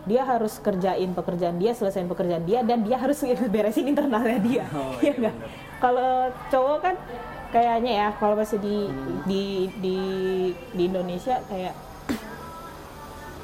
dia 0.00 0.24
harus 0.24 0.56
kerjain 0.56 1.12
pekerjaan 1.12 1.60
dia 1.60 1.76
selesaiin 1.76 2.08
pekerjaan 2.08 2.48
dia 2.48 2.64
dan 2.64 2.80
dia 2.80 2.96
harus 2.96 3.20
beresin 3.52 3.84
internalnya 3.86 4.40
dia 4.40 4.64
Oh, 4.70 4.96
ya 4.96 5.04
iya 5.04 5.12
nggak 5.18 5.34
kalau 5.76 6.12
cowok 6.48 6.78
kan 6.80 6.94
kayaknya 7.50 7.92
ya 7.92 8.08
kalau 8.16 8.34
masih 8.34 8.56
di 8.58 8.76
Hmm. 8.88 9.20
di 9.26 9.44
di 9.76 9.96
di 10.72 10.82
Indonesia 10.86 11.44
kayak 11.44 11.74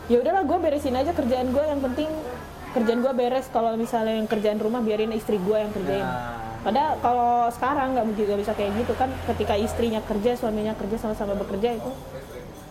ya 0.07 0.23
udahlah 0.23 0.43
gue 0.47 0.59
beresin 0.59 0.95
aja 0.95 1.11
kerjaan 1.11 1.51
gue 1.51 1.65
yang 1.67 1.81
penting 1.83 2.11
kerjaan 2.77 3.01
gue 3.01 3.13
beres. 3.17 3.47
Kalau 3.49 3.73
misalnya 3.75 4.21
yang 4.21 4.29
kerjaan 4.29 4.61
rumah 4.61 4.85
biarin 4.85 5.13
istri 5.17 5.41
gue 5.41 5.57
yang 5.57 5.73
kerjain. 5.73 6.05
Nah, 6.05 6.47
Padahal 6.67 6.99
kalau 6.99 7.47
sekarang 7.55 7.95
nggak 7.95 8.19
juga 8.19 8.35
bisa 8.43 8.51
kayak 8.51 8.75
gitu 8.75 8.93
kan. 8.99 9.07
Ketika 9.31 9.55
istrinya 9.55 10.03
kerja 10.03 10.35
suaminya 10.35 10.75
kerja 10.75 10.99
sama-sama 10.99 11.39
bekerja 11.39 11.79
itu 11.79 11.91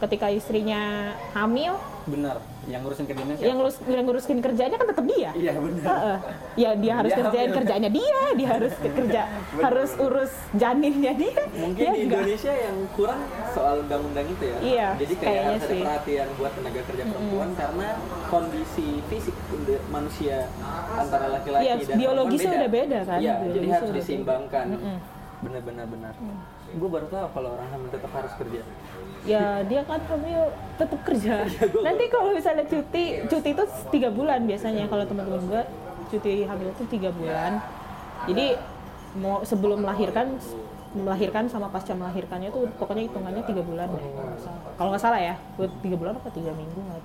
ketika 0.03 0.27
istrinya 0.27 1.15
hamil 1.31 1.79
benar. 2.03 2.43
Yang 2.65 2.81
ngurusin 2.81 3.05
kerjanya 3.05 3.33
siapa? 3.33 3.45
yang 3.45 3.55
ngurus 3.55 3.75
yang 3.85 4.03
ngurusin 4.03 4.37
kerjanya 4.39 4.75
kan 4.75 4.87
tetap 4.87 5.05
dia 5.05 5.29
Iya 5.31 5.51
benar. 5.55 5.85
Heeh. 5.85 6.17
ya 6.55 6.69
dia 6.75 6.93
harus 6.95 7.11
Dia 7.11 7.19
kerjain 7.21 7.45
hamil. 7.45 7.57
kerjanya 7.57 7.89
dia 7.89 8.19
dia 8.33 8.47
harus 8.49 8.73
kerja 8.75 9.21
harus 9.65 9.91
urus 9.97 10.33
janinnya 10.53 11.13
dia 11.13 11.41
Mungkin 11.55 11.77
Ya 11.79 11.91
di 11.91 12.01
nggak? 12.03 12.19
Indonesia 12.19 12.53
yang 12.53 12.75
kurang 12.91 13.21
soal 13.49 13.75
undang-undang 13.79 14.27
itu 14.27 14.43
ya. 14.43 14.57
Iya, 14.59 14.87
Jadi 14.97 15.13
kayak 15.13 15.21
kayaknya 15.21 15.45
harus 15.47 15.61
ada 15.61 15.69
sih. 15.69 15.81
perhatian 15.81 16.27
buat 16.35 16.51
tenaga 16.51 16.81
kerja 16.83 17.03
perempuan 17.05 17.49
karena 17.53 17.87
kondisi 18.27 18.87
fisik 19.05 19.35
manusia 19.87 20.37
antara 20.91 21.25
laki-laki 21.31 21.63
Iya, 21.63 21.73
dan 21.79 21.95
biologisnya 21.95 22.49
perempuan 22.49 22.59
udah 22.59 22.71
beda 22.73 22.99
kan? 23.05 23.19
Iya, 23.19 23.33
jadi 23.47 23.67
harus 23.69 23.85
udah 23.85 23.95
diseimbangkan. 23.95 24.65
Mm-mm. 25.45 25.53
Benar-benar 25.61 25.85
benar. 25.85 26.13
Gue 26.73 26.89
baru 26.89 27.07
tahu 27.07 27.25
kalau 27.31 27.49
orang 27.53 27.69
hamil 27.69 27.89
tetap 27.93 28.11
harus 28.11 28.33
kerja. 28.35 28.61
ya 29.25 29.65
dia 29.65 29.81
kan 29.89 29.97
hamil 30.05 30.53
tetap 30.77 31.01
kerja 31.01 31.33
Iya, 31.49 31.65
nanti 31.81 32.03
kalau 32.13 32.29
misalnya 32.29 32.61
cuti 32.69 33.25
cuti 33.25 33.49
itu 33.57 33.65
tiga 33.89 34.13
bulan 34.13 34.45
biasanya 34.45 34.85
kalau 34.85 35.01
teman-teman 35.01 35.41
gue 35.49 35.61
cuti 36.13 36.45
hamil 36.45 36.69
itu 36.69 36.85
tiga 36.85 37.09
bulan 37.09 37.57
jadi 38.29 38.53
mau 39.17 39.41
sebelum 39.41 39.81
melahirkan 39.81 40.37
melahirkan 40.95 41.43
sama 41.45 41.67
pasca 41.67 41.91
melahirkannya 41.91 42.49
tuh 42.49 42.71
pokoknya 42.79 43.11
hitungannya 43.11 43.43
tiga 43.43 43.61
bulan 43.61 43.87
deh 43.91 44.03
kalau 44.75 44.89
nggak 44.95 45.03
salah. 45.03 45.19
ya 45.19 45.35
buat 45.55 45.71
tiga 45.79 45.95
bulan 45.95 46.13
apa 46.15 46.29
tiga 46.31 46.51
minggu 46.51 46.79
nggak 46.79 47.01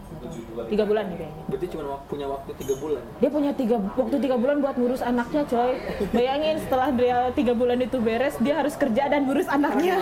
tiga 0.67 0.85
bulan 0.87 1.05
nih 1.11 1.17
kayaknya 1.19 1.45
Berarti 1.51 1.67
cuma 1.69 1.83
punya 2.07 2.27
waktu 2.27 2.51
tiga 2.57 2.75
bulan. 2.79 3.03
dia 3.19 3.31
punya 3.31 3.53
tiga 3.55 3.77
waktu 3.83 4.17
tiga 4.19 4.37
bulan 4.39 4.57
buat 4.63 4.77
ngurus 4.79 5.03
anaknya 5.03 5.43
coy 5.45 5.73
bayangin 6.11 6.57
setelah 6.59 6.89
dia 6.91 7.19
tiga 7.35 7.53
bulan 7.53 7.79
itu 7.79 7.97
beres 7.99 8.35
dia 8.39 8.55
harus 8.57 8.75
kerja 8.75 9.03
dan 9.07 9.27
ngurus 9.27 9.47
anaknya 9.47 9.95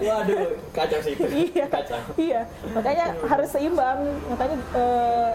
Waduh, 0.00 0.56
kacau 0.72 0.98
sih 1.00 1.12
itu. 1.12 1.24
iya 1.52 1.64
Kacau. 1.68 2.00
iya 2.16 2.40
makanya 2.72 3.04
harus 3.22 3.48
seimbang 3.48 4.00
makanya 4.28 4.56
eh, 4.72 5.30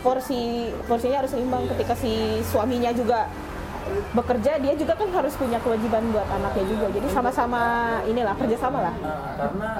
porsi 0.00 0.42
porsinya 0.84 1.22
harus 1.22 1.32
seimbang 1.32 1.64
ketika 1.70 1.94
si 1.94 2.12
suaminya 2.44 2.90
juga 2.90 3.30
bekerja 4.14 4.52
dia 4.60 4.74
juga 4.78 4.94
kan 4.94 5.08
harus 5.10 5.34
punya 5.34 5.58
kewajiban 5.60 6.02
buat 6.10 6.28
anaknya 6.28 6.64
juga. 6.68 6.86
Jadi 6.94 7.06
sama-sama 7.10 7.62
inilah 8.06 8.34
kerjasama 8.38 8.78
lah. 8.80 8.94
Nah, 9.02 9.34
karena 9.38 9.70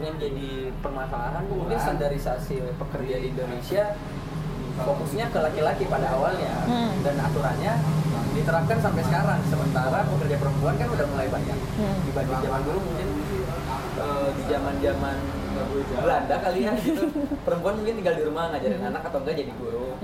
yang 0.00 0.16
jadi 0.16 0.50
permasalahan 0.80 1.44
mungkin 1.50 1.78
standarisasi 1.78 2.62
pekerja 2.78 3.14
di 3.20 3.26
Indonesia 3.34 3.84
fokusnya 4.80 5.28
ke 5.28 5.38
laki-laki 5.44 5.84
pada 5.90 6.08
awalnya. 6.16 6.54
Hmm. 6.64 6.92
dan 7.04 7.16
aturannya 7.20 7.72
diterapkan 8.32 8.78
sampai 8.80 9.02
sekarang. 9.04 9.40
Sementara 9.50 10.06
pekerja 10.06 10.36
perempuan 10.38 10.74
kan 10.78 10.88
udah 10.88 11.06
mulai 11.10 11.28
banyak. 11.28 11.58
Hmm. 11.76 11.96
dibanding 12.06 12.38
zaman 12.44 12.60
dulu 12.64 12.78
mungkin 12.80 13.08
eh, 14.00 14.28
di 14.36 14.42
zaman 14.48 14.74
zaman 14.80 15.18
Belanda 16.00 16.36
kali 16.40 16.60
ya 16.64 16.72
gitu. 16.78 17.04
Perempuan 17.46 17.74
mungkin 17.82 17.94
tinggal 18.00 18.14
di 18.16 18.24
rumah 18.24 18.54
ngajarin 18.54 18.82
anak 18.86 19.02
atau 19.04 19.18
enggak 19.20 19.36
jadi 19.36 19.52
guru 19.58 19.98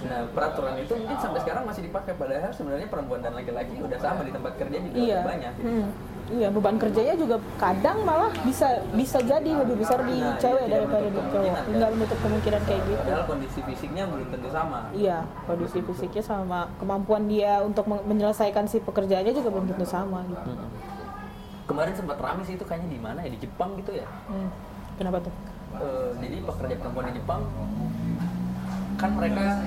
Nah, 0.00 0.22
peraturan 0.28 0.74
itu 0.76 0.92
mungkin 0.94 1.16
sampai 1.16 1.40
sekarang 1.40 1.64
masih 1.64 1.82
dipakai 1.82 2.12
padahal 2.14 2.50
sebenarnya 2.50 2.88
perempuan 2.88 3.20
dan 3.20 3.32
laki-laki 3.32 3.76
udah 3.76 3.98
sama 3.98 4.22
di 4.22 4.32
tempat 4.32 4.52
kerja 4.56 4.76
juga 4.78 4.96
iya 4.96 5.18
banyak. 5.20 5.52
gitu. 5.54 5.68
Hmm. 5.68 5.86
iya 6.30 6.46
beban 6.48 6.76
kerjanya 6.76 7.14
juga 7.16 7.36
kadang 7.56 7.98
malah 8.00 8.30
bisa 8.40 8.66
bisa 8.92 9.18
jadi 9.20 9.50
lebih 9.52 9.76
besar 9.76 9.98
di 10.04 10.14
Nah, 10.16 10.38
cewek 10.38 10.62
iya, 10.62 10.72
daripada 10.72 11.04
di 11.04 11.20
cowok 11.20 11.42
kan? 11.50 11.64
nggak 11.68 11.90
menutup 11.90 12.18
kemungkinan 12.20 12.62
kayak 12.64 12.82
gitu 12.84 13.02
Padahal 13.02 13.24
kondisi 13.26 13.60
fisiknya 13.64 14.04
belum 14.06 14.28
tentu 14.30 14.48
sama. 14.48 14.78
Iya, 14.92 15.18
kondisi 15.44 15.78
fisiknya 15.82 16.22
sama 16.22 16.58
kemampuan 16.76 17.22
dia 17.26 17.52
untuk 17.60 17.84
men- 17.84 18.06
menyelesaikan 18.06 18.64
si 18.64 18.78
pekerjaannya 18.78 19.32
juga 19.32 19.48
belum 19.50 19.66
tentu 19.66 19.84
sama 19.84 20.22
gitu. 20.24 20.50
Mm-mm. 20.50 20.70
Kemarin 21.66 21.94
sempat 21.94 22.16
rame 22.16 22.42
sih 22.42 22.54
itu 22.54 22.64
kayaknya 22.64 22.88
di 22.88 23.00
mana 23.00 23.18
ya 23.20 23.30
di 23.30 23.38
Jepang 23.38 23.74
gitu 23.76 23.90
ya. 23.92 24.06
Hmm. 24.26 24.50
Kenapa 24.96 25.18
tuh? 25.20 25.34
Eh, 25.72 26.10
jadi 26.20 26.36
pekerja 26.40 26.74
perempuan 26.76 27.04
di 27.06 27.14
Jepang 27.16 27.40
kan 29.00 29.10
mereka 29.16 29.64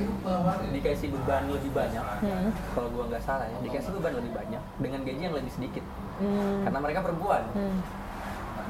dikasih 0.69 1.07
beban 1.09 1.43
lebih 1.49 1.71
banyak. 1.73 2.05
Hmm. 2.21 2.53
Kalau 2.77 2.87
gua 2.93 3.03
nggak 3.09 3.23
salah 3.25 3.49
ya, 3.49 3.57
dikasih 3.65 3.91
beban 3.97 4.13
lebih 4.21 4.31
banyak 4.31 4.63
dengan 4.77 4.99
gaji 5.01 5.21
yang 5.25 5.33
lebih 5.33 5.51
sedikit. 5.51 5.83
Hmm. 6.21 6.61
Karena 6.69 6.79
mereka 6.79 6.99
perempuan. 7.01 7.43
Hmm. 7.57 7.77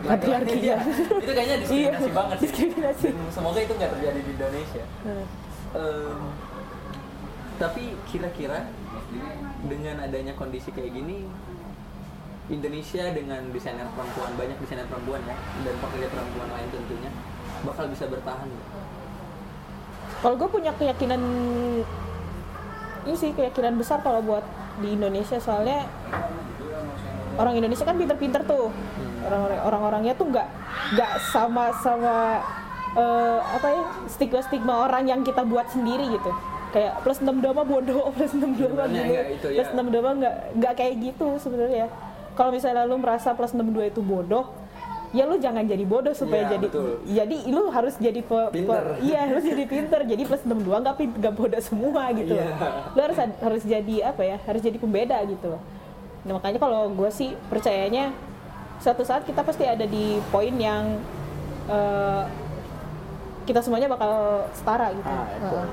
Laki-laki, 0.03 0.09
Patriarki, 0.09 0.57
iya. 0.57 0.77
ya. 0.81 1.21
itu 1.21 1.31
kayaknya 1.31 1.57
diskriminasi 1.61 2.09
Iya, 2.09 2.17
banget 2.17 2.35
sih. 2.35 2.43
diskriminasi. 2.49 3.07
Dan 3.13 3.29
semoga 3.29 3.59
itu 3.61 3.73
nggak 3.77 3.91
terjadi 3.93 4.19
di 4.19 4.31
Indonesia. 4.33 4.85
Hmm. 5.05 5.25
Em, 5.73 6.19
tapi 7.61 7.83
kira-kira 8.09 8.59
dengan 9.69 9.95
adanya 10.01 10.33
kondisi 10.33 10.73
kayak 10.73 10.91
gini 10.91 11.29
Indonesia 12.49 13.07
dengan 13.13 13.39
desainer 13.53 13.87
perempuan 13.93 14.33
banyak 14.35 14.57
desainer 14.59 14.83
perempuan 14.89 15.21
ya 15.23 15.37
dan 15.63 15.75
pekerja 15.79 16.07
perempuan 16.11 16.49
lain 16.51 16.67
tentunya 16.73 17.11
bakal 17.63 17.85
bisa 17.87 18.09
bertahan? 18.09 18.49
Kalau 20.23 20.39
gue 20.39 20.47
punya 20.47 20.71
keyakinan 20.71 21.19
ini 23.03 23.15
sih 23.19 23.35
keyakinan 23.35 23.75
besar 23.75 23.99
kalau 23.99 24.23
buat 24.23 24.47
di 24.79 24.95
Indonesia. 24.95 25.35
Soalnya 25.43 25.83
orang 27.35 27.59
Indonesia 27.59 27.83
kan 27.83 27.99
pinter-pinter 27.99 28.47
tuh. 28.47 28.71
Orang-orang 29.27 29.59
orang-orangnya 29.67 30.13
tuh 30.15 30.31
nggak 30.31 30.47
nggak 30.95 31.11
sama 31.27 31.75
sama 31.83 32.39
eh, 32.95 33.39
apa 33.39 33.67
ya 33.67 33.83
stigma 34.07 34.39
stigma 34.43 34.73
orang 34.87 35.03
yang 35.11 35.21
kita 35.27 35.43
buat 35.43 35.67
sendiri 35.67 36.07
gitu. 36.15 36.31
Kayak 36.71 37.03
plus 37.03 37.19
62 37.19 37.51
mah 37.51 37.67
bodoh 37.67 38.07
plus 38.15 38.31
62 38.31 38.71
mah 38.71 38.87
Sebenarnya 38.87 38.87
gini 38.87 39.11
nggak 39.11 39.27
itu 39.35 39.47
ya. 39.51 39.57
plus 39.59 39.69
62 39.75 39.99
mah 40.07 40.13
nggak 40.23 40.35
nggak 40.55 40.73
kayak 40.79 40.93
gitu 41.03 41.27
sebenarnya. 41.35 41.85
Kalau 42.33 42.49
misalnya 42.49 42.87
lu 42.87 42.95
merasa 42.95 43.35
plus 43.35 43.51
62 43.51 43.91
itu 43.91 43.99
bodoh 43.99 44.62
ya 45.13 45.23
lu 45.23 45.37
jangan 45.37 45.61
jadi 45.61 45.85
bodoh 45.85 46.09
supaya 46.11 46.43
Iya, 46.43 46.51
jadi 46.51 46.65
betul. 46.67 46.89
jadi 47.05 47.37
lu 47.47 47.63
harus 47.69 47.93
jadi 47.95 48.17
pe- 48.19 48.49
pe- 48.49 48.53
Pinter. 48.55 48.83
iya 48.99 49.19
harus 49.23 49.45
jadi 49.45 49.63
pinter. 49.63 50.01
Jadi 50.03 50.21
plus 50.23 50.41
62 50.41 50.73
nggak 50.75 50.95
pin- 50.95 51.15
nggak 51.15 51.33
bodoh 51.33 51.61
semua 51.61 52.03
gitu. 52.11 52.33
Iya. 52.33 52.49
lu 52.89 52.99
harus 52.99 53.17
harus 53.19 53.63
jadi 53.63 53.95
apa 54.03 54.21
ya? 54.23 54.37
Harus 54.41 54.59
jadi 54.59 54.73
pembeda 54.75 55.21
gitu. 55.23 55.53
Nah, 56.23 56.33
makanya 56.33 56.57
kalau 56.57 56.89
gue 56.89 57.09
sih 57.09 57.37
percayanya 57.45 58.09
suatu 58.79 59.03
saat 59.03 59.21
kita 59.21 59.39
pasti 59.39 59.63
ada 59.63 59.85
di 59.85 60.17
poin 60.27 60.51
yang 60.51 60.97
eh, 61.65 62.23
kita 63.43 63.59
semuanya 63.59 63.85
bakal 63.87 64.11
setara 64.51 64.89
gitu. 64.91 65.05
Ah, 65.05 65.29
benar. 65.29 65.67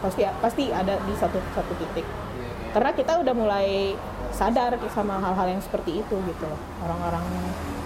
pasti 0.00 0.20
pasti 0.36 0.64
ada 0.68 0.98
di 0.98 1.14
satu 1.14 1.38
satu 1.50 1.72
titik. 1.76 2.04
Iya, 2.04 2.50
karena 2.70 2.90
kita 2.92 3.12
udah 3.16 3.32
mulai 3.32 3.94
sadar 4.30 4.74
sama 4.90 5.16
hal-hal 5.16 5.48
yang 5.48 5.62
seperti 5.62 5.98
itu 5.98 6.16
gitu. 6.20 6.48
Orang-orang 6.78 7.22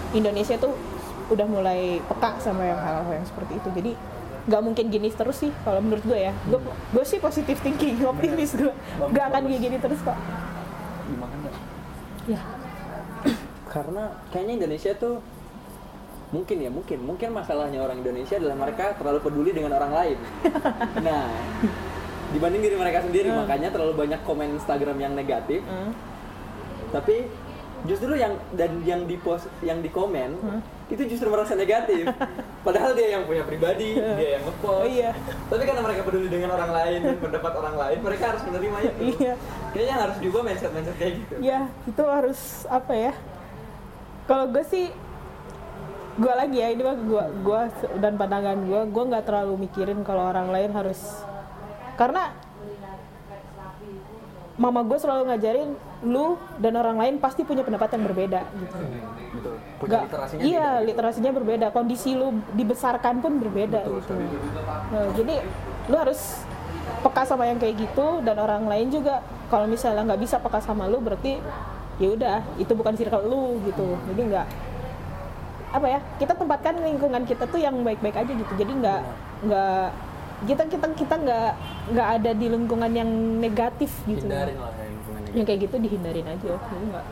Indonesia 0.09 0.57
tuh 0.57 0.73
udah 1.27 1.47
mulai 1.47 1.99
peka 2.03 2.39
sama 2.39 2.63
yang 2.63 2.79
hal-hal 2.79 3.11
yang 3.11 3.27
seperti 3.27 3.59
itu. 3.59 3.69
Jadi 3.71 3.91
nggak 4.47 4.61
mungkin 4.63 4.85
gini 4.87 5.11
terus 5.11 5.43
sih 5.43 5.51
kalau 5.67 5.83
menurut 5.83 6.03
gue 6.03 6.19
ya. 6.19 6.33
Gue 6.47 6.59
gue 6.67 7.03
sih 7.03 7.19
positive 7.19 7.59
thinking 7.59 7.99
optimis 8.03 8.55
gue 8.55 8.73
nggak 8.99 9.25
akan 9.31 9.41
kayak 9.47 9.61
gini 9.61 9.77
terus 9.79 9.99
kok. 10.01 10.17
Gimana? 11.07 11.49
Ya 12.27 12.41
karena 13.67 14.03
kayaknya 14.33 14.53
Indonesia 14.63 14.91
tuh 14.95 15.19
mungkin 16.31 16.57
ya 16.63 16.69
mungkin. 16.71 16.99
Mungkin 17.03 17.29
masalahnya 17.35 17.79
orang 17.83 18.01
Indonesia 18.01 18.39
adalah 18.39 18.57
mereka 18.57 18.95
terlalu 18.95 19.19
peduli 19.21 19.51
dengan 19.53 19.75
orang 19.75 19.91
lain. 19.93 20.17
Nah 21.05 21.29
dibanding 22.27 22.59
diri 22.59 22.75
mereka 22.75 22.99
sendiri 23.07 23.31
makanya 23.31 23.71
terlalu 23.71 23.95
banyak 23.95 24.19
komen 24.27 24.59
Instagram 24.59 24.97
yang 24.99 25.13
negatif. 25.15 25.63
Hmm. 25.63 25.91
tapi 26.87 27.27
justru 27.87 28.13
yang 28.19 28.35
dan 28.53 28.83
yang 28.83 29.07
di 29.07 29.15
post 29.17 29.47
yang 29.63 29.79
di 29.79 29.89
komen 29.89 30.35
itu 30.87 31.03
justru 31.07 31.27
merasa 31.27 31.55
negatif. 31.55 32.07
Padahal 32.67 32.95
dia 32.95 33.19
yang 33.19 33.23
punya 33.27 33.43
pribadi 33.43 33.95
dia 33.95 34.39
yang 34.39 34.43
ngepost. 34.47 34.83
Oh, 34.83 34.87
iya. 34.87 35.11
tapi 35.47 35.63
karena 35.63 35.81
mereka 35.83 36.01
peduli 36.07 36.27
dengan 36.27 36.55
orang 36.55 36.71
lain 36.71 36.99
dan 37.03 37.17
pendapat 37.19 37.53
orang 37.55 37.75
lain 37.75 37.97
mereka 38.03 38.23
harus 38.35 38.41
menerima 38.47 38.77
itu. 38.83 39.01
Iya. 39.17 39.33
kayaknya 39.71 39.95
harus 39.99 40.17
juga 40.23 40.39
mindset 40.43 40.71
mindset 40.75 40.95
kayak 40.99 41.13
gitu. 41.23 41.33
Ya 41.39 41.59
itu 41.87 42.03
harus 42.03 42.39
apa 42.67 42.93
ya? 42.93 43.13
Kalau 44.27 44.45
gue 44.51 44.63
sih 44.67 44.91
gue 46.17 46.33
lagi 46.33 46.57
ya 46.57 46.73
ini 46.73 46.81
mah 46.81 46.97
gue 46.97 47.25
gua 47.45 47.69
dan 48.01 48.17
pandangan 48.17 48.57
gue 48.65 48.81
gue 48.89 49.03
nggak 49.05 49.25
terlalu 49.29 49.69
mikirin 49.69 50.01
kalau 50.01 50.33
orang 50.33 50.49
lain 50.49 50.73
harus 50.73 50.97
karena 51.93 52.33
mama 54.57 54.81
gue 54.81 54.97
selalu 54.97 55.29
ngajarin 55.29 55.69
lu 56.01 56.33
dan 56.57 56.73
orang 56.73 56.97
lain 56.97 57.15
pasti 57.21 57.45
punya 57.45 57.61
pendapat 57.61 57.93
yang 57.93 58.03
berbeda 58.09 58.41
gitu. 58.57 58.77
Betul. 59.37 59.55
Punya 59.77 59.89
Nggak- 59.93 60.05
literasinya 60.09 60.41
iya 60.41 60.67
beda. 60.73 60.85
literasinya 60.89 61.31
berbeda. 61.31 61.65
Kondisi 61.69 62.09
lu 62.17 62.27
dibesarkan 62.57 63.21
pun 63.21 63.37
berbeda 63.37 63.85
Betul 63.85 64.01
gitu. 64.01 64.13
Nah, 64.65 65.05
jadi 65.13 65.35
lu 65.87 65.95
harus 65.95 66.41
peka 67.05 67.21
sama 67.29 67.45
yang 67.45 67.61
kayak 67.61 67.77
gitu 67.77 68.25
dan 68.25 68.35
orang 68.41 68.65
lain 68.65 68.89
juga. 68.89 69.21
Kalau 69.47 69.69
misalnya 69.69 70.03
nggak 70.03 70.21
bisa 70.25 70.41
peka 70.41 70.59
sama 70.59 70.89
lu 70.89 70.99
berarti 70.99 71.37
ya 72.01 72.09
udah 72.13 72.41
itu 72.57 72.73
bukan 72.73 72.97
circle 72.97 73.29
lu 73.29 73.61
gitu. 73.61 73.93
Jadi 74.09 74.21
nggak 74.33 74.47
apa 75.67 75.85
ya 75.85 75.99
kita 76.17 76.33
tempatkan 76.33 76.81
lingkungan 76.81 77.21
kita 77.29 77.45
tuh 77.45 77.61
yang 77.61 77.77
baik-baik 77.85 78.25
aja 78.25 78.31
gitu. 78.33 78.53
Jadi 78.57 78.73
nggak 78.73 79.01
nggak 79.45 79.85
kita 80.45 80.63
kita 80.69 80.85
kita 80.93 81.15
nggak 81.17 81.51
nggak 81.97 82.07
ada 82.21 82.31
di 82.37 82.45
lingkungan 82.45 82.91
yang 82.93 83.09
negatif 83.41 83.89
gitu. 84.05 84.21
Hindarin 84.21 84.61
lah 84.61 84.69
yang 84.77 84.93
lingkungan 84.93 85.21
yang 85.33 85.45
kayak 85.49 85.59
gitu 85.65 85.75
dihindarin 85.81 86.27
aja 86.29 86.51
jadi 86.53 86.85
nggak. 86.93 87.05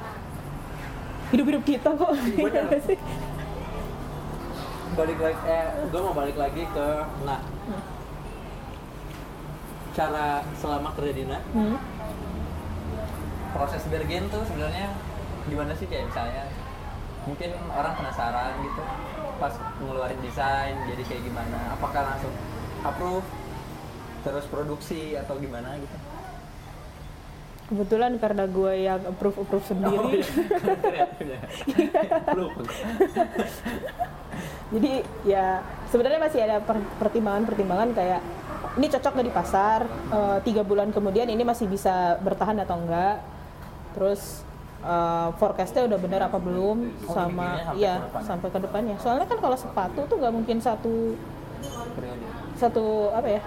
Hidup-hidup 1.34 1.64
kita 1.66 1.90
kok. 1.98 2.12
Sih? 2.90 3.00
balik 4.96 5.20
lagi 5.20 5.40
eh 5.44 5.66
gue 5.92 6.00
mau 6.00 6.16
balik 6.16 6.38
lagi 6.40 6.64
ke 6.70 6.88
nah. 7.28 7.42
Cara 9.96 10.44
selama 10.60 10.92
kerja 10.96 11.14
di 11.16 11.24
nah. 11.28 11.42
Hmm. 11.56 11.80
proses 13.56 13.88
bergen 13.88 14.28
tuh 14.28 14.44
sebenarnya 14.44 14.92
gimana 15.48 15.72
sih? 15.76 15.88
Kayak 15.88 16.12
misalnya 16.12 16.44
mungkin 17.24 17.50
orang 17.72 17.94
penasaran 17.96 18.54
gitu. 18.62 18.84
Pas 19.36 19.52
ngeluarin 19.82 20.20
desain 20.24 20.76
jadi 20.88 21.04
kayak 21.08 21.24
gimana? 21.28 21.76
Apakah 21.76 22.16
langsung 22.16 22.32
approve 22.86 23.26
terus 24.22 24.46
produksi 24.46 25.14
atau 25.14 25.38
gimana 25.38 25.78
gitu. 25.78 25.98
Kebetulan 27.66 28.18
karena 28.18 28.46
gue 28.46 28.74
yang 28.80 29.02
approve 29.04 29.42
approve 29.42 29.62
Oh, 29.62 29.70
sendiri. 29.70 30.22
Iya. 31.18 31.40
Jadi 34.66 34.92
ya 35.24 35.62
sebenarnya 35.88 36.20
masih 36.20 36.40
ada 36.42 36.58
per- 36.60 36.90
pertimbangan-pertimbangan 37.00 37.90
kayak 37.94 38.22
ini 38.76 38.86
cocok 38.86 39.12
nggak 39.14 39.24
di 39.24 39.34
pasar 39.34 39.80
Eh, 40.06 40.38
tiga 40.44 40.62
bulan 40.62 40.90
kemudian 40.90 41.26
ini 41.26 41.42
masih 41.42 41.66
bisa 41.66 42.18
bertahan 42.20 42.58
atau 42.60 42.78
enggak? 42.78 43.22
Terus 43.94 44.42
eh, 44.82 45.28
forecastnya 45.38 45.86
udah 45.86 45.98
bener 45.98 46.22
apa 46.22 46.38
belum? 46.38 46.78
Oh, 47.06 47.14
sama 47.14 47.46
mikirnya 47.56 47.66
sampai 47.66 47.78
iya 47.78 47.94
ke 47.96 48.06
depan. 48.06 48.22
sampai 48.22 48.50
ke 48.50 48.60
depannya. 48.62 48.96
Soalnya 49.00 49.26
kan 49.26 49.40
kalau 49.40 49.58
sepatu 49.58 50.00
tuh 50.06 50.16
nggak 50.18 50.34
mungkin 50.34 50.58
satu 50.60 51.14
periode 51.96 52.26
satu 52.56 53.12
apa 53.12 53.40
ya? 53.40 53.42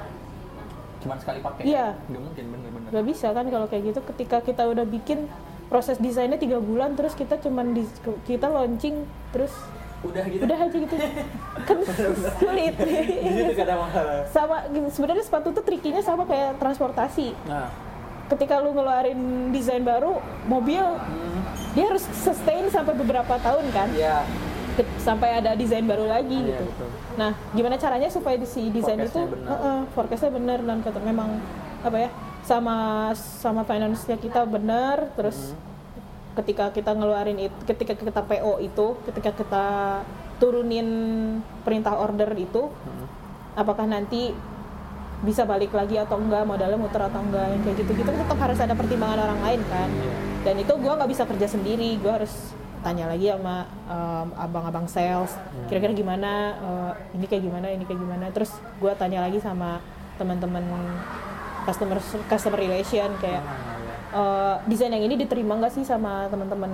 Cuman 1.04 1.16
sekali 1.20 1.38
pakai? 1.40 1.62
Iya. 1.64 1.94
nggak 2.08 2.22
mungkin 2.22 2.44
bener-bener. 2.52 2.88
Nggak 2.90 3.04
bisa 3.06 3.26
kan 3.30 3.46
kalau 3.48 3.66
kayak 3.70 3.82
gitu. 3.94 4.00
Ketika 4.14 4.36
kita 4.42 4.62
udah 4.66 4.84
bikin 4.84 5.28
proses 5.68 6.00
desainnya 6.00 6.40
tiga 6.40 6.58
bulan 6.58 6.96
terus 6.96 7.12
kita 7.12 7.36
cuman 7.38 7.76
di, 7.76 7.84
kita 8.24 8.48
launching 8.48 9.04
terus 9.30 9.52
udah 10.00 10.24
gitu? 10.30 10.42
Udah 10.46 10.58
aja 10.62 10.76
gitu. 10.78 10.94
Kan 11.68 11.78
sulit. 12.38 12.74
Sama 14.30 14.56
sebenarnya 14.94 15.24
sepatu 15.26 15.50
tuh 15.50 15.64
trikinya 15.66 15.98
sama 16.00 16.22
kayak 16.24 16.56
transportasi. 16.62 17.34
Nah. 17.50 17.68
Ketika 18.28 18.60
lu 18.60 18.76
ngeluarin 18.76 19.50
desain 19.50 19.80
baru 19.80 20.20
mobil 20.44 20.84
dia 21.72 21.84
harus 21.88 22.04
sustain 22.12 22.68
sampai 22.68 22.92
beberapa 22.92 23.40
tahun 23.40 23.64
kan? 23.72 23.88
Ke- 24.22 24.47
sampai 24.96 25.28
ada 25.36 25.52
desain 25.52 25.82
baru 25.82 26.04
lagi 26.04 26.34
Iya, 26.34 26.48
gitu 26.52 26.64
betul. 26.66 26.88
nah 27.14 27.30
gimana 27.50 27.74
caranya 27.74 28.08
supaya 28.08 28.36
si 28.42 28.68
desain 28.68 28.96
itu 28.96 29.08
Forecastnya 29.08 29.26
benar. 29.28 29.48
Heeh, 29.50 29.78
forecastnya 29.92 30.30
benar 30.32 30.58
dan 30.60 30.78
kata 30.80 30.98
memang 31.00 31.30
apa 31.78 31.96
ya 31.96 32.10
sama 32.42 32.76
sama 33.14 33.62
finance-nya 33.62 34.16
kita 34.16 34.44
benar 34.44 35.12
terus 35.14 35.52
Hmm. 35.52 35.66
ketika 36.36 36.70
kita 36.70 36.90
ngeluarin 36.92 37.38
itu 37.40 37.58
ketika 37.64 37.92
kita 37.92 38.20
PO 38.20 38.52
itu 38.60 38.86
ketika 39.04 39.30
kita 39.32 39.66
turunin 40.36 40.88
perintah 41.60 41.94
order 41.94 42.30
itu 42.32 42.70
Hmm. 42.70 43.06
apakah 43.54 43.84
nanti 43.84 44.30
bisa 45.18 45.42
balik 45.42 45.70
lagi 45.72 45.98
atau 45.98 46.14
enggak 46.16 46.46
modalnya 46.46 46.78
muter 46.78 47.02
atau 47.02 47.18
enggak 47.18 47.42
yang 47.48 47.60
kayak 47.60 47.76
gitu 47.76 47.90
gitu 47.92 48.06
tetap 48.08 48.38
harus 48.38 48.54
ada 48.56 48.70
pertimbangan 48.72 49.18
orang 49.20 49.40
lain 49.42 49.60
kan 49.66 49.90
Iya. 49.90 50.12
dan 50.44 50.54
itu 50.56 50.72
gua 50.78 50.92
nggak 50.94 51.10
bisa 51.10 51.24
kerja 51.24 51.46
sendiri 51.48 51.98
gua 51.98 52.22
harus 52.22 52.54
tanya 52.88 53.04
lagi 53.04 53.28
sama 53.28 53.68
um, 53.84 54.32
abang-abang 54.32 54.88
sales 54.88 55.36
Hmm. 55.36 55.68
kira-kira 55.68 55.92
gimana 55.92 56.56
uh, 56.56 56.92
ini 57.12 57.28
kayak 57.28 57.44
gimana 57.44 57.68
ini 57.68 57.84
kayak 57.84 58.00
gimana. 58.00 58.32
Terus 58.32 58.56
gua 58.80 58.96
tanya 58.96 59.20
lagi 59.20 59.36
sama 59.44 59.84
teman-teman 60.16 60.64
customer 61.68 62.00
customer 62.32 62.56
relation 62.56 63.12
kayak 63.20 63.44
uh, 64.16 64.56
desain 64.64 64.88
yang 64.88 65.04
ini 65.04 65.20
diterima 65.20 65.60
nggak 65.60 65.76
sih 65.76 65.84
sama 65.84 66.32
teman-teman? 66.32 66.72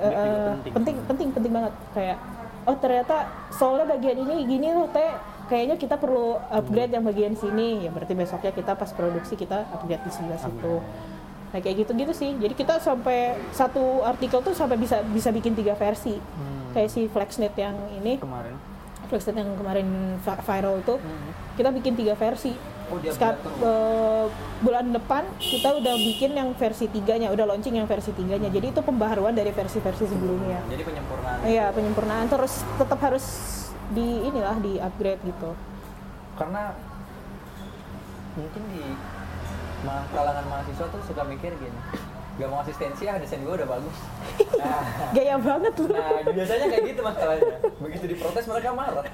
Eh, 0.00 0.56
penting. 0.64 0.72
penting 0.72 0.96
penting 1.04 1.28
penting 1.36 1.52
banget. 1.52 1.72
Kayak 1.92 2.16
oh 2.64 2.76
ternyata 2.80 3.16
soalnya 3.52 3.92
bagian 3.92 4.16
ini 4.24 4.48
gini 4.48 4.72
loh 4.72 4.88
teh. 4.88 5.12
Kayaknya 5.44 5.76
kita 5.76 6.00
perlu 6.00 6.40
upgrade 6.48 6.96
yang 6.96 7.04
bagian 7.04 7.36
sini. 7.36 7.84
Ya 7.84 7.92
berarti 7.92 8.16
besoknya 8.16 8.56
kita 8.56 8.72
pas 8.72 8.88
produksi 8.96 9.36
kita 9.36 9.68
upgrade 9.76 10.00
di 10.00 10.10
sebelah 10.16 10.40
situ 10.40 10.80
nah 11.54 11.62
kayak 11.62 11.76
gitu 11.80 11.94
gitu 11.94 12.10
sih. 12.10 12.34
Jadi 12.34 12.50
kita 12.52 12.76
sampai 12.76 13.38
satu 13.48 14.02
artikel 14.02 14.42
tuh 14.42 14.50
sampai 14.50 14.74
bisa 14.74 14.98
bisa 15.06 15.30
bikin 15.30 15.54
tiga 15.54 15.72
versi. 15.72 16.18
Kayak 16.74 16.90
si 16.90 17.06
Flexnet 17.06 17.54
yang 17.54 17.78
ini. 17.94 18.18
Kemarin. 18.18 18.58
Flexnet 19.06 19.38
yang 19.38 19.54
kemarin 19.54 19.86
vi- 20.18 20.42
viral 20.42 20.82
itu. 20.82 20.94
Kita 21.54 21.70
bikin 21.70 21.94
tiga 21.94 22.12
versi. 22.12 22.50
Oh, 22.84 22.98
dia 22.98 23.14
Sekat- 23.14 23.38
upgrade 23.38 23.62
eh, 23.62 24.26
bulan 24.60 24.90
depan 24.90 25.22
kita 25.38 25.72
udah 25.72 25.94
bikin 25.94 26.34
yang 26.34 26.50
versi 26.52 26.84
tiganya 26.86 27.30
udah 27.30 27.46
launching 27.46 27.78
yang 27.78 27.86
versi 27.86 28.10
tiganya. 28.10 28.50
Jadi 28.50 28.74
itu 28.74 28.80
pembaharuan 28.82 29.32
dari 29.32 29.48
versi-versi 29.48 30.04
sebelumnya. 30.04 30.58
Jadi 30.66 30.82
penyempurnaan 30.82 31.38
Iya 31.46 31.70
penyempurnaan. 31.70 32.26
Terus 32.26 32.60
tetap 32.74 32.98
harus 32.98 33.24
di 33.88 34.02
inilah 34.20 34.58
di 34.58 34.76
upgrade 34.76 35.22
gitu. 35.22 35.54
karena 36.34 36.74
mungkin 38.34 38.62
di 38.68 38.82
kalangan 39.86 40.44
mahasiswa 40.48 40.86
tuh 40.88 41.00
suka 41.04 41.22
mikir 41.24 41.52
gini 41.56 41.80
Gak 42.34 42.50
mau 42.50 42.58
asistensi 42.66 43.06
ah 43.06 43.14
desain 43.14 43.46
gue 43.46 43.54
udah 43.54 43.68
bagus. 43.78 43.94
Nah, 44.58 44.82
Gaya 45.14 45.38
banget 45.38 45.70
lu. 45.78 45.86
nah 45.94 46.18
biasanya 46.18 46.66
kayak 46.66 46.84
gitu 46.90 47.00
masalahnya. 47.06 47.56
Begitu 47.78 48.04
diprotes 48.10 48.44
mereka 48.50 48.74
marah. 48.74 49.06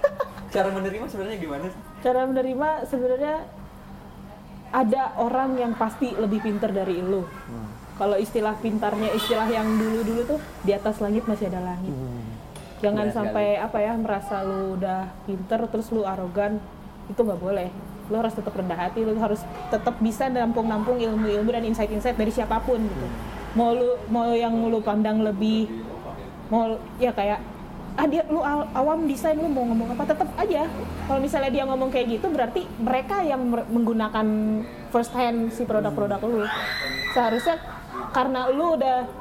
Cara 0.48 0.68
menerima 0.72 1.04
sebenarnya 1.04 1.36
gimana 1.36 1.68
sih? 1.68 1.80
Cara 2.00 2.24
menerima 2.24 2.68
sebenarnya 2.88 3.36
ada 4.72 5.02
orang 5.20 5.60
yang 5.60 5.76
pasti 5.76 6.16
lebih 6.16 6.40
pinter 6.40 6.72
dari 6.72 6.96
lu. 7.04 7.28
Kalau 8.00 8.16
istilah 8.16 8.56
pintarnya 8.56 9.12
istilah 9.12 9.44
yang 9.52 9.68
dulu-dulu 9.68 10.22
tuh 10.24 10.40
di 10.64 10.72
atas 10.72 10.96
langit 11.04 11.28
masih 11.28 11.52
ada 11.52 11.60
langit. 11.60 11.92
Jangan 12.80 13.12
Benar 13.12 13.16
sampai 13.20 13.46
apa 13.60 13.78
ya 13.84 13.92
merasa 14.00 14.40
lu 14.40 14.80
udah 14.80 15.12
pinter 15.28 15.60
terus 15.68 15.92
lu 15.92 16.08
arogan 16.08 16.56
itu 17.12 17.20
nggak 17.20 17.36
boleh. 17.36 17.68
Lu 18.10 18.18
harus 18.18 18.34
tetap 18.34 18.52
rendah 18.52 18.74
hati, 18.74 19.06
lu 19.06 19.14
harus 19.16 19.40
tetap 19.70 19.94
bisa 20.02 20.26
nampung-nampung 20.26 20.98
ilmu-ilmu 20.98 21.50
dan 21.54 21.62
insight-insight 21.62 22.18
dari 22.18 22.34
siapa 22.34 22.58
pun 22.60 22.82
gitu. 22.82 23.06
Mau 23.54 23.70
lu 23.74 23.96
mau 24.10 24.30
yang 24.34 24.52
lu 24.54 24.82
pandang 24.82 25.22
lebih 25.22 25.70
mau 26.50 26.74
ya 26.98 27.14
kayak 27.14 27.38
ah 27.98 28.06
dia 28.06 28.22
lu 28.30 28.42
aw- 28.42 28.70
awam 28.74 29.06
desain 29.06 29.38
lu 29.38 29.46
mau 29.46 29.62
ngomong 29.62 29.94
apa? 29.94 30.10
Tetap 30.10 30.28
aja. 30.34 30.66
Kalau 31.06 31.20
misalnya 31.22 31.50
dia 31.54 31.64
ngomong 31.66 31.90
kayak 31.90 32.18
gitu 32.18 32.26
berarti 32.30 32.66
mereka 32.82 33.22
yang 33.22 33.46
menggunakan 33.50 34.26
first 34.90 35.14
hand 35.14 35.54
si 35.54 35.62
produk-produk 35.62 36.18
lu. 36.26 36.42
Seharusnya 37.14 37.58
karena 38.10 38.50
lu 38.50 38.74
udah 38.74 39.19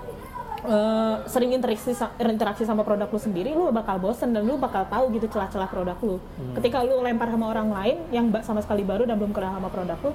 eh, 0.61 1.15
sering 1.25 1.51
interaksi 1.51 1.91
interaksi 2.19 2.63
sama 2.63 2.81
produk 2.81 3.07
lu 3.07 3.17
sendiri 3.17 3.51
lu 3.51 3.69
bakal 3.69 3.97
bosen 3.97 4.29
dan 4.29 4.43
lu 4.43 4.55
bakal 4.55 4.83
tahu 4.85 5.11
gitu 5.11 5.27
celah-celah 5.27 5.67
produk 5.67 5.97
lu 5.99 6.17
ketika 6.53 6.81
lu 6.81 6.99
lempar 6.99 7.27
sama 7.27 7.47
orang 7.47 7.69
lain 7.69 7.97
yang 8.09 8.25
sama 8.41 8.59
sekali 8.59 8.81
baru 8.81 9.03
dan 9.03 9.15
belum 9.15 9.29
kenal 9.29 9.55
sama 9.55 9.69
produk 9.69 9.97
lu 10.01 10.11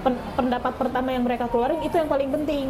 pen- 0.00 0.22
pendapat 0.34 0.72
pertama 0.74 1.08
yang 1.10 1.22
mereka 1.22 1.46
keluarin 1.46 1.80
itu 1.80 1.94
yang 1.94 2.06
paling 2.06 2.30
penting 2.30 2.66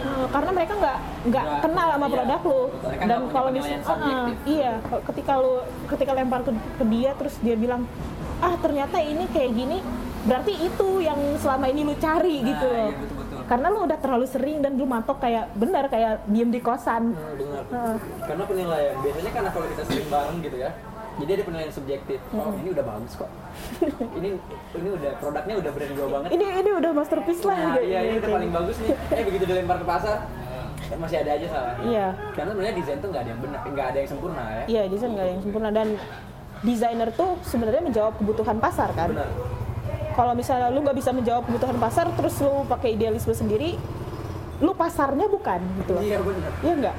Eh, 0.00 0.26
karena 0.26 0.50
mereka 0.50 0.74
nggak 0.74 0.98
nggak 1.24 1.44
kenal 1.60 1.86
sama 1.90 2.02
iya. 2.02 2.12
produk 2.12 2.40
lu 2.42 2.60
Mereka 2.72 3.04
dan 3.04 3.20
kalau 3.30 3.48
misalnya 3.50 3.78
subjektif. 3.80 4.36
iya 4.48 4.72
ketika 5.04 5.32
lu 5.36 5.52
ketika 5.86 6.12
lempar 6.12 6.40
ke, 6.40 6.50
ke 6.50 6.84
dia 6.86 7.10
terus 7.14 7.34
dia 7.38 7.54
bilang 7.54 7.84
ah 8.40 8.56
ternyata 8.56 8.96
ini 8.98 9.28
kayak 9.28 9.52
gini 9.52 9.78
berarti 10.22 10.52
itu 10.58 10.88
yang 10.98 11.16
selama 11.36 11.68
ini 11.68 11.84
lu 11.84 11.94
cari 11.94 12.36
Nah, 12.38 12.48
gitu 12.48 12.66
loh 12.66 12.88
iya, 12.88 12.98
betul-betul. 12.98 13.29
Karena 13.50 13.66
lu 13.66 13.82
udah 13.82 13.98
terlalu 13.98 14.24
sering 14.24 14.62
dan 14.62 14.78
lu 14.78 14.86
matok 14.86 15.18
kayak 15.18 15.50
benar 15.52 15.84
kayak 15.86 16.22
diem 16.24 16.48
di 16.48 16.60
kosan 16.60 17.10
Nah, 17.10 17.34
benar. 17.34 17.64
Heeh. 17.66 17.94
Karena 18.22 18.42
penilaian 18.46 18.94
biasanya 18.96 19.30
karena 19.32 19.50
kalau 19.50 19.66
kita 19.66 19.82
sering 19.84 20.06
bareng 20.06 20.38
gitu 20.38 20.56
ya. 20.56 20.70
Jadi 21.18 21.30
ada 21.32 21.44
penilaian 21.44 21.72
subjektif. 21.74 22.18
Oh, 22.30 22.54
ini 22.54 22.70
udah 22.70 22.84
bagus 22.86 23.12
kok. 23.12 23.30
ini 24.22 24.28
ini 24.72 24.88
udah 24.88 25.10
produknya 25.18 25.54
udah 25.58 25.70
brand 25.70 25.92
gue 25.92 26.06
banget. 26.08 26.28
ini 26.30 26.46
ini 26.56 26.70
udah 26.72 26.90
masterpiece 26.94 27.42
lah 27.42 27.56
Nah, 27.58 27.76
iya 27.76 27.76
ini 27.76 27.82
kayak 27.82 28.06
udah 28.06 28.14
gitu. 28.16 28.28
paling 28.30 28.52
bagus 28.54 28.76
nih. 28.78 28.90
Eh 29.10 29.22
begitu 29.26 29.44
dilempar 29.44 29.76
ke 29.76 29.86
pasar 29.86 30.16
kan 30.80 30.98
masih 30.98 31.16
ada 31.18 31.30
aja 31.32 31.46
salah. 31.46 31.74
Iya. 31.82 32.06
Karena 32.32 32.50
sebenarnya 32.50 32.74
desain 32.76 32.98
tuh 32.98 33.08
nggak 33.10 33.22
ada 33.22 33.30
yang 33.30 33.42
benar, 33.42 33.60
nggak 33.64 33.86
ada 33.90 33.98
yang 33.98 34.08
sempurna 34.08 34.42
ya. 34.42 34.62
iya 34.66 34.82
desain 34.86 35.10
nggak 35.10 35.22
ada 35.22 35.32
yang 35.32 35.42
sempurna 35.42 35.68
dan 35.70 35.88
desainer 36.60 37.08
tuh 37.10 37.30
sebenarnya 37.42 37.82
menjawab 37.82 38.12
kebutuhan 38.16 38.58
pasar 38.58 38.90
kan 38.92 39.10
Benar. 39.10 39.28
Kalau 40.12 40.32
misalnya 40.32 40.68
lu 40.68 40.80
nggak 40.80 40.94
bisa 40.94 41.10
menjawab 41.10 41.44
kebutuhan 41.44 41.76
pasar 41.76 42.06
terus 42.12 42.34
lu 42.38 42.64
pakai 42.64 42.94
idealisme 42.94 43.32
sendiri 43.32 43.78
lu 44.60 44.72
pasarnya 44.72 45.26
bukan 45.26 45.60
gitu 45.78 45.90
loh 45.94 46.02
Iya 46.02 46.18
benar. 46.20 46.52
Iya 46.60 46.72
enggak 46.76 46.96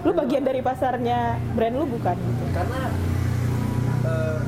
lu 0.00 0.10
bagian 0.16 0.42
dari 0.42 0.60
pasarnya 0.60 1.18
brand 1.52 1.76
lu 1.76 1.84
bukan 1.84 2.16
gitu 2.16 2.44
Karena 2.50 2.80
eh, 4.02 4.38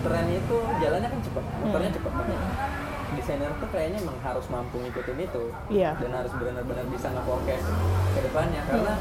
tren 0.00 0.26
itu 0.30 0.56
jalannya 0.78 1.08
kan 1.10 1.20
cepat, 1.20 1.44
motornya 1.58 1.90
Hmm. 1.90 1.98
cepat 1.98 2.12
banget. 2.14 2.40
Desainer 3.06 3.50
tuh 3.56 3.68
kayaknya 3.70 3.98
emang 4.00 4.18
harus 4.20 4.46
mampu 4.46 4.76
ngikutin 4.78 5.18
itu 5.20 5.44
Iya. 5.68 5.94
dan 5.96 6.10
harus 6.12 6.32
benar-benar 6.32 6.86
bisa 6.86 7.06
nge-forecast 7.08 7.66
ke 8.12 8.20
depannya 8.20 8.60
karena 8.62 8.94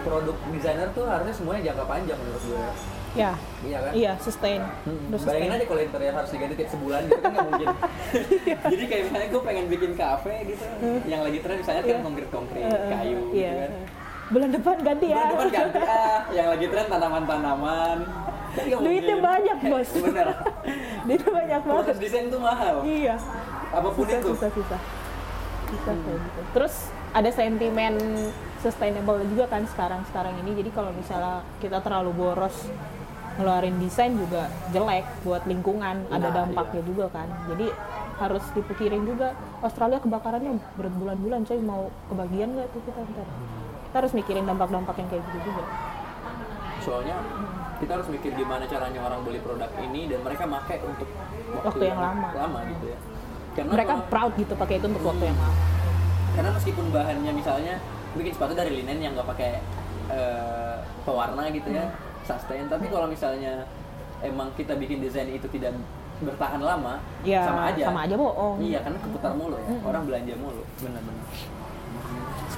produk 0.00 0.36
desainer 0.50 0.88
tuh 0.90 1.04
harusnya 1.04 1.34
semuanya 1.34 1.62
jangka 1.66 1.84
panjang 1.86 2.18
menurut 2.18 2.42
gue. 2.42 2.60
Ya 3.12 3.34
Iya 3.60 3.78
kan? 3.80 3.92
iya 3.92 4.12
sustain 4.16 4.62
Hmm, 4.80 5.10
Terus 5.10 5.22
Bayangin 5.22 5.42
sustain. 5.42 5.50
aja 5.52 5.64
kalau 5.66 5.80
interior 5.82 6.14
harus 6.14 6.30
diganti 6.30 6.54
tiap 6.56 6.70
sebulan 6.70 7.00
gitu 7.04 7.18
kan 7.18 7.30
nggak 7.30 7.46
mungkin. 7.46 7.68
Jadi 8.72 8.84
kayak 8.86 9.02
misalnya 9.04 9.28
gue 9.28 9.42
pengen 9.42 9.64
bikin 9.68 9.92
kafe 9.94 10.34
gitu, 10.46 10.64
yang 11.04 11.20
lagi 11.20 11.38
tren 11.38 11.56
misalnya 11.58 11.82
kan 11.82 11.90
Iya. 11.90 12.02
konkret-konkret, 12.02 12.62
Eh, 12.62 12.70
eh, 12.70 12.88
kayu 12.88 13.18
iya. 13.30 13.50
gitu 13.50 13.60
kan. 13.60 13.72
bulan 14.30 14.50
depan 14.52 14.76
ganti 14.80 15.06
ya 15.06 15.16
Bulan 15.16 15.30
depan 15.32 15.48
ganti 15.50 15.78
ah, 15.82 16.20
yang 16.36 16.48
lagi 16.48 16.66
tren 16.66 16.86
tanaman-tanaman. 16.86 17.98
Kan 18.50 18.64
duitnya 18.76 18.82
mungkin. 19.14 19.18
banyak 19.20 19.58
bos 19.64 19.90
Bener. 19.92 20.28
duitnya 21.06 21.30
banyak 21.32 21.60
banget 21.60 21.84
Proses 21.84 21.98
desain 21.98 22.26
tuh 22.26 22.40
mahal. 22.40 22.76
iya 22.82 23.14
Apa 23.68 23.88
pun 23.88 24.02
susah, 24.02 24.18
itu. 24.18 24.30
susah 24.32 24.50
susah 24.52 24.80
susah 25.68 25.94
kayak 25.94 26.18
gitu 26.20 26.40
terus 26.50 26.74
ada 27.10 27.30
sentimen 27.30 27.94
sustainable 28.58 29.22
juga 29.24 29.46
kan 29.46 29.62
sekarang 29.64 30.02
sekarang 30.04 30.34
ini 30.36 30.50
jadi 30.56 30.70
kalau 30.72 30.90
misalnya 30.90 31.42
kita 31.58 31.78
terlalu 31.78 32.10
boros 32.12 32.66
ngeluarin 33.40 33.76
desain 33.76 34.12
juga 34.12 34.44
jelek 34.68 35.04
buat 35.20 35.42
lingkungan 35.42 35.96
ada 36.06 36.20
Nah, 36.22 36.32
dampaknya 36.36 36.82
juga 36.84 37.08
kan 37.08 37.26
jadi 37.48 37.72
harus 38.16 38.44
dipikirin 38.52 39.02
juga 39.02 39.32
Australia 39.58 39.96
kebakarannya 39.98 40.60
berbulan-bulan 40.76 41.40
coy 41.42 41.58
mau 41.58 41.88
kebagian 42.06 42.52
nggak 42.52 42.68
tuh 42.68 42.80
kita 42.84 43.00
ntar 43.02 43.28
kita 43.82 43.96
harus 43.96 44.12
mikirin 44.12 44.44
dampak-dampak 44.44 44.94
yang 44.94 45.08
kayak 45.08 45.24
gitu 45.26 45.38
juga 45.46 45.64
Soalnya 46.80 47.16
kita 47.76 47.92
harus 47.92 48.08
mikir 48.08 48.32
gimana 48.32 48.64
caranya 48.64 49.00
orang 49.02 49.20
beli 49.20 49.36
produk 49.38 49.68
ini 49.78 50.04
dan 50.06 50.20
mereka 50.20 50.44
pakai 50.46 50.80
untuk 50.82 51.08
waktu, 51.50 51.66
Waktu 51.66 51.84
yang 51.86 51.98
lama. 51.98 52.28
lama 52.30 52.58
gitu 52.66 52.84
ya. 52.86 52.98
Karena 53.50 53.70
mereka 53.70 53.92
kalau- 53.94 54.08
proud 54.08 54.32
gitu 54.34 54.52
pakai 54.54 54.74
itu 54.76 54.86
untuk 54.86 55.04
waktu 55.06 55.24
yang 55.26 55.38
lama 55.38 55.56
karena 56.30 56.50
meskipun 56.54 56.84
bahannya 56.88 57.32
misalnya 57.34 57.74
bikin 58.12 58.32
sepatu 58.32 58.54
dari 58.54 58.70
linen 58.72 58.98
yang 58.98 59.12
nggak 59.12 59.28
pakai 59.28 59.50
eh, 60.08 60.76
pewarna 61.02 61.50
gitu 61.50 61.68
ya 61.68 61.84
Hmm. 61.84 62.09
Sustain. 62.38 62.64
Tapi 62.70 62.86
kalau 62.92 63.06
misalnya 63.10 63.66
emang 64.20 64.52
kita 64.54 64.76
bikin 64.76 65.00
desain 65.00 65.26
itu 65.26 65.48
tidak 65.50 65.74
bertahan 66.20 66.60
lama 66.60 67.00
ya 67.24 67.48
sama 67.48 67.72
aja. 67.72 67.82
sama 67.88 68.00
aja 68.04 68.14
bohong. 68.14 68.56
Iya 68.60 68.78
karena 68.84 68.98
keputar 69.00 69.32
mulu 69.32 69.56
ya. 69.56 69.68
Orang 69.82 70.02
belanja 70.04 70.34
mulu. 70.36 70.62
Benar-benar 70.84 71.24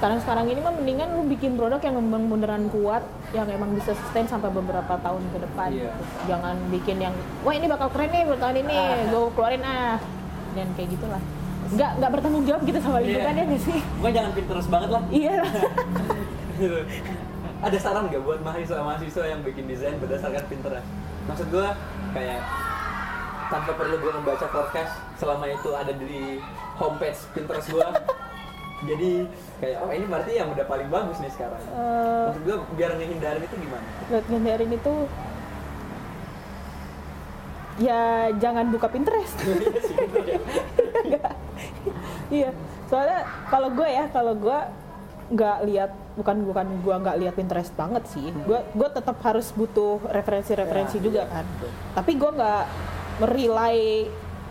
sekarang-sekarang 0.03 0.51
ini 0.51 0.59
mah 0.59 0.75
mendingan 0.75 1.07
lu 1.15 1.23
bikin 1.31 1.55
produk 1.55 1.79
yang 1.79 1.95
memang 1.95 2.27
beneran 2.27 2.67
kuat 2.75 3.07
yang 3.31 3.47
emang 3.47 3.71
bisa 3.71 3.95
sustain 3.95 4.27
sampai 4.27 4.51
beberapa 4.51 4.99
tahun 4.99 5.23
ke 5.31 5.37
depan. 5.47 5.71
Iya. 5.71 5.95
gitu. 5.95 6.27
jangan 6.27 6.55
bikin 6.67 6.97
yang 6.99 7.15
wah 7.47 7.55
ini 7.55 7.71
bakal 7.71 7.87
keren 7.87 8.11
nih 8.11 8.27
buat 8.27 8.39
tahun 8.43 8.67
ini 8.67 8.77
gue 9.07 9.23
keluarin 9.31 9.63
ah. 9.63 9.95
Dan 10.59 10.67
kayak 10.75 10.89
gitulah. 10.99 11.21
Nggak 11.71 11.91
nggak 12.03 12.11
bertanggung 12.19 12.43
jawab 12.43 12.61
gitu 12.67 12.79
sama 12.83 12.99
lingkungan 12.99 13.31
ya 13.31 13.43
nggak 13.47 13.61
sih? 13.63 13.79
Gue 13.79 14.11
jangan 14.11 14.31
pinterest 14.35 14.67
banget 14.67 14.89
lah. 14.91 15.03
Iya. 15.07 15.35
Gitu. 16.59 16.79
ada 17.63 17.77
saran 17.79 18.11
nggak 18.11 18.21
buat 18.21 18.39
mahasiswa-mahasiswa 18.41 19.23
yang 19.25 19.39
bikin 19.41 19.65
desain 19.65 19.95
berdasarkan 19.97 20.43
Pinterest? 20.45 20.87
Maksud 21.25 21.47
gue 21.47 21.67
kayak 22.11 22.41
tanpa 23.47 23.71
perlu 23.73 23.95
gue 23.97 24.11
membaca 24.13 24.45
forecast 24.45 24.91
selama 25.15 25.47
itu 25.47 25.69
ada 25.71 25.93
di 25.93 26.43
homepage 26.75 27.19
Pinterest 27.31 27.71
gue. 27.71 27.87
Jadi 28.83 29.11
kayak 29.57 29.77
oh 29.79 29.89
ini 29.89 30.03
berarti 30.03 30.31
yang 30.35 30.51
udah 30.51 30.65
paling 30.67 30.91
bagus 30.91 31.15
nih 31.17 31.31
sekarang. 31.31 31.61
Eh, 31.63 32.23
Maksud 32.27 32.43
gue 32.43 32.55
biar 32.75 32.91
ngehindarin 32.93 33.41
itu 33.41 33.55
gimana? 33.57 33.85
buat 34.05 34.25
ngindarin 34.27 34.71
itu 34.71 34.93
ya 37.73 38.01
jangan 38.37 38.69
buka 38.69 38.85
Pinterest 38.85 39.33
Nggak. 41.09 41.33
iya 42.29 42.53
soalnya 42.85 43.25
kalau 43.49 43.73
gue 43.73 43.87
ya 43.87 44.05
kalau 44.13 44.33
gue 44.37 44.59
nggak 45.33 45.57
lihat 45.65 45.91
bukan 46.13 46.45
bukan 46.45 46.67
gue 46.79 46.95
nggak 46.95 47.17
lihat 47.17 47.33
Pinterest 47.33 47.73
banget 47.73 48.03
sih. 48.07 48.29
Gue 48.43 48.61
gue 48.69 48.89
tetap 48.89 49.17
harus 49.21 49.49
butuh 49.51 49.97
referensi-referensi 50.05 50.97
Ya, 50.97 51.03
juga 51.03 51.21
iya, 51.23 51.33
kan. 51.33 51.45
Betul. 51.47 51.69
tapi 51.93 52.11
gue 52.13 52.31
nggak 52.33 52.63
merely 53.15 53.79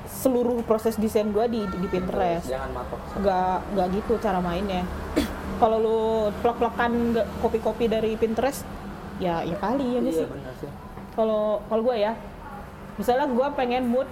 seluruh 0.04 0.60
proses 0.62 0.94
desain 0.94 1.26
gue 1.26 1.44
di 1.48 1.62
di 1.64 1.88
Pinterest 1.88 2.50
nggak 3.14 3.56
nggak 3.72 3.86
gitu 3.92 4.12
cara 4.18 4.38
mainnya. 4.38 4.82
Kalau 5.60 5.78
lu 5.78 6.00
plok-plokan 6.38 6.90
nggak 7.12 7.26
kopi-kopi 7.38 7.86
dari 7.86 8.14
Pinterest 8.14 8.66
ya 9.16 9.40
ya 9.40 9.54
kali 9.54 9.86
ya 9.86 10.00
Iya 10.02 10.12
sih. 10.12 10.28
kalau 11.12 11.62
kalau 11.62 11.82
gue 11.84 11.94
ya 11.94 12.16
misalnya 12.96 13.30
gue 13.30 13.48
pengen 13.54 13.86
mood 13.86 14.08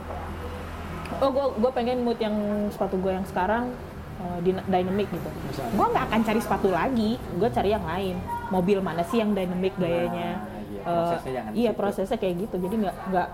oh 1.18 1.30
gue 1.32 1.46
gue 1.58 1.70
pengen 1.72 1.98
mood 2.00 2.14
yang 2.16 2.36
sepatu 2.70 2.94
gue 2.94 3.10
yang 3.10 3.26
sekarang 3.26 3.74
eh, 4.20 4.38
dynamic 4.66 5.08
gitu. 5.08 5.28
Gue 5.72 5.86
nggak 5.88 6.04
akan 6.06 6.20
cari 6.22 6.40
sepatu 6.40 6.68
lagi 6.68 7.10
gue 7.16 7.48
cari 7.48 7.70
yang 7.70 7.82
lain. 7.82 8.16
Mobil 8.50 8.78
mana 8.78 9.02
sih 9.02 9.18
yang 9.18 9.32
dynamic 9.32 9.72
gayanya? 9.76 10.42
iya, 10.70 10.80
Eh, 10.80 10.86
prosesnya 10.86 11.32
jangan 11.32 11.50
iya 11.52 11.60
di 11.62 11.74
situ. 11.74 11.80
prosesnya 11.80 12.18
kayak 12.18 12.34
gitu. 12.40 12.56
Jadi 12.58 12.74
nggak 12.78 12.96
nggak 13.10 13.28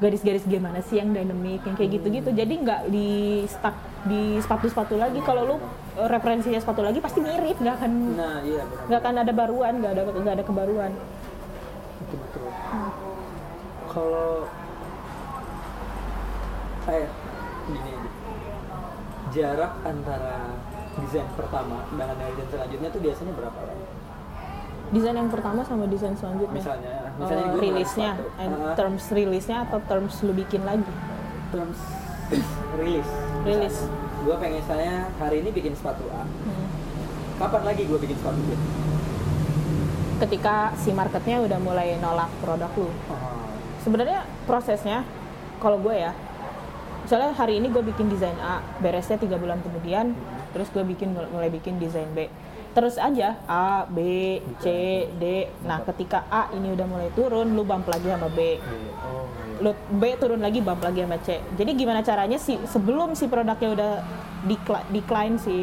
garis-garis 0.00 0.44
gimana 0.44 0.80
sih 0.80 0.96
yang 0.96 1.12
dynamic 1.12 1.60
yang 1.60 1.76
kayak 1.76 1.90
gitu-gitu. 1.94 2.30
Jadi 2.30 2.54
nggak 2.58 2.80
di 2.88 3.08
stuck 3.44 3.76
di 4.02 4.40
sepatu-sepatu 4.40 4.96
lagi. 4.96 5.20
Kalau 5.20 5.42
lu 5.44 5.56
eh, 5.96 6.08
referensinya 6.08 6.56
sepatu 6.56 6.80
lagi 6.80 6.98
pasti 6.98 7.20
mirip. 7.20 7.56
Nggak 7.56 7.74
akan 7.76 7.92
Nah 8.16 8.36
iya 8.40 8.62
nggak 8.88 8.98
akan 8.98 9.14
ada 9.18 9.32
baruan 9.32 9.72
nggak 9.78 9.92
ada 9.92 10.02
nggak 10.08 10.34
ada 10.36 10.44
kebaruan. 10.44 10.92
Betul 12.00 12.18
betul. 12.18 12.48
Kalau 13.86 14.48
kayak 16.80 17.10
gini. 17.68 17.92
Jarak 19.30 19.72
antara 19.86 20.58
desain 20.98 21.26
pertama 21.38 21.86
dengan 21.90 22.14
desain 22.18 22.48
selanjutnya 22.50 22.88
tuh 22.90 23.00
biasanya 23.02 23.32
berapa 23.34 23.60
lama? 23.62 23.86
desain 24.90 25.14
yang 25.14 25.30
pertama 25.30 25.60
sama 25.62 25.86
desain 25.86 26.18
selanjutnya 26.18 26.58
Misalnya, 26.58 26.96
misalnya 27.14 27.46
gue 27.54 27.62
rilisnya. 27.62 28.12
Ah, 28.42 28.74
terms 28.74 29.04
rilisnya 29.14 29.56
atau 29.70 29.78
terms 29.86 30.14
lu 30.26 30.34
bikin 30.34 30.66
lagi 30.66 30.90
terms 31.54 31.78
rilis. 32.78 33.08
Rilis. 33.42 33.76
Gue 34.22 34.34
pengen 34.38 34.62
misalnya 34.62 35.10
hari 35.18 35.42
ini 35.42 35.50
bikin 35.50 35.74
sepatu 35.74 36.06
A. 36.14 36.22
Kapan 37.42 37.62
lagi 37.66 37.82
gue 37.88 37.98
bikin 37.98 38.14
sepatu 38.18 38.38
B? 38.46 38.50
ketika 40.20 40.76
si 40.76 40.92
marketnya 40.92 41.40
udah 41.40 41.56
mulai 41.56 41.96
nolak 41.96 42.28
produk 42.44 42.68
lu 42.76 42.92
sebenarnya 43.80 44.28
prosesnya 44.44 45.00
kalau 45.56 45.80
gue 45.80 45.96
ya 45.96 46.12
misalnya 47.10 47.34
hari 47.34 47.58
ini 47.58 47.74
gue 47.74 47.82
bikin 47.82 48.06
desain 48.06 48.38
A 48.38 48.62
beresnya 48.78 49.18
tiga 49.18 49.34
bulan 49.34 49.58
kemudian 49.66 50.14
terus 50.54 50.70
gue 50.70 50.86
bikin 50.86 51.10
mulai 51.10 51.50
bikin 51.50 51.82
desain 51.82 52.06
B. 52.14 52.30
Terus 52.70 53.02
aja 53.02 53.34
A 53.50 53.82
B 53.82 53.98
C 54.62 54.66
D. 55.18 55.50
Nah 55.66 55.82
ketika 55.82 56.22
A 56.30 56.54
ini 56.54 56.70
udah 56.70 56.86
mulai 56.86 57.10
turun 57.18 57.50
lu 57.58 57.66
bump 57.66 57.90
lagi 57.90 58.06
sama 58.06 58.30
B. 58.30 58.62
Lu 59.58 59.74
B 59.90 60.02
turun 60.22 60.38
lagi 60.38 60.62
bump 60.62 60.86
lagi 60.86 61.02
sama 61.02 61.18
C. 61.18 61.42
Jadi 61.58 61.70
gimana 61.74 62.06
caranya 62.06 62.38
sih 62.38 62.62
sebelum 62.70 63.18
si 63.18 63.26
produknya 63.26 63.74
udah 63.74 63.92
decli- 64.46 64.86
decline 64.94 65.34
si 65.42 65.58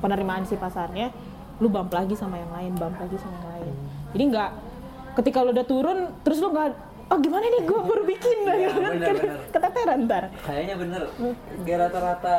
penerimaan 0.00 0.48
si 0.48 0.56
pasarnya 0.56 1.12
lu 1.60 1.68
bump 1.68 1.92
lagi 1.92 2.16
sama 2.16 2.40
yang 2.40 2.48
lain 2.48 2.72
bump 2.80 2.96
lagi 2.96 3.20
sama 3.20 3.36
yang 3.44 3.48
lain. 3.60 3.74
Jadi 4.16 4.22
nggak 4.24 4.50
ketika 5.20 5.44
lu 5.44 5.52
udah 5.52 5.68
turun 5.68 6.16
terus 6.24 6.40
lu 6.40 6.48
nggak 6.48 6.87
oh 7.08 7.18
gimana 7.18 7.44
nih 7.46 7.62
gue 7.62 7.80
baru 7.80 8.02
bikin 8.04 8.36
Iya, 8.38 8.54
gitu 8.62 8.78
kan 8.84 8.92
benar. 8.94 9.16
keteteran 9.48 9.98
ntar 10.04 10.24
Kayaknya 10.40 10.74
bener. 10.76 11.02
Gak 11.62 11.76
rata-rata 11.80 12.36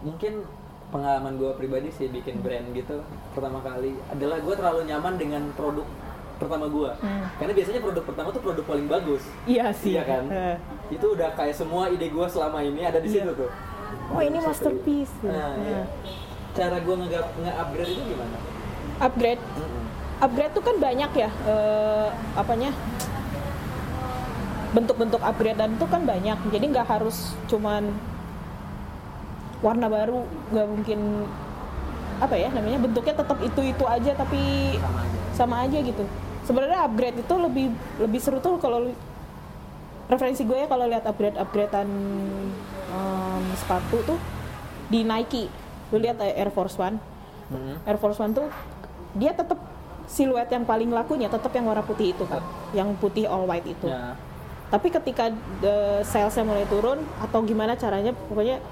mungkin 0.00 0.32
pengalaman 0.88 1.34
gue 1.36 1.50
pribadi 1.54 1.88
sih 1.90 2.06
bikin 2.08 2.40
brand 2.40 2.66
gitu 2.72 3.02
pertama 3.30 3.60
kali 3.60 3.94
adalah 4.08 4.38
gue 4.38 4.54
terlalu 4.54 4.80
nyaman 4.86 5.14
dengan 5.14 5.42
produk 5.52 5.86
pertama 6.36 6.66
gue. 6.66 6.90
Karena 7.36 7.52
biasanya 7.52 7.80
produk 7.80 8.02
pertama 8.02 8.28
tuh 8.30 8.40
produk 8.40 8.64
paling 8.64 8.86
bagus. 8.86 9.22
iya 9.44 9.70
sih 9.70 9.92
Iya 9.92 10.02
kan? 10.04 10.24
Eh. 10.26 10.56
Itu 10.90 11.12
udah 11.12 11.30
kayak 11.32 11.52
semua 11.52 11.86
ide 11.86 12.06
gue 12.06 12.26
selama 12.26 12.58
ini 12.60 12.80
ada 12.82 12.96
di 12.96 13.06
Iya. 13.08 13.26
situ 13.26 13.32
tuh. 13.36 13.50
oh 14.08 14.20
ini 14.20 14.38
masterpiece 14.38 15.14
Nah, 15.20 15.30
Nah. 15.30 15.52
iya. 15.60 15.82
Cara 16.50 16.76
gue 16.78 16.94
nge-upgrade 16.96 17.90
itu 17.90 18.02
gimana? 18.08 18.36
upgrade 19.00 19.42
upgrade 20.18 20.52
tuh 20.52 20.60
kan 20.60 20.76
banyak 20.76 21.10
ya 21.14 21.30
eh, 21.46 22.08
apanya 22.34 22.68
bentuk-bentuk 24.70 25.18
upgradean 25.20 25.74
tuh 25.76 25.88
kan 25.90 26.06
banyak. 26.06 26.38
Jadi 26.50 26.64
nggak 26.70 26.86
harus 26.86 27.34
cuman 27.46 27.90
warna 29.60 29.86
baru 29.92 30.24
nggak 30.50 30.66
mungkin 30.66 31.00
apa 32.20 32.36
ya 32.36 32.48
namanya 32.52 32.80
bentuknya 32.80 33.16
tetap 33.16 33.38
itu 33.40 33.60
itu 33.64 33.84
aja 33.84 34.12
tapi 34.12 34.40
Sama 34.76 35.00
aja. 35.00 35.18
sama 35.36 35.56
aja 35.64 35.78
gitu. 35.80 36.04
Sebenarnya 36.44 36.84
upgrade 36.84 37.20
itu 37.20 37.34
lebih 37.36 37.66
lebih 38.00 38.20
seru 38.20 38.40
tuh 38.40 38.56
kalau 38.56 38.88
referensi 40.10 40.42
gue 40.42 40.58
ya 40.58 40.66
kalau 40.66 40.84
lihat 40.90 41.06
upgrade 41.06 41.38
upgradean 41.38 41.88
em, 42.90 43.44
sepatu 43.56 44.02
tuh 44.04 44.18
di 44.88 45.04
Nike. 45.04 45.48
Lu 45.90 45.98
lihat 45.98 46.20
eh, 46.22 46.34
Air 46.36 46.50
Force 46.52 46.76
One? 46.76 46.96
Air 47.84 47.98
Force 47.98 48.20
One 48.20 48.30
tuh 48.30 48.46
dia 49.18 49.34
tetap 49.34 49.58
siluet 50.06 50.50
yang 50.50 50.62
paling 50.62 50.90
lakunya 50.90 51.26
tetap 51.26 51.50
yang 51.50 51.66
warna 51.66 51.82
putih 51.82 52.10
itu 52.14 52.22
kan 52.26 52.42
yang 52.74 52.94
putih 52.98 53.26
all 53.26 53.46
white 53.46 53.66
itu. 53.66 53.86
Ya. 53.86 54.14
Tapi 54.70 54.88
ketika 54.94 55.34
eh, 55.66 56.00
salesnya 56.06 56.46
mulai 56.46 56.62
turun 56.70 57.02
atau 57.18 57.42
gimana 57.42 57.74
caranya 57.74 58.14
pokoknya 58.14 58.62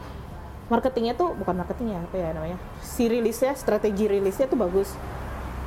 marketingnya 0.70 1.18
tuh 1.18 1.34
bukan 1.34 1.59
marketingnya 1.59 2.07
apa 2.07 2.16
ya 2.16 2.30
namanya 2.30 2.59
si 2.78 3.11
rilisnya 3.11 3.59
strategi 3.59 4.07
rilisnya 4.07 4.46
tuh 4.46 4.57
bagus. 4.62 4.94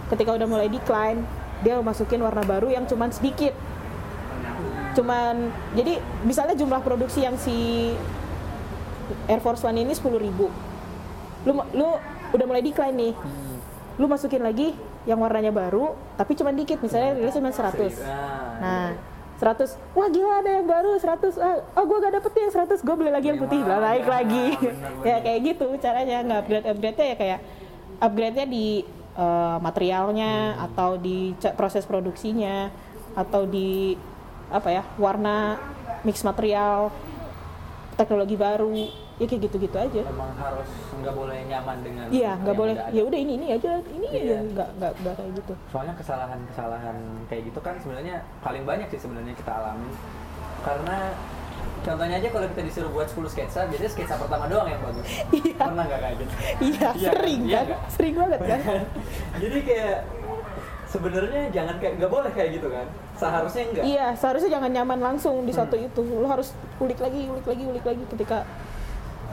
Ketika 0.07 0.31
udah 0.35 0.47
mulai 0.47 0.71
decline 0.71 1.23
dia 1.61 1.77
masukin 1.83 2.23
warna 2.23 2.47
baru 2.47 2.71
yang 2.71 2.87
cuman 2.87 3.11
sedikit. 3.11 3.51
Cuman 4.95 5.51
jadi 5.75 5.99
misalnya 6.23 6.55
jumlah 6.55 6.79
produksi 6.79 7.27
yang 7.27 7.35
si 7.35 7.91
Air 9.27 9.43
Force 9.43 9.63
One 9.67 9.83
ini 9.83 9.91
10.000 9.91 10.15
ribu. 10.15 10.47
Lu 11.43 11.51
lu 11.75 11.87
udah 12.31 12.45
mulai 12.47 12.63
decline 12.63 12.95
nih. 12.95 13.13
Lu 13.99 14.07
masukin 14.07 14.43
lagi 14.43 14.71
yang 15.03 15.19
warnanya 15.19 15.51
baru 15.51 15.91
tapi 16.15 16.39
cuman 16.39 16.55
dikit. 16.55 16.79
Misalnya 16.79 17.19
rilis 17.19 17.35
cuma 17.35 17.51
100 17.51 17.99
Nah, 18.61 18.93
100. 19.41 19.97
Wah, 19.97 20.07
gila 20.13 20.45
ada 20.45 20.51
yang 20.61 20.69
baru 20.69 21.01
100. 21.01 21.33
Ah, 21.41 21.57
oh, 21.81 21.83
gua 21.89 21.97
gak 21.97 22.21
dapet 22.21 22.31
yang 22.37 22.53
100. 22.53 22.85
Gue 22.85 22.95
beli 22.95 23.09
lagi 23.09 23.33
yang 23.33 23.41
putih. 23.41 23.65
Lah 23.65 23.81
naik 23.81 24.05
lagi. 24.05 24.45
ya 25.09 25.17
kayak 25.25 25.39
gitu 25.41 25.67
caranya 25.81 26.21
nggak 26.21 26.39
upgrade 26.45 26.67
upgrade-nya 26.69 27.05
ya 27.09 27.15
kayak 27.17 27.39
upgrade-nya 27.97 28.45
di 28.45 28.85
eh, 29.17 29.57
materialnya 29.57 30.61
atau 30.69 31.01
di 31.01 31.33
proses 31.57 31.89
produksinya 31.89 32.69
atau 33.17 33.49
di 33.49 33.97
apa 34.53 34.69
ya 34.69 34.83
warna 35.01 35.57
mix 36.05 36.21
material 36.21 36.93
teknologi 37.97 38.35
baru 38.37 38.69
ya 39.21 39.25
kayak 39.25 39.41
gitu-gitu 39.45 39.77
aja. 39.77 40.01
Emang 40.03 40.33
harus 40.33 40.65
nggak 40.91 41.13
boleh 41.13 41.37
nyaman 41.45 41.77
dengan 41.79 42.05
iya 42.09 42.33
nggak 42.35 42.55
boleh. 42.57 42.73
ya 42.89 43.01
udah 43.03 43.19
ini 43.19 43.33
ini 43.35 43.47
aja. 43.53 43.71
Ini 43.85 44.07
Iya. 44.07 44.17
aja 44.17 44.35
nggak 44.49 44.69
nggak 44.75 44.91
nggak 44.97 45.13
kayak 45.15 45.31
gitu. 45.37 45.53
Soalnya 45.69 45.93
kesalahan-kesalahan 45.93 46.97
kayak 47.29 47.43
gitu 47.45 47.59
kan 47.59 47.77
sebenarnya 47.77 48.15
paling 48.41 48.63
banyak 48.63 48.89
sih 48.89 48.99
sebenarnya 48.99 49.33
kita 49.33 49.51
alami. 49.53 49.93
Karena 50.61 50.97
contohnya 51.81 52.15
aja 52.17 52.29
kalau 52.29 52.47
kita 52.47 52.61
disuruh 52.63 52.89
buat 52.89 53.07
10 53.07 53.25
sketsa 53.27 53.65
biasanya 53.65 53.91
sketsa 53.91 54.15
pertama 54.17 54.45
doang 54.45 54.65
yang 54.67 54.81
bagus. 54.81 55.05
Pernah 55.61 55.83
nggak 55.85 56.01
kayak 56.01 56.15
gitu? 56.17 56.33
Iya 56.67 56.87
Iya 56.91 57.09
kan? 57.09 57.13
sering 57.13 57.41
Iya 57.43 57.53
kan? 57.53 57.65
nggak? 57.67 57.79
sering 57.89 58.15
banget 58.17 58.39
kan? 58.41 58.59
Jadi 59.41 59.57
kayak 59.61 59.97
sebenarnya 60.87 61.41
jangan 61.49 61.75
kayak 61.77 61.93
nggak 61.95 62.11
boleh 62.11 62.31
kayak 62.31 62.49
gitu 62.57 62.67
kan? 62.67 62.87
Seharusnya 63.13 63.63
enggak 63.63 63.83
Iya, 63.85 64.07
seharusnya 64.13 64.49
jangan 64.51 64.71
nyaman 64.71 64.99
langsung 64.99 65.45
di 65.45 65.53
satu 65.53 65.77
itu. 65.77 66.01
Lo 66.01 66.25
harus 66.25 66.51
ulik 66.77 66.97
lagi, 66.97 67.29
ulik 67.29 67.45
lagi, 67.45 67.63
ulik 67.63 67.85
lagi 67.85 68.03
ketika 68.09 68.43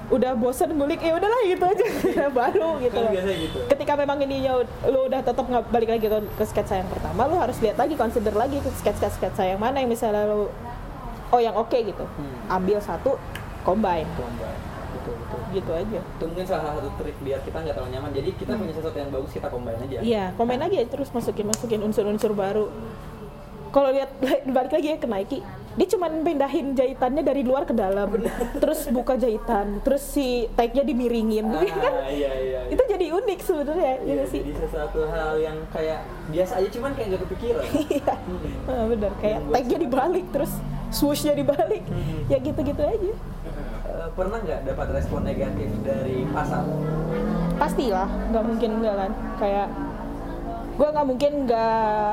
udah 0.08 0.32
bosen 0.34 0.72
ngulik 0.72 0.98
ya 0.98 1.12
udahlah 1.12 1.40
gitu 1.42 1.64
aja 1.64 1.84
baru 2.40 2.68
gitu 2.78 2.92
Kan 2.92 3.04
loh. 3.04 3.12
biasanya 3.12 3.38
gitu. 3.42 3.58
Ketika 3.68 3.92
memang 3.94 4.16
ininya 4.18 4.52
lu 4.84 5.00
udah 5.04 5.20
tetap 5.20 5.44
nggak 5.44 5.68
balik 5.68 5.88
lagi 5.90 6.00
ke, 6.02 6.18
ke 6.32 6.44
sketsa 6.44 6.74
yang 6.76 6.88
pertama, 6.88 7.24
lu 7.24 7.36
harus 7.36 7.56
lihat 7.58 7.76
lagi 7.76 7.92
consider 7.92 8.32
lagi 8.32 8.56
ke 8.56 8.70
sketsa 8.72 9.08
sketsa 9.10 9.44
yang 9.44 9.56
mana 9.56 9.78
yang 9.78 9.86
misalnya 9.86 10.24
lu 10.24 10.48
oh 11.28 11.36
yang 11.38 11.52
oke 11.52 11.74
gitu. 11.74 12.04
Hmm. 12.08 12.36
Ambil 12.50 12.78
satu 12.78 13.20
combine 13.60 14.08
Combine. 14.10 14.56
betul 14.90 15.12
betul 15.14 15.40
gitu 15.50 15.70
aja. 15.70 16.00
itu 16.00 16.24
mungkin 16.24 16.46
salah 16.46 16.72
satu 16.72 16.88
trik 16.96 17.16
biar 17.18 17.40
kita 17.40 17.58
nggak 17.58 17.74
terlalu 17.74 17.92
nyaman 17.92 18.10
jadi 18.10 18.30
kita 18.32 18.52
punya 18.54 18.72
sesuatu 18.72 18.96
yang 18.96 19.10
bagus 19.10 19.30
kita 19.30 19.48
combine 19.48 19.76
aja 19.78 19.98
Iya, 20.00 20.24
komen 20.34 20.56
aja 20.58 20.78
terus 20.82 21.08
masukin 21.10 21.44
masukin 21.44 21.80
unsur-unsur 21.82 22.32
baru. 22.32 22.72
Kalau 23.68 23.92
lihat 23.92 24.08
balik 24.56 24.72
lagi 24.72 24.88
ya 24.88 24.96
ke 24.96 25.04
Nike, 25.04 25.44
dia 25.78 25.86
cuma 25.88 26.10
pindahin 26.10 26.74
jahitannya 26.74 27.22
dari 27.22 27.40
luar 27.40 27.62
ke 27.62 27.70
dalam, 27.70 28.10
terus 28.56 28.90
buka 28.90 29.14
jahitan, 29.14 29.78
terus 29.78 30.02
si 30.02 30.26
tag-nya 30.52 30.82
dimiringin, 30.82 31.46
Ah, 31.46 31.62
kan? 31.62 31.92
iya 32.08 32.32
iya 32.34 32.60
Itu 32.66 32.82
jadi 32.82 33.14
unik 33.14 33.38
sebenarnya, 33.40 33.92
ya 33.94 33.94
Iya, 33.96 34.12
nggak 34.12 34.28
sih. 34.28 34.40
jadi 34.42 34.52
sesuatu 34.58 35.06
hal 35.06 35.38
yang 35.38 35.54
kayak 35.70 36.02
biasa 36.28 36.52
aja 36.56 36.68
cuman 36.68 36.90
kayak 36.92 37.06
nggak 37.08 37.22
kepikiran 37.24 37.66
Iya, 37.94 38.14
Ah, 38.66 38.84
bener. 38.84 39.12
Kayak 39.16 39.40
tag-nya 39.48 39.78
dibalik, 39.78 40.26
terus 40.28 40.52
swoosh-nya 40.90 41.32
dibalik, 41.32 41.84
Hmm. 41.84 42.26
ya 42.26 42.36
gitu-gitu 42.36 42.82
aja. 42.82 43.12
Eh, 43.88 44.08
pernah 44.12 44.38
nggak 44.40 44.60
dapat 44.66 44.86
respon 44.92 45.20
negatif 45.22 45.70
dari 45.80 46.26
pasar 46.28 46.66
Pastilah, 47.54 48.10
nggak 48.28 48.44
mungkin 48.44 48.70
enggak 48.76 48.94
kan. 48.96 49.10
Kayak 49.36 49.68
gue 50.74 50.88
nggak 50.88 51.06
mungkin 51.06 51.32
nggak 51.44 52.10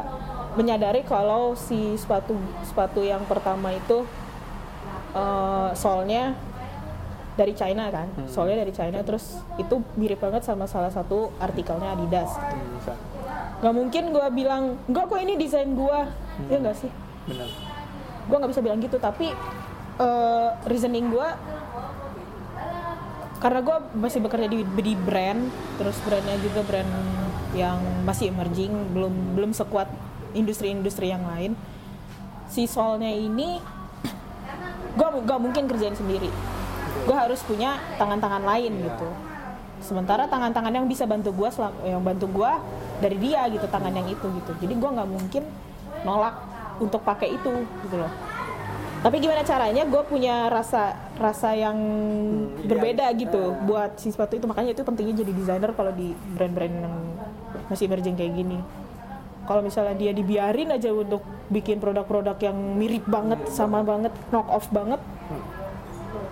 menyadari 0.55 1.03
kalau 1.03 1.53
si 1.55 1.99
sepatu 1.99 2.35
sepatu 2.63 3.03
yang 3.03 3.23
pertama 3.27 3.75
itu 3.75 4.07
eh 5.15 5.69
soalnya 5.75 6.35
dari 7.35 7.51
China 7.51 7.91
kan, 7.91 8.07
soalnya 8.31 8.63
dari 8.63 8.71
China 8.71 9.03
terus 9.03 9.43
itu 9.59 9.83
mirip 9.99 10.23
banget 10.23 10.47
sama 10.47 10.71
salah 10.71 10.87
satu 10.87 11.35
artikelnya 11.43 11.91
Adidas. 11.91 12.31
bisa 12.79 12.95
Nggak 13.59 13.75
mungkin 13.75 14.03
gue 14.15 14.27
bilang 14.31 14.63
enggak 14.87 15.11
kok 15.11 15.19
ini 15.19 15.35
desain 15.35 15.67
gue, 15.75 15.99
ya 16.47 16.57
nggak 16.59 16.77
sih? 16.79 16.91
benar. 17.27 17.49
Gue 18.31 18.35
nggak 18.39 18.51
bisa 18.55 18.63
bilang 18.63 18.79
gitu 18.79 18.97
tapi 18.99 19.35
eh, 19.99 20.49
reasoning 20.67 21.11
gue 21.11 21.27
karena 23.43 23.59
gue 23.61 23.77
masih 23.99 24.19
bekerja 24.23 24.47
di, 24.47 24.63
di 24.63 24.93
brand 24.95 25.51
terus 25.75 25.99
brandnya 26.07 26.39
juga 26.39 26.63
brand 26.63 26.91
yang 27.51 27.77
masih 28.07 28.31
emerging 28.31 28.71
belum 28.95 29.35
belum 29.35 29.51
sekuat 29.51 29.87
industri-industri 30.35 31.09
yang 31.09 31.23
lain 31.25 31.55
si 32.51 32.69
solnya 32.69 33.09
ini 33.09 33.57
gue 34.95 35.07
gak 35.27 35.39
mungkin 35.41 35.67
kerjain 35.67 35.95
sendiri. 35.97 36.31
Gue 37.03 37.15
harus 37.15 37.43
punya 37.43 37.77
tangan-tangan 37.99 38.43
lain 38.47 38.71
gitu. 38.79 39.09
Sementara 39.83 40.25
tangan-tangan 40.25 40.71
yang 40.71 40.87
bisa 40.87 41.03
bantu 41.03 41.35
gue 41.35 41.49
yang 41.85 42.01
bantu 42.01 42.31
gue 42.31 42.51
dari 43.03 43.17
dia 43.19 43.43
gitu 43.51 43.67
tangan 43.67 43.91
yang 43.91 44.07
itu 44.07 44.23
gitu. 44.23 44.51
Jadi 44.63 44.73
gue 44.73 44.89
nggak 44.89 45.09
mungkin 45.09 45.43
nolak 46.07 46.35
untuk 46.79 47.03
pakai 47.03 47.35
itu 47.35 47.51
gitu 47.85 47.95
loh. 47.99 48.09
Tapi 49.03 49.21
gimana 49.21 49.45
caranya? 49.45 49.83
Gue 49.85 50.01
punya 50.07 50.49
rasa 50.49 50.97
rasa 51.19 51.53
yang 51.53 51.77
Hmm, 51.77 52.65
berbeda 52.65 53.11
idealis. 53.13 53.21
gitu 53.27 53.41
buat 53.67 53.91
si 54.01 54.09
sepatu 54.09 54.39
itu. 54.39 54.47
Makanya 54.47 54.73
itu 54.73 54.81
pentingnya 54.81 55.21
jadi 55.21 55.31
desainer 55.35 55.71
kalau 55.75 55.91
di 55.93 56.15
brand-brand 56.33 56.73
yang 56.73 56.95
masih 57.69 57.85
emerging 57.89 58.17
kayak 58.17 58.33
gini 58.33 58.59
kalau 59.45 59.61
misalnya 59.61 59.93
dia 59.93 60.11
dibiarin 60.11 60.73
aja 60.73 60.89
untuk 60.89 61.21
bikin 61.53 61.77
produk-produk 61.77 62.37
yang 62.41 62.57
mirip 62.77 63.05
banget 63.05 63.45
sama 63.53 63.85
banget 63.85 64.11
knock 64.33 64.49
off 64.49 64.65
banget 64.73 64.97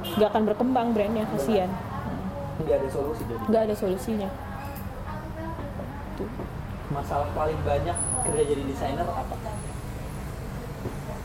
nggak 0.03 0.29
akan 0.29 0.43
berkembang 0.43 0.87
brandnya 0.91 1.23
kasihan. 1.31 1.71
Nggak 2.59 2.75
ada 2.83 2.87
solusi 2.91 3.21
jadi. 3.23 3.43
Nggak 3.49 3.61
ada 3.63 3.75
solusinya. 3.75 4.29
Masalah 6.91 7.29
paling 7.33 7.59
banyak 7.63 7.97
kerja 8.27 8.41
jadi 8.43 8.63
desainer 8.67 9.07
apa? 9.07 9.35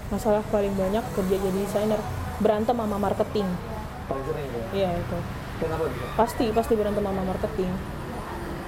Masalah 0.09 0.43
paling 0.49 0.73
banyak 0.79 1.05
kerja 1.13 1.37
jadi 1.37 1.59
desainer 1.59 2.01
berantem 2.41 2.77
sama 2.79 2.97
marketing. 2.97 3.49
Paling 4.09 4.25
sering 4.25 4.47
ya? 4.47 4.65
Iya 4.73 4.91
itu. 5.03 5.19
Kenapa 5.59 5.85
pasti 6.15 6.45
pasti 6.55 6.73
berantem 6.79 7.03
sama 7.03 7.23
marketing 7.27 7.98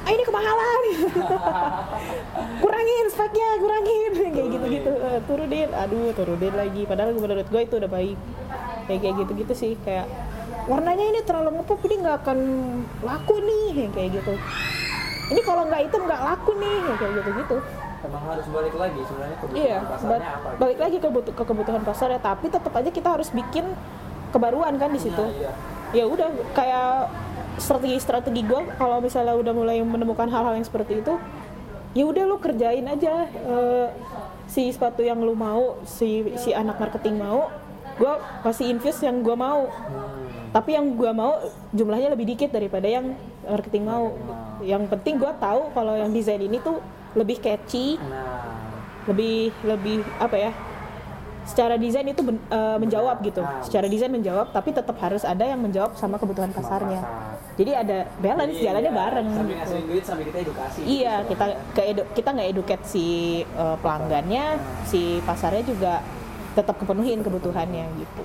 ah 0.00 0.10
ini 0.10 0.24
kemahalan. 0.24 0.80
Kurangin 2.64 3.06
speknya 3.10 3.48
kurangin. 3.60 4.12
Kayak 4.32 4.48
gitu 4.48 4.66
gitu 4.70 4.90
turunin. 5.28 5.70
Aduh 5.72 6.10
turunin 6.12 6.54
lagi. 6.54 6.82
Padahal 6.84 7.12
menurut 7.14 7.46
gue 7.46 7.60
itu 7.60 7.74
udah 7.76 7.90
baik. 7.90 8.18
Kayak 8.88 9.00
kayak 9.00 9.14
gitu 9.24 9.32
gitu 9.44 9.52
sih. 9.54 9.72
Kayak 9.84 10.06
warnanya 10.66 11.04
ini 11.04 11.20
terlalu 11.24 11.60
ngepop 11.60 11.80
ini 11.84 11.94
nggak 12.00 12.16
akan 12.24 12.38
laku 13.02 13.36
nih. 13.44 13.88
Kayak 13.92 14.08
gitu. 14.22 14.34
Ini 15.30 15.40
kalau 15.44 15.62
nggak 15.68 15.80
hitam 15.86 16.02
nggak 16.08 16.22
laku 16.24 16.50
nih. 16.56 16.78
Kayak 16.96 17.12
gitu 17.22 17.30
gitu 17.44 17.58
emang 18.00 18.24
harus 18.32 18.46
balik 18.48 18.74
lagi 18.80 19.00
sebenarnya 19.04 19.36
kebutuhan 19.44 19.60
iya 19.60 19.76
pasarnya 19.84 20.08
ba- 20.08 20.24
apa 20.24 20.48
gitu. 20.48 20.60
balik 20.64 20.78
lagi 20.80 20.96
ke, 20.96 21.08
butuh- 21.12 21.34
ke 21.36 21.42
kebutuhan 21.44 21.82
pasar 21.84 22.08
ya 22.08 22.16
tapi 22.16 22.46
tetap 22.48 22.72
aja 22.72 22.88
kita 22.88 23.08
harus 23.12 23.28
bikin 23.28 23.76
kebaruan 24.30 24.78
kan 24.78 24.88
di 24.88 25.00
situ. 25.02 25.20
Nah, 25.20 25.34
iya. 25.36 25.52
ya 25.92 26.04
udah 26.08 26.28
kayak 26.54 27.12
strategi-strategi 27.58 28.42
gue 28.42 28.60
kalau 28.76 29.00
misalnya 29.00 29.34
udah 29.34 29.52
mulai 29.52 29.80
menemukan 29.80 30.28
hal-hal 30.28 30.54
yang 30.54 30.66
seperti 30.66 31.00
itu 31.00 31.14
ya 31.90 32.06
udah 32.06 32.22
lu 32.22 32.38
kerjain 32.38 32.86
aja 32.86 33.26
eh, 33.26 33.88
si 34.46 34.70
sepatu 34.70 35.02
yang 35.02 35.18
lu 35.18 35.34
mau 35.34 35.78
si 35.82 36.22
si 36.36 36.54
anak 36.54 36.78
marketing 36.78 37.18
mau 37.18 37.50
gue 37.98 38.12
pasti 38.40 38.70
infuse 38.70 39.02
yang 39.02 39.20
gue 39.20 39.34
mau 39.34 39.66
tapi 40.50 40.74
yang 40.74 40.94
gue 40.94 41.10
mau 41.10 41.38
jumlahnya 41.70 42.10
lebih 42.10 42.34
dikit 42.34 42.50
daripada 42.50 42.86
yang 42.86 43.14
marketing 43.42 43.86
mau 43.86 44.14
yang 44.62 44.86
penting 44.86 45.18
gue 45.18 45.32
tahu 45.38 45.70
kalau 45.70 45.94
yang 45.94 46.10
desain 46.10 46.38
ini 46.38 46.58
tuh 46.58 46.78
lebih 47.14 47.38
catchy 47.38 47.98
nah 47.98 48.60
lebih 49.08 49.50
lebih 49.64 50.04
apa 50.20 50.36
ya 50.36 50.52
secara 51.42 51.74
desain 51.74 52.04
itu 52.04 52.20
ben- 52.20 52.44
eh, 52.46 52.76
menjawab 52.78 53.16
gitu 53.24 53.40
Ah. 53.40 53.64
secara 53.64 53.88
desain 53.88 54.12
menjawab 54.12 54.52
tapi 54.52 54.70
tetap 54.70 54.94
harus 55.00 55.24
ada 55.24 55.40
yang 55.42 55.58
menjawab 55.58 55.96
sama 55.96 56.20
kebutuhan 56.20 56.52
pasarnya 56.52 57.00
pasar. 57.00 57.39
Jadi 57.60 57.72
ada 57.76 57.98
balance 58.24 58.56
Jadi, 58.56 58.64
jalannya 58.64 58.88
ya, 58.88 58.96
bareng 59.04 59.28
sambil 59.28 59.52
gitu. 59.52 59.60
ngasihin 59.60 59.84
duit 59.84 60.04
sambil 60.08 60.24
kita 60.32 60.38
edukasi. 60.40 60.80
Iya 60.80 61.14
gitu, 61.20 61.28
kita 61.28 61.44
ke 61.76 61.82
edu- 61.84 62.08
kita 62.16 62.28
nggak 62.32 62.48
educate 62.48 62.84
si 62.88 63.06
eh, 63.44 63.76
pelanggannya 63.84 64.44
si 64.88 65.00
pasarnya 65.28 65.60
juga 65.68 66.00
tetap 66.56 66.80
kepenuhin 66.80 67.20
kebutuhannya 67.20 67.84
gitu. 68.00 68.24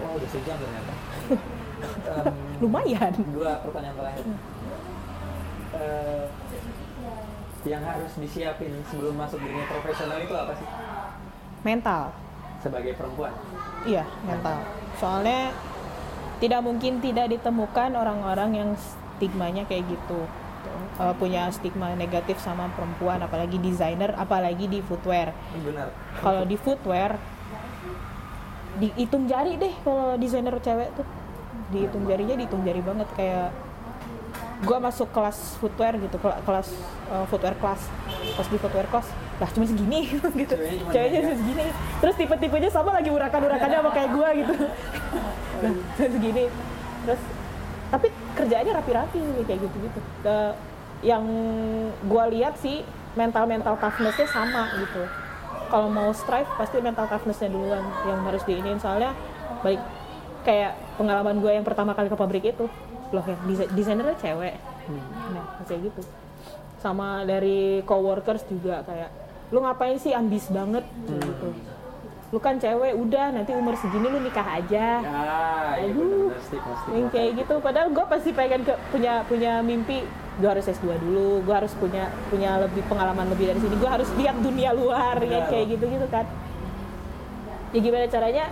Wah, 0.00 0.10
udah 0.16 0.28
sejam 0.32 0.56
ternyata. 0.56 0.92
Em, 1.80 2.36
lumayan. 2.60 3.12
dua 3.32 3.60
pertanyaan 3.64 3.96
terakhir. 3.96 4.24
Eh, 5.70 6.24
yang 7.64 7.82
harus 7.84 8.12
disiapin 8.16 8.72
sebelum 8.88 9.16
masuk 9.16 9.40
dunia 9.40 9.64
profesional 9.64 10.18
itu 10.20 10.32
apa 10.32 10.52
sih? 10.56 10.68
Mental. 11.64 12.12
Sebagai 12.60 12.92
perempuan? 12.96 13.32
Iya, 13.84 14.04
mental. 14.24 14.60
Soalnya 14.96 15.52
tidak 16.40 16.60
mungkin 16.64 16.98
tidak 17.04 17.30
ditemukan 17.30 17.94
orang-orang 17.94 18.50
yang 18.56 18.70
stigmanya 19.20 19.68
kayak 19.68 19.84
gitu. 19.86 20.24
Eh, 21.00 21.14
punya 21.16 21.48
stigma 21.48 21.96
negatif 21.96 22.36
sama 22.44 22.68
perempuan, 22.76 23.20
apalagi 23.24 23.56
desainer, 23.56 24.12
apalagi 24.20 24.68
di 24.68 24.84
footwear. 24.84 25.32
benar 25.64 25.88
Kalau 26.20 26.44
di 26.44 26.56
footwear, 26.60 27.16
dihitung 28.76 29.24
jari 29.24 29.56
deh 29.56 29.72
kalau 29.80 30.20
desainer 30.20 30.52
cewek 30.60 30.92
tuh. 30.96 31.08
Dihitung 31.70 32.04
jarinya 32.04 32.34
dihitung 32.36 32.66
jari 32.66 32.82
banget 32.84 33.08
kayak 33.16 33.48
gua 34.60 34.78
masuk 34.78 35.08
kelas 35.08 35.56
footwear 35.56 35.96
gitu, 35.96 36.16
kel- 36.16 36.40
kelas 36.44 36.68
eh, 37.08 37.24
footwear 37.26 37.56
kelas, 37.56 37.80
pas 38.36 38.46
di 38.46 38.56
footwear 38.56 38.86
kelas, 38.86 39.08
lah 39.40 39.48
cuma 39.50 39.64
segini 39.64 40.00
gitu, 40.40 40.54
Ceweknya 40.90 41.20
cuma 41.24 41.36
segini. 41.36 41.64
terus 41.98 42.14
tipe-tipenya 42.16 42.68
sama 42.68 42.92
lagi 42.92 43.08
urakan-urakannya 43.08 43.78
sama 43.78 43.90
kayak 43.90 44.10
gua 44.12 44.28
gitu, 44.36 44.54
nah 45.64 45.72
segini, 45.96 46.44
terus 47.02 47.20
tapi 47.90 48.06
kerjaannya 48.36 48.72
rapi-rapi 48.76 49.18
kayak 49.44 49.60
gitu-gitu. 49.60 50.00
Eh, 50.22 50.52
yang 51.00 51.24
gua 52.04 52.28
lihat 52.28 52.60
sih 52.60 52.84
mental-mental 53.16 53.80
toughness-nya 53.80 54.28
sama 54.28 54.68
gitu. 54.76 55.02
Kalau 55.66 55.88
mau 55.88 56.10
strive 56.12 56.50
pasti 56.54 56.78
mental 56.78 57.06
toughness-nya 57.06 57.48
duluan 57.48 57.80
yang 58.04 58.20
harus 58.22 58.42
diinin 58.44 58.76
soalnya 58.76 59.16
baik 59.62 59.80
kayak 60.40 60.72
pengalaman 60.96 61.36
gue 61.36 61.52
yang 61.52 61.62
pertama 61.62 61.92
kali 61.92 62.08
ke 62.08 62.16
pabrik 62.16 62.44
itu 62.46 62.64
loh 63.10 63.24
ya 63.24 63.36
desa- 63.44 63.70
desainernya 63.70 64.16
cewek. 64.16 64.54
Nah 65.34 65.44
kayak 65.66 65.80
gitu. 65.90 66.00
Sama 66.78 67.22
dari 67.22 67.84
coworkers 67.84 68.46
juga 68.46 68.80
kayak 68.82 69.10
lu 69.50 69.60
ngapain 69.60 69.98
sih 69.98 70.14
ambis 70.14 70.46
banget? 70.48 70.86
Kayak 71.04 71.22
gitu. 71.26 71.48
Lu 72.30 72.38
kan 72.38 72.54
cewek 72.56 72.94
udah 72.94 73.34
nanti 73.34 73.50
umur 73.52 73.74
segini 73.74 74.06
lu 74.06 74.22
nikah 74.22 74.46
aja. 74.46 75.02
Ah 75.02 75.74
iya 75.76 75.90
Aduh. 75.90 76.30
benar 76.30 76.38
stigma 76.38 76.74
stigma 76.78 76.94
yang 76.94 77.08
kayak 77.10 77.30
gitu. 77.42 77.54
Padahal 77.58 77.88
gue 77.90 78.04
pasti 78.06 78.30
pengen 78.30 78.62
ke, 78.62 78.74
punya 78.94 79.26
punya 79.26 79.52
mimpi 79.60 80.06
gue 80.40 80.48
harus 80.48 80.64
S2 80.64 80.96
dulu 81.02 81.44
gue 81.44 81.52
harus 81.52 81.74
punya 81.76 82.08
punya 82.30 82.62
lebih 82.62 82.86
pengalaman 82.86 83.26
lebih 83.34 83.50
dari 83.50 83.60
sini. 83.60 83.74
Gue 83.74 83.90
harus 83.90 84.08
lihat 84.14 84.38
dunia 84.38 84.70
luar 84.70 85.18
ya 85.20 85.50
kayak 85.50 85.66
gitu 85.74 85.84
gitu 85.90 86.06
kan. 86.06 86.24
Ya 87.74 87.78
gimana 87.82 88.06
caranya 88.06 88.44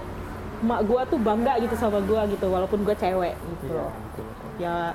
mak 0.58 0.82
gue 0.82 1.00
tuh 1.06 1.18
bangga 1.22 1.54
gitu 1.62 1.78
sama 1.78 2.02
gue 2.02 2.34
gitu 2.34 2.46
walaupun 2.50 2.82
gue 2.82 2.96
cewek 2.98 3.34
gitu. 3.38 3.78
Betul. 3.78 4.26
Ya 4.58 4.92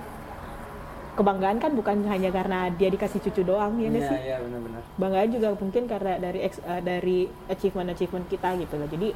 kebanggaan 1.14 1.62
kan 1.62 1.72
bukan 1.72 2.04
hanya 2.06 2.30
karena 2.30 2.74
dia 2.74 2.90
dikasih 2.90 3.22
cucu 3.22 3.42
doang 3.44 3.78
ya 3.78 3.88
nggak 3.88 4.02
Iya, 4.02 4.10
sih? 4.10 4.20
iya 4.24 4.38
benar-benar. 4.42 4.82
banggaan 4.94 5.30
juga 5.30 5.48
mungkin 5.54 5.84
karena 5.86 6.14
dari 6.18 6.40
ex- 6.42 6.64
eh, 6.64 6.82
dari 6.82 7.18
achievement 7.48 7.90
achievement 7.90 8.26
kita 8.28 8.50
gitu 8.58 8.76
loh. 8.76 8.90
Jadi 8.90 9.10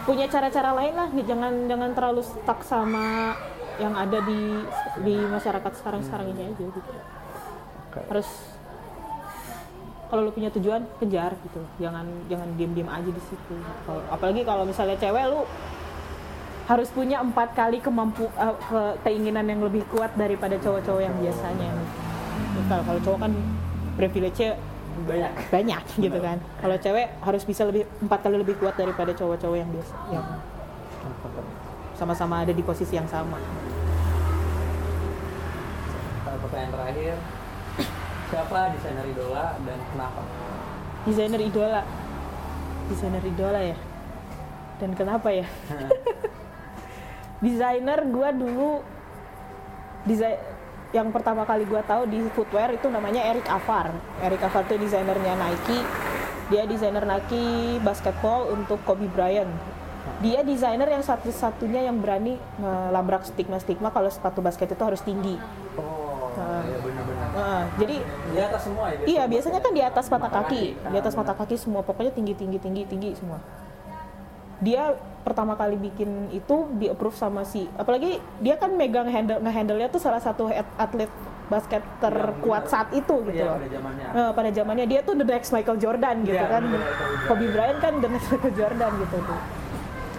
punya 0.00 0.26
cara-cara 0.26 0.70
lain 0.72 0.92
lah 0.92 1.08
jangan 1.16 1.52
jangan 1.66 1.90
terlalu 1.92 2.20
stuck 2.20 2.60
sama 2.62 3.32
yang 3.76 3.96
ada 3.96 4.20
di 4.20 4.60
di 5.00 5.16
masyarakat 5.16 5.72
sekarang 5.74 6.04
sekarang 6.04 6.26
ini 6.30 6.52
aja 6.52 6.64
gitu. 6.68 6.90
Harus 8.06 8.28
kalau 10.06 10.26
lu 10.26 10.32
punya 10.34 10.50
tujuan 10.50 10.82
kejar 10.98 11.32
gitu 11.40 11.62
jangan 11.78 12.02
jangan 12.26 12.48
diem 12.54 12.76
diem 12.76 12.90
aja 12.90 13.08
di 13.08 13.22
situ. 13.24 13.54
Apalagi 14.12 14.44
kalau 14.44 14.68
misalnya 14.68 15.00
cewek 15.00 15.24
lu 15.26 15.48
harus 16.70 16.86
punya 16.94 17.18
empat 17.18 17.50
kali 17.58 17.82
kemampu 17.82 18.30
eh, 18.38 18.54
ke- 18.70 18.96
keinginan 19.02 19.42
yang 19.42 19.58
lebih 19.58 19.82
kuat 19.90 20.14
daripada 20.14 20.54
cowok-cowok 20.54 21.02
yang 21.02 21.16
biasanya. 21.18 21.74
Kalau 22.70 22.82
kalau 22.86 23.00
cowok 23.02 23.18
kan 23.26 23.32
privilege 23.98 24.54
Banyak. 25.00 25.32
banyak 25.50 25.82
gitu 25.98 26.18
kan. 26.22 26.38
Kalau 26.62 26.76
cewek 26.78 27.10
harus 27.26 27.42
bisa 27.42 27.66
lebih 27.66 27.90
empat 27.98 28.22
kali 28.22 28.38
lebih 28.38 28.54
kuat 28.62 28.78
daripada 28.78 29.10
cowok-cowok 29.10 29.56
yang 29.58 29.70
biasa 29.74 29.94
yang 30.14 30.26
sama-sama 31.98 32.46
ada 32.46 32.54
di 32.54 32.62
posisi 32.62 32.94
yang 32.94 33.10
sama. 33.10 33.34
Uh, 36.22 36.36
pertanyaan 36.46 36.70
terakhir, 36.70 37.14
siapa 38.30 38.58
desainer 38.78 39.06
idola 39.10 39.58
dan 39.66 39.78
kenapa? 39.90 40.22
desainer 41.02 41.42
idola. 41.42 41.82
Desainer 42.86 43.24
idola 43.26 43.60
ya? 43.74 43.76
Dan 44.80 44.90
kenapa 44.96 45.28
ya 45.34 45.44
desainer 47.40 48.00
gua 48.08 48.30
dulu 48.30 48.84
desain 50.04 50.36
yang 50.90 51.08
pertama 51.10 51.44
kali 51.44 51.64
gua 51.64 51.80
tahu 51.82 52.08
di 52.08 52.20
footwear 52.32 52.74
itu 52.74 52.86
namanya 52.88 53.24
Eric 53.26 53.46
Avar 53.46 53.92
Eric 54.20 54.40
Avar 54.42 54.64
itu 54.66 54.76
desainernya 54.76 55.36
Nike 55.36 55.78
dia 56.50 56.66
desainer 56.66 57.04
Nike 57.04 57.78
basketball 57.80 58.50
untuk 58.52 58.82
Kobe 58.84 59.06
Bryant 59.08 59.50
dia 60.20 60.40
desainer 60.42 60.88
yang 60.88 61.00
satu-satunya 61.00 61.88
yang 61.88 62.00
berani 62.00 62.36
melabrak 62.58 63.24
stigma-stigma 63.24 63.88
kalau 63.88 64.08
sepatu 64.08 64.40
basket 64.40 64.72
itu 64.72 64.82
harus 64.84 65.00
tinggi 65.00 65.36
Oh, 65.78 66.30
Ah. 66.30 66.62
iya 66.62 66.78
benar-benar. 66.78 67.26
Nah, 67.34 67.62
jadi 67.76 67.96
Di 68.06 68.38
atas 68.38 68.60
semua 68.64 68.86
ya? 68.90 68.98
Iya, 69.02 69.22
biasanya 69.26 69.60
kan 69.60 69.72
di 69.74 69.82
atas 69.82 70.06
mata 70.08 70.28
kaki, 70.30 70.64
di 70.78 70.96
atas 70.96 71.14
mata 71.18 71.34
benar. 71.34 71.40
kaki 71.42 71.56
semua 71.58 71.82
pokoknya 71.82 72.12
tinggi 72.14 72.34
tinggi 72.38 72.58
tinggi 72.62 72.82
tinggi 72.86 73.10
semua. 73.18 73.38
Dia 74.60 74.92
pertama 75.20 75.52
kali 75.52 75.76
bikin 75.76 76.08
itu 76.30 76.68
di 76.74 76.86
approve 76.86 77.12
sama 77.12 77.44
si, 77.44 77.68
apalagi 77.74 78.16
dia 78.38 78.56
kan 78.56 78.72
megang 78.72 79.04
handle 79.06 79.36
ngehandle 79.38 79.76
nya 79.76 79.88
tuh 79.88 79.98
salah 79.98 80.18
satu 80.18 80.48
at- 80.48 80.76
atlet 80.76 81.08
basket 81.46 81.82
terkuat 81.98 82.64
benar. 82.64 82.72
saat 82.72 82.88
itu 82.90 83.14
gitu 83.26 83.36
Iya, 83.36 83.44
loh. 83.44 83.56
pada 83.56 83.68
zamannya. 83.68 84.06
Pada 84.32 84.50
zamannya 84.50 84.86
dia 84.86 85.00
tuh 85.00 85.14
the 85.14 85.26
next 85.26 85.50
Michael 85.50 85.76
Jordan 85.76 86.22
gitu 86.22 86.36
Iya, 86.36 86.46
kan. 86.46 86.62
Kobe 87.26 87.46
Bryant 87.48 87.78
kan 87.78 87.92
the 87.98 88.08
next 88.08 88.28
Michael 88.28 88.54
Jordan 88.54 88.92
gitu 88.98 89.16
tuh. 89.18 89.40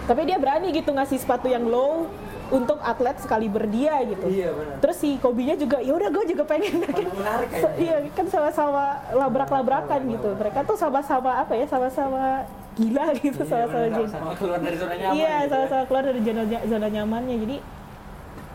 Tapi 0.02 0.20
dia 0.22 0.36
berani 0.36 0.68
gitu 0.70 0.90
ngasih 0.90 1.18
sepatu 1.18 1.46
yang 1.46 1.64
low 1.64 2.10
untuk 2.52 2.78
atlet 2.84 3.16
sekali 3.16 3.48
berdia 3.48 4.04
gitu. 4.04 4.28
Iya, 4.28 4.52
benar. 4.52 4.76
Terus 4.84 4.96
si 5.00 5.16
Kobe-nya 5.16 5.56
juga 5.56 5.80
ya 5.80 5.96
udah 5.96 6.08
gue 6.12 6.24
juga 6.36 6.44
pengen 6.44 6.84
menarik 6.84 7.48
kayaknya. 7.48 7.80
iya 7.80 7.96
kan 8.12 8.26
sama-sama 8.28 9.00
labrak-labrakan 9.16 10.00
gitu. 10.12 10.36
Mereka 10.36 10.68
tuh 10.68 10.76
sama-sama 10.76 11.40
apa 11.40 11.56
ya? 11.56 11.64
Sama-sama 11.64 12.44
gila 12.72 13.12
gitu, 13.20 13.40
Iya, 13.44 13.48
sama-sama 13.48 13.84
benar, 13.84 13.96
jadi 13.96 14.08
sama 14.08 14.32
keluar 14.36 14.60
dari 14.64 14.76
zona 14.80 14.94
nyaman 14.96 15.16
iya 15.16 15.28
gitu 15.28 15.44
ya. 15.44 15.50
sama-sama 15.52 15.84
keluar 15.84 16.04
dari 16.08 16.20
zona, 16.24 16.42
zona 16.64 16.88
nyamannya 16.88 17.36
jadi 17.36 17.56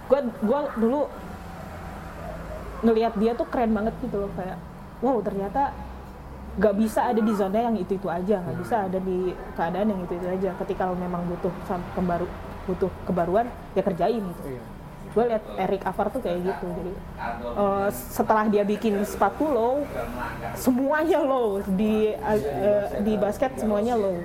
gua 0.10 0.20
gua 0.42 0.60
dulu 0.74 1.02
ngelihat 2.82 3.14
dia 3.18 3.32
tuh 3.38 3.48
keren 3.50 3.72
banget 3.78 3.94
gitu 4.02 4.18
loh 4.26 4.32
kayak 4.34 4.58
wow 5.06 5.18
ternyata 5.22 5.74
nggak 6.58 6.76
bisa 6.82 7.06
ada 7.06 7.22
di 7.22 7.34
zona 7.38 7.60
yang 7.70 7.78
itu 7.78 7.94
itu 7.94 8.10
aja 8.10 8.42
nggak 8.42 8.58
bisa 8.58 8.76
ada 8.90 8.98
di 8.98 9.30
keadaan 9.54 9.88
yang 9.94 10.02
itu 10.02 10.14
itu 10.18 10.26
aja 10.26 10.50
ketika 10.66 10.90
lo 10.90 10.98
memang 10.98 11.22
butuh 11.30 11.54
pembaru 11.94 12.26
butuh 12.68 12.92
kebaruan 13.04 13.48
ya 13.72 13.82
kerjain 13.82 14.20
gitu 14.22 14.44
Iya. 14.46 14.62
gue 15.08 15.24
liat 15.26 15.44
Eric 15.58 15.82
Avar 15.84 16.08
tuh 16.08 16.20
kayak 16.20 16.40
gitu 16.44 16.66
jadi 16.70 16.92
eh, 17.56 17.88
setelah 17.90 18.46
dia 18.46 18.62
bikin 18.62 19.02
sepatu 19.02 19.48
low 19.48 19.82
semuanya 20.54 21.20
low 21.20 21.48
di 21.66 22.12
eh, 22.12 22.42
di 23.02 23.16
basket 23.16 23.56
semuanya 23.56 23.96
low 23.96 24.20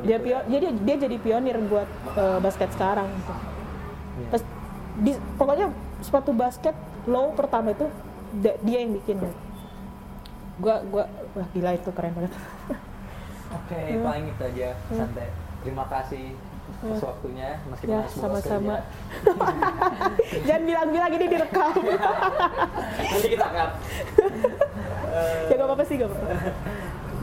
dia 0.00 0.16
pio- 0.16 0.46
jadi 0.46 0.66
dia 0.72 0.96
jadi 0.98 1.16
pionir 1.18 1.58
buat 1.62 1.84
eh, 2.14 2.38
basket 2.40 2.72
sekarang 2.72 3.10
gitu. 3.10 3.34
Iya. 4.14 4.28
Terus 4.30 4.44
di- 4.96 5.20
pokoknya 5.34 5.66
sepatu 6.00 6.30
basket 6.32 6.72
low 7.04 7.32
pertama 7.32 7.70
itu 7.70 7.84
dia 8.34 8.78
yang 8.80 8.94
bikin 8.94 9.18
gua 10.56 10.78
gua 10.84 11.04
wah 11.34 11.46
gila 11.50 11.70
itu 11.72 11.90
keren 11.90 12.14
banget 12.14 12.32
Oke, 13.52 13.78
paling 14.06 14.26
itu 14.26 14.42
aja 14.46 14.68
santai. 14.88 15.28
Terima 15.60 15.84
kasih 15.84 16.32
atas 16.84 17.00
waktunya 17.00 17.48
meskipun 17.72 17.96
ya 17.96 18.02
sama-sama. 18.12 18.76
jangan 20.46 20.62
bilang-bilang 20.68 21.12
ini 21.16 21.26
direkam. 21.32 21.72
Nanti 23.12 23.28
kita 23.32 23.46
cut. 23.48 23.70
ya 25.48 25.54
gak 25.56 25.66
apa-apa 25.66 25.84
sih 25.88 25.94
gak 25.96 26.08
apa-apa. 26.12 26.28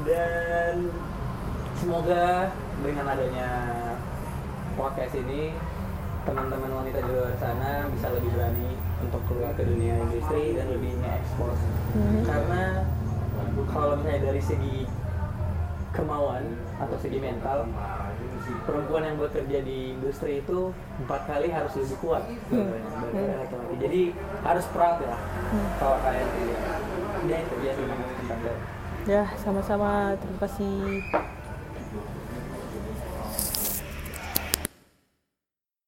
Dan 0.10 0.76
semoga 1.78 2.50
dengan 2.82 3.06
adanya 3.06 3.50
podcast 4.74 5.14
ini 5.22 5.54
teman-teman 6.26 6.72
wanita 6.82 7.00
di 7.02 7.12
luar 7.14 7.34
sana 7.38 7.86
bisa 7.94 8.14
lebih 8.14 8.30
berani 8.34 8.78
untuk 9.02 9.22
keluar 9.30 9.54
ke 9.58 9.66
dunia 9.66 9.98
industri 10.10 10.58
dan 10.58 10.70
lebih 10.74 10.94
nge-expose. 11.02 11.64
Karena 12.26 12.86
kalau 13.70 13.94
misalnya 14.02 14.34
dari 14.34 14.42
segi 14.42 14.90
kemauan 15.92 16.56
atau 16.80 16.98
segi 16.98 17.20
mental 17.20 17.68
perempuan 18.68 19.04
yang 19.08 19.18
bekerja 19.18 19.60
di 19.64 19.96
industri 19.98 20.44
itu 20.44 20.76
empat 21.06 21.22
kali 21.28 21.48
harus 21.50 21.74
lebih 21.78 21.98
kuat 22.04 22.24
daripada 22.52 23.34
laki-laki. 23.44 23.76
jadi 23.82 24.02
harus 24.46 24.66
proud 24.76 24.98
ya 25.02 25.16
kalau 25.80 25.98
kalian 26.04 26.28
itu 26.30 27.56
dia 27.62 27.74
ya 29.10 29.26
sama-sama. 29.42 30.14
Terima 30.22 30.38
kasih 30.46 31.02